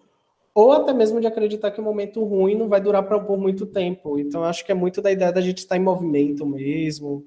ou 0.53 0.71
até 0.71 0.93
mesmo 0.93 1.19
de 1.19 1.27
acreditar 1.27 1.71
que 1.71 1.81
um 1.81 1.83
momento 1.83 2.23
ruim 2.23 2.55
não 2.55 2.69
vai 2.69 2.79
durar 2.79 3.03
pra, 3.03 3.19
por 3.19 3.37
muito 3.37 3.65
tempo. 3.65 4.17
Então, 4.19 4.43
acho 4.43 4.65
que 4.65 4.71
é 4.71 4.75
muito 4.75 5.01
da 5.01 5.11
ideia 5.11 5.31
da 5.31 5.41
gente 5.41 5.59
estar 5.59 5.77
em 5.77 5.81
movimento 5.81 6.45
mesmo, 6.45 7.25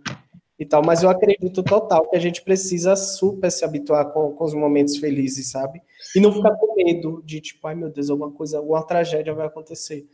e 0.59 0.67
tal, 0.67 0.83
mas 0.85 1.05
eu 1.05 1.09
acredito 1.09 1.63
total 1.63 2.09
que 2.11 2.17
a 2.17 2.21
gente 2.21 2.43
precisa 2.43 2.97
super 2.97 3.51
se 3.51 3.65
habituar 3.65 4.13
com, 4.13 4.33
com 4.33 4.45
os 4.45 4.53
momentos 4.53 4.97
felizes, 4.97 5.51
sabe? 5.51 5.81
E 6.17 6.21
não 6.21 6.33
ficar 6.33 6.51
com 6.57 6.75
medo 6.75 7.23
de, 7.25 7.41
tipo, 7.41 7.65
ai 7.69 7.77
meu 7.77 7.89
Deus, 7.89 8.11
alguma 8.11 8.33
coisa, 8.33 8.59
alguma 8.59 8.83
tragédia 8.85 9.33
vai 9.33 9.47
acontecer. 9.47 10.09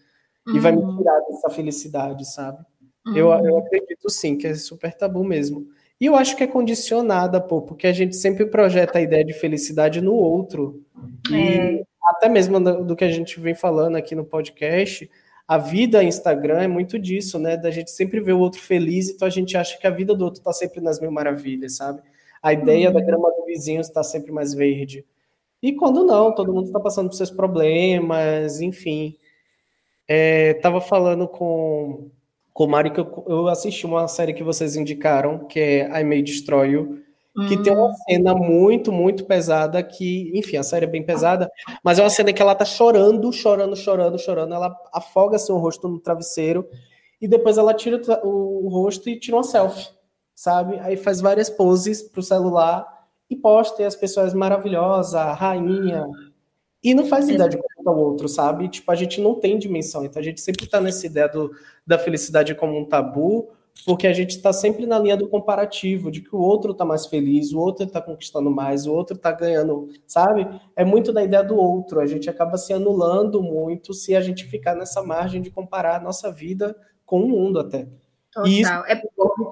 Uhum. 0.47 0.57
E 0.57 0.61
vai 0.61 0.73
me 0.73 0.83
uhum. 0.83 0.99
tirar 0.99 1.19
dessa 1.21 1.49
felicidade, 1.49 2.31
sabe? 2.31 2.63
Uhum. 3.07 3.17
Eu, 3.17 3.29
eu 3.45 3.59
acredito 3.59 4.09
sim, 4.09 4.37
que 4.37 4.47
é 4.47 4.55
super 4.55 4.95
tabu 4.95 5.23
mesmo. 5.25 5.67
E 6.01 6.07
eu 6.07 6.17
acho 6.17 6.37
que 6.37 6.43
é 6.43 6.47
condicionada, 6.47 7.41
pô, 7.41 7.63
porque 7.63 7.87
a 7.87 7.93
gente 7.93 8.17
sempre 8.17 8.47
projeta 8.47 8.99
a 8.99 9.03
ideia 9.03 9.25
de 9.25 9.33
felicidade 9.33 10.01
no 10.01 10.15
outro. 10.15 10.83
E 11.31 11.35
é. 11.35 11.85
até 12.03 12.29
mesmo 12.29 12.61
do, 12.61 12.85
do 12.85 12.97
que 12.97 13.05
a 13.05 13.11
gente 13.11 13.39
vem 13.39 13.55
falando 13.55 13.97
aqui 13.97 14.15
no 14.15 14.25
podcast, 14.25 15.09
a 15.47 15.59
vida 15.59 16.03
Instagram 16.03 16.63
é 16.63 16.69
muito 16.69 16.99
disso, 16.99 17.39
né? 17.39 17.57
Da 17.57 17.71
gente 17.71 17.91
sempre 17.91 18.21
ver 18.21 18.33
o 18.33 18.41
outro 18.41 18.61
feliz, 18.61 19.11
então 19.11 19.29
a 19.29 19.31
gente 19.31 19.57
acha 19.57 19.79
que 19.79 19.87
a 19.87 19.91
vida 19.91 20.15
do 20.15 20.25
outro 20.25 20.43
tá 20.43 20.53
sempre 20.53 20.81
nas 20.81 21.01
mil 21.01 21.11
maravilhas, 21.11 21.77
sabe? 21.77 22.03
A 22.43 22.53
ideia 22.53 22.89
uhum. 22.89 22.95
da 22.95 23.01
grama 23.01 23.31
do 23.31 23.45
vizinho 23.45 23.81
está 23.81 24.03
sempre 24.03 24.33
mais 24.33 24.55
verde. 24.55 25.05
E 25.63 25.73
quando 25.73 26.05
não, 26.05 26.35
todo 26.35 26.53
mundo 26.53 26.67
está 26.67 26.81
passando 26.81 27.09
por 27.09 27.17
seus 27.17 27.31
problemas, 27.31 28.61
enfim. 28.61 29.17
É, 30.07 30.55
tava 30.55 30.81
falando 30.81 31.27
com, 31.27 32.11
com 32.55 32.65
o 32.65 32.69
Mário 32.69 32.93
que 32.93 33.01
eu, 33.01 33.25
eu 33.27 33.49
assisti 33.49 33.85
uma 33.85 34.07
série 34.07 34.33
que 34.33 34.45
vocês 34.45 34.77
indicaram, 34.77 35.41
que 35.47 35.59
é 35.59 36.01
I 36.01 36.05
May 36.05 36.23
Destroy 36.23 36.71
You, 36.71 37.05
que 37.49 37.61
tem 37.61 37.73
uma 37.73 37.89
hum. 37.89 37.95
cena 38.09 38.33
muito, 38.33 38.93
muito 38.93 39.25
pesada 39.25 39.83
que, 39.83 40.31
enfim, 40.39 40.57
a 40.57 40.63
série 40.63 40.85
é 40.85 40.89
bem 40.89 41.03
pesada, 41.03 41.51
mas 41.83 41.99
é 41.99 42.03
uma 42.03 42.11
cena 42.11 42.33
que 42.33 42.41
ela 42.41 42.55
tá 42.55 42.65
chorando, 42.65 43.33
chorando, 43.33 43.75
chorando, 43.75 44.17
chorando, 44.21 44.55
ela 44.55 44.75
afoga 44.93 45.37
seu 45.37 45.57
rosto 45.57 45.89
no 45.89 45.99
travesseiro 45.99 46.65
e 47.21 47.27
depois 47.27 47.59
ela 47.59 47.75
tira 47.75 48.01
o, 48.23 48.67
o 48.67 48.69
rosto 48.69 49.09
e 49.09 49.19
tira 49.19 49.37
uma 49.37 49.43
selfie, 49.43 49.89
sabe? 50.33 50.79
Aí 50.79 50.97
faz 50.97 51.21
várias 51.21 51.51
poses 51.51 52.03
pro 52.03 52.23
celular 52.23 52.87
e 53.29 53.35
posta 53.35 53.83
e 53.83 53.85
as 53.85 53.97
pessoas 53.97 54.33
maravilhosa, 54.33 55.33
rainha, 55.33 56.07
e 56.85 56.93
não 56.95 57.07
faz 57.07 57.27
ideia 57.31 57.49
de 57.49 57.57
como 57.57 57.89
é 57.89 57.93
o 57.93 58.05
outro, 58.05 58.29
sabe? 58.29 58.69
Tipo, 58.69 58.93
a 58.93 58.95
gente 58.95 59.19
não 59.19 59.35
tem 59.35 59.59
dimensão, 59.59 60.05
então 60.05 60.21
a 60.21 60.25
gente 60.25 60.43
sempre 60.43 60.67
tá 60.67 60.79
nessa 60.83 61.07
ideia 61.07 61.27
do, 61.27 61.51
da 61.87 61.99
felicidade 61.99 62.55
como 62.55 62.79
um 62.79 62.85
tabu, 62.85 63.49
porque 63.87 64.07
a 64.07 64.13
gente 64.13 64.37
está 64.37 64.53
sempre 64.53 64.87
na 64.87 64.99
linha 64.99 65.17
do 65.17 65.27
comparativo, 65.27 66.11
de 66.11 66.21
que 66.21 66.37
o 66.37 66.39
outro 66.39 66.73
está 66.73 66.85
mais 66.85 67.07
feliz, 67.07 67.53
o 67.53 67.59
outro 67.59 67.87
está 67.87 68.03
conquistando 68.03 68.51
mais, 68.51 68.87
o 68.87 68.93
outro 68.93 69.17
está 69.17 69.33
ganhando, 69.33 69.89
sabe? 70.07 70.47
É 70.77 70.85
muito 70.85 71.11
da 71.11 71.25
ideia 71.25 71.43
do 71.43 71.57
outro, 71.57 72.01
a 72.01 72.07
gente 72.07 72.29
acaba 72.29 72.59
se 72.59 72.73
anulando 72.73 73.43
muito 73.43 73.95
se 73.95 74.15
a 74.15 74.21
gente 74.21 74.45
ficar 74.45 74.75
nessa 74.75 75.03
margem 75.03 75.41
de 75.41 75.51
comparar 75.51 75.97
a 75.97 76.01
nossa 76.01 76.31
vida 76.31 76.77
com 77.07 77.21
o 77.21 77.29
mundo 77.29 77.59
até. 77.59 77.89
Total. 78.35 78.51
E 78.51 78.61
isso 78.61 78.73
é 78.73 79.01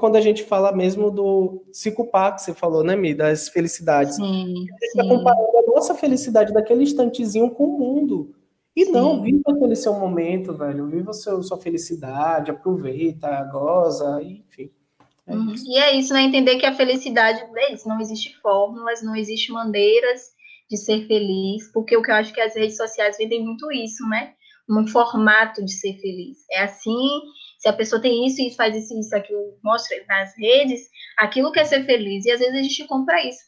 quando 0.01 0.17
a 0.17 0.21
gente 0.21 0.43
fala 0.43 0.73
mesmo 0.73 1.11
do 1.11 1.65
se 1.73 1.93
culpar, 1.93 2.35
que 2.35 2.43
você 2.43 2.53
falou, 2.53 2.83
né, 2.83 2.97
Mi, 2.97 3.15
das 3.15 3.49
felicidades. 3.49 4.17
Sim, 4.17 4.25
a 4.25 4.47
gente 4.47 4.83
está 4.83 5.03
comparando 5.05 5.57
a 5.57 5.71
nossa 5.75 5.95
felicidade 5.95 6.53
daquele 6.53 6.83
instantezinho 6.83 7.51
com 7.51 7.65
o 7.65 7.79
mundo. 7.79 8.35
E 8.75 8.87
Sim. 8.87 8.93
não, 8.93 9.23
viva 9.23 9.43
aquele 9.49 9.77
seu 9.77 9.93
momento, 9.95 10.53
velho. 10.57 10.89
Viva 10.89 11.13
seu, 11.13 11.43
sua 11.43 11.59
felicidade, 11.59 12.51
aproveita, 12.51 13.43
goza, 13.53 14.21
enfim. 14.23 14.71
É 15.27 15.35
uhum. 15.35 15.55
E 15.65 15.79
é 15.79 15.95
isso, 15.95 16.13
né? 16.13 16.23
Entender 16.23 16.57
que 16.57 16.67
a 16.67 16.75
felicidade 16.75 17.45
é 17.55 17.73
isso. 17.73 17.89
Não 17.89 18.01
existe 18.01 18.37
fórmulas, 18.41 19.03
não 19.03 19.15
existe 19.15 19.53
maneiras 19.53 20.33
de 20.69 20.77
ser 20.77 21.07
feliz, 21.07 21.71
porque 21.73 21.97
o 21.97 22.03
que 22.03 22.11
eu 22.11 22.15
acho 22.15 22.33
que 22.33 22.41
as 22.41 22.57
redes 22.57 22.77
sociais 22.77 23.17
vendem 23.19 23.45
muito 23.45 23.71
isso, 23.71 24.05
né? 24.09 24.33
Um 24.69 24.87
formato 24.89 25.65
de 25.65 25.73
ser 25.73 25.95
feliz. 26.01 26.39
É 26.51 26.63
assim, 26.63 27.21
se 27.63 27.69
a 27.69 27.73
pessoa 27.73 28.03
tem 28.03 28.27
isso 28.27 28.43
e 28.43 28.55
faz 28.55 28.75
isso, 28.75 28.99
isso, 28.99 29.15
aquilo, 29.15 29.57
mostra 29.63 29.97
nas 30.09 30.37
redes, 30.37 30.89
aquilo 31.17 31.53
quer 31.53 31.65
ser 31.65 31.85
feliz. 31.85 32.25
E 32.25 32.33
às 32.33 32.41
vezes 32.41 32.55
a 32.55 32.63
gente 32.63 32.87
compra 32.87 33.25
isso. 33.27 33.41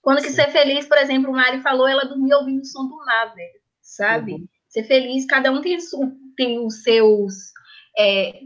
Quando 0.00 0.20
Sim. 0.20 0.26
que 0.26 0.32
ser 0.32 0.50
feliz, 0.50 0.86
por 0.88 0.96
exemplo, 0.96 1.30
o 1.30 1.34
Mari 1.34 1.60
falou, 1.60 1.86
ela 1.86 2.04
dormia 2.04 2.38
ouvindo 2.38 2.62
o 2.62 2.64
som 2.64 2.88
do 2.88 2.96
mar, 2.96 3.34
velho, 3.34 3.60
sabe? 3.82 4.32
Uhum 4.32 4.48
ser 4.68 4.84
feliz, 4.84 5.26
cada 5.26 5.50
um 5.50 5.60
tem, 5.60 5.76
tem 6.36 6.64
os 6.64 6.82
seus 6.82 7.34
é, 7.98 8.40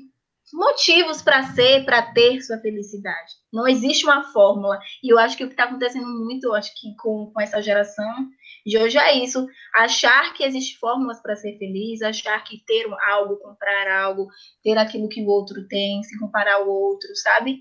motivos 0.53 1.21
para 1.21 1.43
ser, 1.43 1.85
para 1.85 2.03
ter 2.13 2.41
sua 2.41 2.59
felicidade. 2.59 3.33
Não 3.53 3.67
existe 3.67 4.05
uma 4.05 4.23
fórmula. 4.33 4.79
E 5.03 5.13
eu 5.13 5.19
acho 5.19 5.37
que 5.37 5.45
o 5.45 5.49
que 5.49 5.55
está 5.55 5.65
acontecendo 5.65 6.07
muito, 6.07 6.45
eu 6.45 6.55
acho 6.55 6.73
que 6.81 6.95
com, 6.97 7.31
com 7.33 7.41
essa 7.41 7.61
geração 7.61 8.29
de 8.65 8.79
hoje 8.79 8.99
é 8.99 9.17
isso. 9.19 9.47
Achar 9.75 10.33
que 10.35 10.45
existe 10.45 10.79
fórmulas 10.79 11.21
para 11.21 11.37
ser 11.37 11.59
feliz, 11.59 12.03
achar 12.03 12.43
que 12.45 12.63
ter 12.65 12.87
algo, 13.09 13.37
comprar 13.37 14.03
algo, 14.03 14.29
ter 14.63 14.79
aquilo 14.79 15.09
que 15.09 15.23
o 15.23 15.29
outro 15.29 15.67
tem, 15.69 16.03
se 16.03 16.19
comparar 16.19 16.55
ao 16.55 16.69
outro, 16.69 17.09
sabe? 17.17 17.61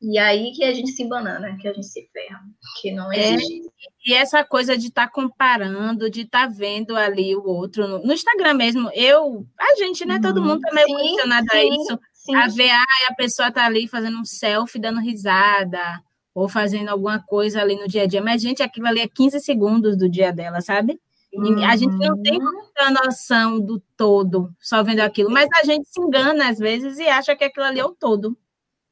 E 0.00 0.16
aí 0.16 0.52
que 0.52 0.62
a 0.62 0.72
gente 0.72 0.92
se 0.92 1.04
banana, 1.08 1.56
que 1.60 1.66
a 1.66 1.72
gente 1.72 1.86
se 1.86 2.08
ferra, 2.12 2.40
que 2.80 2.92
não 2.92 3.12
é, 3.12 3.34
existe. 3.34 3.66
É, 3.66 4.10
e 4.10 4.14
essa 4.14 4.44
coisa 4.44 4.78
de 4.78 4.86
estar 4.86 5.08
tá 5.08 5.12
comparando, 5.12 6.08
de 6.08 6.20
estar 6.20 6.46
tá 6.46 6.54
vendo 6.54 6.96
ali 6.96 7.34
o 7.34 7.42
outro, 7.42 7.88
no, 7.88 7.98
no, 8.04 8.12
Instagram 8.12 8.54
mesmo, 8.54 8.90
eu, 8.94 9.44
a 9.58 9.74
gente, 9.74 10.06
né, 10.06 10.20
todo 10.22 10.40
mundo 10.40 10.60
tá 10.60 10.72
meio 10.72 10.86
sim, 10.86 10.94
condicionado 10.94 11.46
sim, 11.50 11.56
a 11.56 11.64
isso, 11.64 12.00
sim. 12.12 12.34
a 12.36 12.46
ver, 12.46 12.70
ah, 12.70 12.84
a 13.10 13.14
pessoa 13.14 13.50
tá 13.50 13.66
ali 13.66 13.88
fazendo 13.88 14.18
um 14.18 14.24
selfie, 14.24 14.80
dando 14.80 15.00
risada, 15.00 16.00
ou 16.38 16.48
fazendo 16.48 16.88
alguma 16.88 17.20
coisa 17.20 17.60
ali 17.60 17.74
no 17.74 17.88
dia 17.88 18.04
a 18.04 18.06
dia, 18.06 18.22
mas, 18.22 18.40
gente, 18.40 18.62
aquilo 18.62 18.86
ali 18.86 19.00
é 19.00 19.08
15 19.08 19.40
segundos 19.40 19.96
do 19.96 20.08
dia 20.08 20.32
dela, 20.32 20.60
sabe? 20.60 21.00
Uhum. 21.34 21.64
A 21.64 21.74
gente 21.74 21.96
não 21.96 22.16
tem 22.22 22.38
uhum. 22.38 22.52
muita 22.52 22.90
noção 22.90 23.58
do 23.58 23.82
todo, 23.96 24.48
só 24.60 24.84
vendo 24.84 25.00
aquilo, 25.00 25.30
mas 25.30 25.48
a 25.60 25.64
gente 25.64 25.88
se 25.88 26.00
engana 26.00 26.48
às 26.48 26.58
vezes 26.58 26.96
e 26.98 27.08
acha 27.08 27.34
que 27.34 27.42
aquilo 27.42 27.66
ali 27.66 27.80
é 27.80 27.84
o 27.84 27.90
todo. 27.90 28.38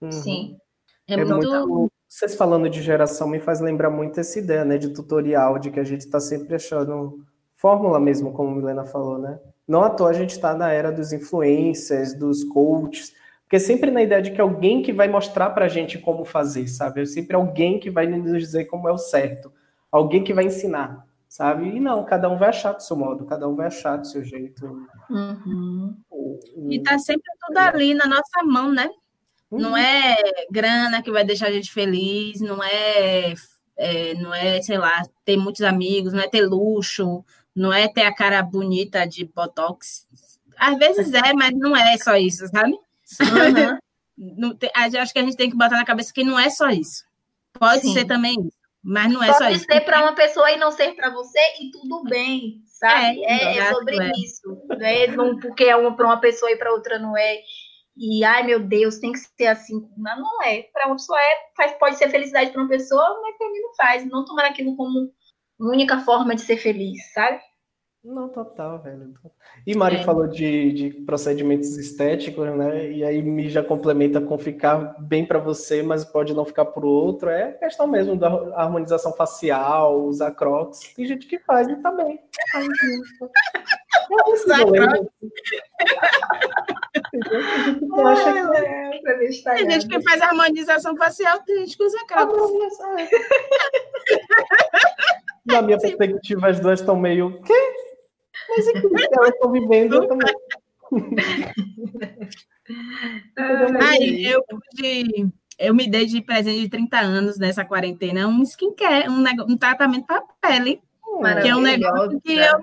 Uhum. 0.00 0.10
Sim. 0.10 0.56
É, 1.06 1.14
é 1.14 1.24
muito... 1.24 1.48
muito... 1.68 1.92
Vocês 2.08 2.34
falando 2.34 2.68
de 2.68 2.82
geração 2.82 3.28
me 3.28 3.38
faz 3.38 3.60
lembrar 3.60 3.90
muito 3.90 4.18
essa 4.18 4.38
ideia, 4.40 4.64
né, 4.64 4.76
de 4.76 4.88
tutorial, 4.90 5.58
de 5.58 5.70
que 5.70 5.78
a 5.78 5.84
gente 5.84 6.00
está 6.00 6.18
sempre 6.18 6.56
achando 6.56 7.24
fórmula 7.54 8.00
mesmo, 8.00 8.32
como 8.32 8.50
a 8.50 8.54
Milena 8.56 8.84
falou, 8.84 9.18
né? 9.18 9.38
Não 9.68 9.84
à 9.84 9.90
toa 9.90 10.10
a 10.10 10.12
gente 10.12 10.30
está 10.30 10.52
na 10.54 10.72
era 10.72 10.90
dos 10.90 11.12
influencers, 11.12 12.12
dos 12.14 12.42
coaches, 12.42 13.12
porque 13.46 13.60
sempre 13.60 13.92
na 13.92 14.02
ideia 14.02 14.20
de 14.20 14.32
que 14.32 14.40
alguém 14.40 14.82
que 14.82 14.92
vai 14.92 15.06
mostrar 15.06 15.50
para 15.50 15.66
a 15.66 15.68
gente 15.68 15.98
como 15.98 16.24
fazer, 16.24 16.66
sabe? 16.66 17.02
É 17.02 17.06
sempre 17.06 17.36
alguém 17.36 17.78
que 17.78 17.88
vai 17.88 18.04
nos 18.04 18.40
dizer 18.40 18.64
como 18.64 18.88
é 18.88 18.92
o 18.92 18.98
certo, 18.98 19.52
alguém 19.90 20.24
que 20.24 20.34
vai 20.34 20.44
ensinar, 20.44 21.06
sabe? 21.28 21.68
E 21.68 21.78
não, 21.78 22.04
cada 22.04 22.28
um 22.28 22.36
vai 22.36 22.48
achar 22.48 22.72
do 22.72 22.82
seu 22.82 22.96
modo, 22.96 23.24
cada 23.24 23.48
um 23.48 23.54
vai 23.54 23.68
achar 23.68 23.98
do 23.98 24.06
seu 24.06 24.24
jeito. 24.24 24.88
Uhum. 25.08 25.96
E 26.68 26.82
tá 26.82 26.98
sempre 26.98 27.30
tudo 27.46 27.56
ali 27.58 27.94
na 27.94 28.08
nossa 28.08 28.42
mão, 28.44 28.72
né? 28.72 28.90
Não 29.48 29.70
uhum. 29.70 29.76
é 29.76 30.16
grana 30.50 31.00
que 31.00 31.12
vai 31.12 31.24
deixar 31.24 31.46
a 31.46 31.52
gente 31.52 31.72
feliz, 31.72 32.40
não 32.40 32.60
é, 32.64 33.32
é, 33.76 34.14
não 34.14 34.34
é, 34.34 34.60
sei 34.60 34.76
lá, 34.76 35.04
ter 35.24 35.36
muitos 35.36 35.62
amigos, 35.62 36.12
não 36.12 36.20
é 36.20 36.28
ter 36.28 36.44
luxo, 36.44 37.24
não 37.54 37.72
é 37.72 37.86
ter 37.86 38.02
a 38.02 38.12
cara 38.12 38.42
bonita 38.42 39.06
de 39.06 39.24
botox. 39.24 40.08
Às 40.58 40.76
vezes 40.78 41.14
é, 41.14 41.32
mas 41.32 41.52
não 41.52 41.76
é 41.76 41.96
só 41.96 42.16
isso, 42.16 42.44
sabe? 42.48 42.76
Uhum. 44.18 44.56
acho 45.00 45.12
que 45.12 45.18
a 45.18 45.22
gente 45.22 45.36
tem 45.36 45.50
que 45.50 45.56
botar 45.56 45.76
na 45.76 45.84
cabeça 45.84 46.12
que 46.12 46.24
não 46.24 46.38
é 46.38 46.50
só 46.50 46.68
isso. 46.68 47.04
Pode 47.58 47.82
Sim. 47.82 47.92
ser 47.92 48.04
também 48.04 48.34
isso, 48.40 48.58
mas 48.82 49.12
não 49.12 49.22
é 49.22 49.26
Pode 49.28 49.38
só 49.38 49.50
isso. 49.50 49.66
Pode 49.66 49.78
ser 49.78 49.84
para 49.84 50.02
uma 50.02 50.14
pessoa 50.14 50.50
e 50.50 50.56
não 50.58 50.70
ser 50.70 50.94
para 50.94 51.10
você 51.10 51.40
e 51.60 51.70
tudo 51.70 52.04
bem, 52.04 52.62
sabe? 52.66 53.24
É, 53.24 53.56
é, 53.56 53.58
é 53.58 53.72
sobre 53.72 54.02
é. 54.02 54.10
isso. 54.18 54.66
Né? 54.78 55.06
Não, 55.08 55.38
porque 55.38 55.64
é 55.64 55.76
uma 55.76 55.94
para 55.94 56.06
uma 56.06 56.20
pessoa 56.20 56.50
e 56.50 56.56
para 56.56 56.72
outra 56.72 56.98
não 56.98 57.16
é 57.16 57.40
e 57.96 58.22
ai 58.24 58.42
meu 58.42 58.60
Deus, 58.60 58.98
tem 58.98 59.12
que 59.12 59.18
ser 59.18 59.46
assim. 59.46 59.88
Não, 59.96 60.20
não 60.20 60.42
é. 60.42 60.64
Para 60.72 60.86
uma 60.86 60.96
pessoa 60.96 61.18
é, 61.18 61.36
faz, 61.56 61.72
pode 61.78 61.96
ser 61.96 62.10
felicidade 62.10 62.50
para 62.50 62.60
uma 62.60 62.68
pessoa, 62.68 63.20
mas 63.22 63.38
para 63.38 63.50
mim 63.50 63.60
não 63.60 63.74
faz. 63.74 64.06
Não 64.06 64.24
tomar 64.24 64.44
aquilo 64.44 64.76
como 64.76 65.10
única 65.58 66.00
forma 66.00 66.34
de 66.34 66.42
ser 66.42 66.58
feliz, 66.58 67.12
sabe? 67.14 67.40
Não, 68.04 68.28
total, 68.28 68.82
velho. 68.82 69.14
E 69.66 69.74
Mari 69.74 69.96
é. 69.96 70.04
falou 70.04 70.28
de, 70.28 70.72
de, 70.72 70.90
procedimentos 70.90 71.76
estéticos, 71.76 72.46
né? 72.56 72.88
E 72.88 73.02
aí 73.02 73.20
me 73.20 73.48
já 73.48 73.64
complementa 73.64 74.20
com 74.20 74.38
ficar 74.38 74.94
bem 75.00 75.26
para 75.26 75.40
você, 75.40 75.82
mas 75.82 76.04
pode 76.04 76.32
não 76.32 76.44
ficar 76.44 76.66
para 76.66 76.86
o 76.86 76.88
outro. 76.88 77.28
É 77.28 77.50
questão 77.50 77.88
mesmo 77.88 78.16
da 78.16 78.28
harmonização 78.54 79.12
facial, 79.12 80.04
usar 80.04 80.30
crocs. 80.30 80.94
Tem 80.94 81.04
gente 81.04 81.26
que 81.26 81.40
faz 81.40 81.68
e 81.68 81.74
tá 81.82 81.90
bem. 81.90 82.20
É 82.54 82.60
usar 84.30 84.64
crocs. 84.64 85.08
Tem 89.56 89.68
gente 89.68 89.88
que 89.88 90.00
faz 90.02 90.22
harmonização 90.22 90.96
facial, 90.96 91.40
tem 91.40 91.58
gente 91.58 91.76
que 91.76 91.82
usa 91.82 91.98
crocs. 92.06 92.36
Na 95.44 95.60
minha 95.60 95.78
perspectiva, 95.78 96.46
as 96.48 96.60
duas 96.60 96.78
estão 96.78 96.94
meio. 96.94 97.42
Quê? 97.42 97.85
Mas 98.48 98.66
enquanto 98.68 99.12
elas 99.12 99.30
estão 99.30 99.52
vivendo, 99.52 99.94
eu 99.94 100.08
também. 100.08 100.34
Aí, 103.82 104.24
eu 104.24 104.42
pude. 104.44 105.30
Eu 105.58 105.74
me 105.74 105.88
dei 105.88 106.06
de 106.06 106.20
presente 106.20 106.60
de 106.60 106.68
30 106.68 106.98
anos 106.98 107.38
nessa 107.38 107.64
quarentena 107.64 108.28
um 108.28 108.42
skincare, 108.42 109.08
um, 109.08 109.24
um 109.48 109.56
tratamento 109.56 110.06
para 110.06 110.22
pele. 110.40 110.80
Que 111.40 111.48
é 111.48 111.56
um 111.56 111.60
negócio 111.60 112.20
que 112.20 112.36
eu 112.36 112.62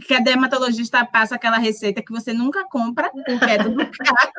que 0.00 0.14
a 0.14 0.20
dermatologista 0.20 1.04
passa 1.04 1.34
aquela 1.34 1.58
receita 1.58 2.02
que 2.02 2.12
você 2.12 2.32
nunca 2.32 2.64
compra, 2.68 3.10
porque 3.10 3.44
é 3.44 3.58
tudo 3.58 3.76
caro. 3.76 4.30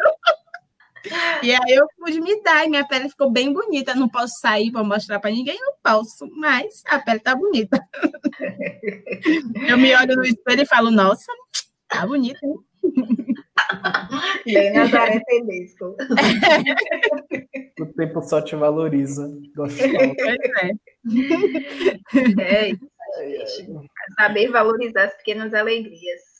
E 1.43 1.51
aí 1.51 1.76
eu 1.76 1.88
pude 1.97 2.19
me 2.22 2.41
dar, 2.41 2.65
e 2.65 2.69
minha 2.69 2.88
pele 2.88 3.09
ficou 3.09 3.32
bem 3.32 3.53
bonita. 3.53 3.95
Não 3.95 4.09
posso 4.09 4.34
sair 4.39 4.72
para 4.72 4.84
mostrar 4.84 5.19
para 5.19 5.32
ninguém, 5.32 5.57
não 5.59 5.74
posso, 5.84 6.30
mas 6.36 6.82
a 6.88 6.99
pele 6.99 7.19
tá 7.19 7.36
bonita. 7.36 7.80
Eu 9.67 9.78
me 9.78 9.95
olho 9.95 10.15
no 10.15 10.24
espelho 10.24 10.61
e 10.61 10.65
falo, 10.65 10.91
nossa, 10.91 11.32
tá 11.88 12.05
bonita, 12.05 12.39
hein? 12.45 12.55
Bem 14.45 14.74
Nazaré 14.74 15.19
Tedesco. 15.26 15.95
O 17.80 17.86
tempo 17.93 18.22
só 18.22 18.41
te 18.41 18.55
valoriza. 18.55 19.28
Gosto 19.55 19.78
de 19.78 20.15
Pois 20.15 20.38
é. 20.61 20.72
É, 22.39 22.72
saber 24.15 24.49
valorizar 24.49 25.05
as 25.05 25.13
pequenas 25.15 25.53
alegrias. 25.53 26.36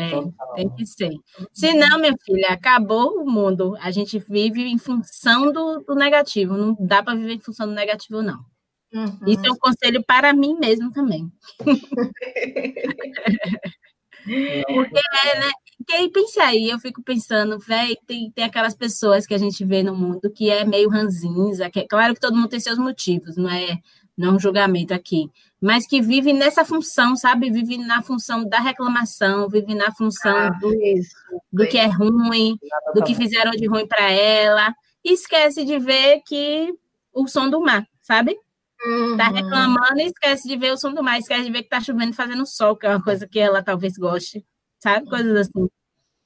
É, 0.00 0.56
tem 0.56 0.68
que 0.70 0.86
ser. 0.86 1.10
Senão, 1.52 1.98
minha 1.98 2.16
filha, 2.24 2.48
acabou 2.48 3.20
o 3.20 3.30
mundo. 3.30 3.76
A 3.80 3.90
gente 3.90 4.18
vive 4.18 4.62
em 4.62 4.78
função 4.78 5.52
do, 5.52 5.80
do 5.80 5.94
negativo. 5.94 6.56
Não 6.56 6.76
dá 6.78 7.02
para 7.02 7.16
viver 7.16 7.34
em 7.34 7.40
função 7.40 7.66
do 7.66 7.74
negativo, 7.74 8.22
não. 8.22 8.44
Uhum. 8.92 9.18
Isso 9.26 9.46
é 9.46 9.50
um 9.50 9.56
conselho 9.56 10.02
para 10.04 10.32
mim 10.32 10.56
mesmo 10.58 10.90
também. 10.90 11.30
Porque 14.22 15.00
é, 15.24 15.40
né? 15.40 15.50
fiquei, 15.78 16.10
pensei 16.10 16.42
aí, 16.42 16.68
eu 16.68 16.78
fico 16.78 17.02
pensando, 17.02 17.58
velho, 17.58 17.96
tem, 18.06 18.30
tem 18.30 18.44
aquelas 18.44 18.74
pessoas 18.74 19.26
que 19.26 19.34
a 19.34 19.38
gente 19.38 19.64
vê 19.64 19.82
no 19.82 19.96
mundo 19.96 20.30
que 20.30 20.50
é 20.50 20.64
meio 20.64 20.90
ranzinza, 20.90 21.70
que 21.70 21.80
é 21.80 21.86
claro 21.86 22.14
que 22.14 22.20
todo 22.20 22.36
mundo 22.36 22.48
tem 22.48 22.60
seus 22.60 22.78
motivos, 22.78 23.36
não 23.36 23.50
é, 23.50 23.78
não 24.16 24.30
é 24.30 24.32
um 24.32 24.38
julgamento 24.38 24.92
aqui, 24.92 25.30
mas 25.60 25.86
que 25.86 26.00
vive 26.00 26.32
nessa 26.32 26.64
função, 26.64 27.14
sabe? 27.14 27.50
Vive 27.50 27.76
na 27.76 28.02
função 28.02 28.48
da 28.48 28.58
reclamação, 28.58 29.48
vive 29.48 29.74
na 29.74 29.92
função 29.92 30.36
ah, 30.36 30.50
do, 30.50 30.72
isso, 30.82 31.14
do 31.52 31.66
que 31.66 31.76
é 31.76 31.86
ruim, 31.86 32.56
do 32.94 33.04
que 33.04 33.14
fizeram 33.14 33.50
de 33.50 33.66
ruim 33.66 33.86
para 33.86 34.10
ela, 34.10 34.74
e 35.04 35.12
esquece 35.12 35.64
de 35.64 35.78
ver 35.78 36.22
que 36.26 36.74
o 37.12 37.28
som 37.28 37.50
do 37.50 37.60
mar, 37.60 37.86
sabe? 38.00 38.38
Uhum. 38.82 39.16
Tá 39.18 39.28
reclamando 39.28 40.00
e 40.00 40.06
esquece 40.06 40.48
de 40.48 40.56
ver 40.56 40.72
o 40.72 40.78
som 40.78 40.94
do 40.94 41.02
mar, 41.02 41.18
esquece 41.18 41.44
de 41.44 41.52
ver 41.52 41.62
que 41.62 41.68
tá 41.68 41.80
chovendo 41.80 42.14
fazendo 42.14 42.46
sol, 42.46 42.74
que 42.74 42.86
é 42.86 42.90
uma 42.90 43.02
coisa 43.02 43.28
que 43.28 43.38
ela 43.38 43.62
talvez 43.62 43.98
goste, 43.98 44.44
sabe? 44.78 45.06
Coisas 45.08 45.36
assim. 45.36 45.68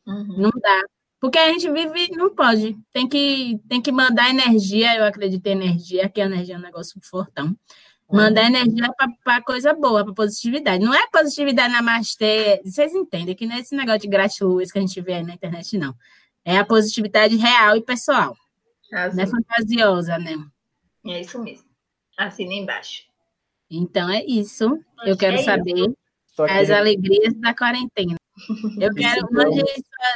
Uhum. 0.07 0.43
Não 0.43 0.51
dá. 0.51 0.83
Porque 1.21 1.39
a 1.39 1.49
gente 1.49 1.71
vive, 1.71 2.11
não 2.17 2.35
pode. 2.35 2.77
Tem 2.93 3.09
que, 3.09 3.59
tem 3.69 3.81
que 3.81 3.91
mandar 3.91 4.29
energia, 4.29 4.95
eu 4.97 5.05
acredito 5.05 5.47
em 5.47 5.53
energia, 5.53 6.09
que 6.09 6.21
a 6.21 6.27
energia 6.27 6.55
é 6.55 6.59
um 6.59 6.63
negócio 6.63 7.01
fortão. 7.03 7.57
Mandar 8.13 8.43
uhum. 8.43 8.57
energia 8.57 8.93
para 9.25 9.43
coisa 9.43 9.73
boa, 9.73 10.05
para 10.05 10.15
positividade. 10.15 10.85
Não 10.85 10.95
é 10.95 11.07
positividade 11.11 11.73
na 11.73 11.83
namastê. 11.83 12.61
Vocês 12.65 12.95
entendem 12.95 13.35
que 13.35 13.47
não 13.47 13.57
é 13.57 13.61
esse 13.61 13.75
negócio 13.75 14.01
de 14.01 14.09
gratiluz 14.09 14.71
que 14.71 14.79
a 14.79 14.81
gente 14.81 15.01
vê 15.01 15.15
aí 15.15 15.23
na 15.23 15.35
internet, 15.35 15.77
não. 15.79 15.95
É 16.45 16.59
a 16.59 16.65
positividade 16.65 17.37
real 17.37 17.77
e 17.77 17.83
pessoal. 17.83 18.37
Não 18.93 19.23
é 19.23 19.27
fantasiosa, 19.27 20.19
né? 20.19 20.37
É 21.07 21.21
isso 21.21 21.43
mesmo. 21.43 21.67
Assina 22.17 22.53
embaixo. 22.53 23.03
Então 23.71 24.09
é 24.11 24.23
isso. 24.25 24.79
Eu 25.05 25.17
quero 25.17 25.37
é 25.37 25.43
saber 25.43 25.93
as 26.39 26.71
alegrias 26.71 27.35
da 27.35 27.55
quarentena. 27.55 28.17
Eu 28.79 28.93
quero 28.95 29.27
mande 29.33 29.63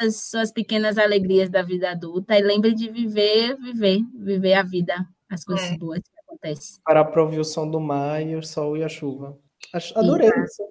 suas, 0.01 0.30
suas 0.30 0.53
pequenas 0.53 0.99
alegrias 0.99 1.49
da 1.49 1.62
vida 1.62 1.91
adulta 1.91 2.39
e 2.39 2.43
lembre 2.43 2.74
de 2.74 2.91
viver, 2.91 3.57
viver, 3.57 4.01
viver 4.14 4.55
a 4.55 4.62
vida, 4.62 5.07
as 5.30 5.45
coisas 5.45 5.72
é. 5.72 5.78
boas 5.78 6.01
que 6.41 6.49
acontecem. 6.49 6.80
Para 6.84 7.24
o 7.24 7.45
som 7.45 7.68
do 7.68 7.80
mar 7.80 8.22
e 8.22 8.36
o 8.36 8.43
sol 8.43 8.76
e 8.76 8.84
a 8.84 8.89
chuva. 8.89 9.36
Adorei 9.95 10.30
isso. 10.45 10.62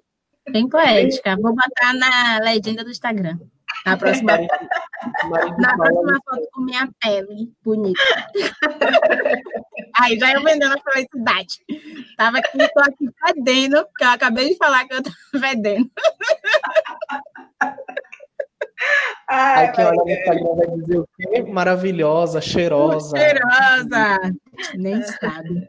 Bem 0.50 0.68
poética. 0.68 1.36
Vou 1.36 1.54
botar 1.54 1.92
na 1.94 2.38
legenda 2.40 2.82
do 2.82 2.90
Instagram. 2.90 3.38
Na 3.84 3.96
próxima, 3.96 4.32
na 5.58 5.76
próxima 5.76 6.20
foto 6.24 6.48
com 6.52 6.62
minha 6.62 6.88
pele 7.00 7.52
bonita. 7.62 8.00
Aí 10.00 10.18
já 10.18 10.32
eu 10.32 10.42
vendendo 10.42 10.74
a 10.74 10.92
felicidade. 10.92 11.58
Tava 12.16 12.38
aqui, 12.38 12.58
tô 12.58 12.80
aqui 12.80 13.08
fedendo, 13.26 13.84
porque 13.86 14.04
eu 14.04 14.08
acabei 14.08 14.48
de 14.48 14.56
falar 14.56 14.86
que 14.86 14.94
eu 14.94 15.02
tô 15.02 15.10
fedendo. 15.38 15.90
Ai, 19.28 19.66
Aí 19.66 19.72
quem 19.72 19.84
olha 19.84 19.96
no 19.96 20.10
Instagram 20.10 20.54
vai 20.56 20.66
dizer 20.78 20.98
o 20.98 21.08
quê? 21.16 21.42
Maravilhosa, 21.42 22.40
cheirosa. 22.40 23.16
Cheirosa. 23.16 24.34
Nem 24.74 25.02
sabe. 25.02 25.68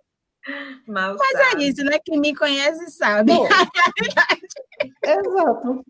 Mal 0.87 1.15
Mas 1.17 1.35
é 1.35 1.49
sabe. 1.49 1.63
é 1.63 1.67
isso, 1.67 1.83
né? 1.83 1.99
Quem 2.03 2.19
me 2.19 2.35
conhece 2.35 2.89
sabe. 2.91 3.31
Exato. 5.03 5.83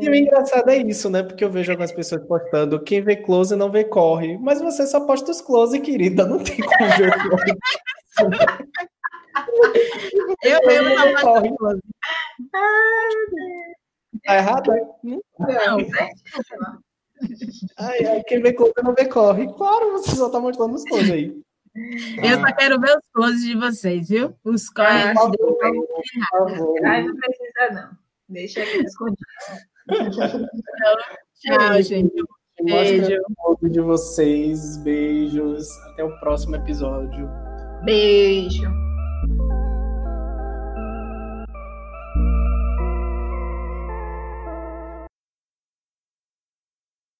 E 0.00 0.08
o 0.08 0.14
engraçado 0.14 0.70
é 0.70 0.78
isso, 0.78 1.08
né? 1.08 1.22
Porque 1.22 1.44
eu 1.44 1.50
vejo 1.50 1.70
algumas 1.70 1.92
pessoas 1.92 2.26
postando 2.26 2.82
quem 2.82 3.00
vê 3.00 3.16
close 3.16 3.54
não 3.54 3.70
vê 3.70 3.84
corre. 3.84 4.36
Mas 4.38 4.60
você 4.60 4.86
só 4.86 5.00
posta 5.06 5.30
os 5.30 5.40
close, 5.40 5.78
querida. 5.80 6.26
Não 6.26 6.42
tem 6.42 6.56
como 6.56 6.90
ver 6.96 7.12
corre. 7.30 7.56
eu 10.42 10.66
mesmo 10.66 10.88
não 10.96 11.14
posto 11.14 11.56
close. 11.56 11.80
Tá 14.24 14.36
errado? 14.36 14.72
Não. 15.04 15.78
Ai, 17.78 18.04
ai, 18.06 18.22
quem 18.24 18.42
vê 18.42 18.52
close 18.52 18.72
não 18.82 18.94
vê 18.94 19.04
corre. 19.04 19.46
Claro, 19.54 19.92
você 19.92 20.16
só 20.16 20.28
tá 20.28 20.40
mostrando 20.40 20.74
os 20.74 20.84
close 20.84 21.12
aí. 21.12 21.40
Eu 22.22 22.40
só 22.40 22.54
quero 22.56 22.80
ver 22.80 22.96
os 22.96 23.04
closes 23.12 23.42
de 23.42 23.54
vocês, 23.56 24.08
viu? 24.08 24.34
Os 24.44 24.68
corres. 24.68 24.90
Ah, 24.90 25.14
Ai, 26.84 27.04
não 27.04 27.14
precisa, 27.16 27.70
não. 27.72 27.90
Deixa 28.28 28.62
aqui 28.62 28.78
escondido. 28.84 29.16
Tchau, 31.34 31.82
gente. 31.82 32.12
Beijo. 32.62 33.16
de 33.62 33.80
vocês. 33.80 34.76
Beijos. 34.78 35.68
Até 35.92 36.04
o 36.04 36.20
próximo 36.20 36.56
episódio. 36.56 37.28
Beijo. 37.84 38.89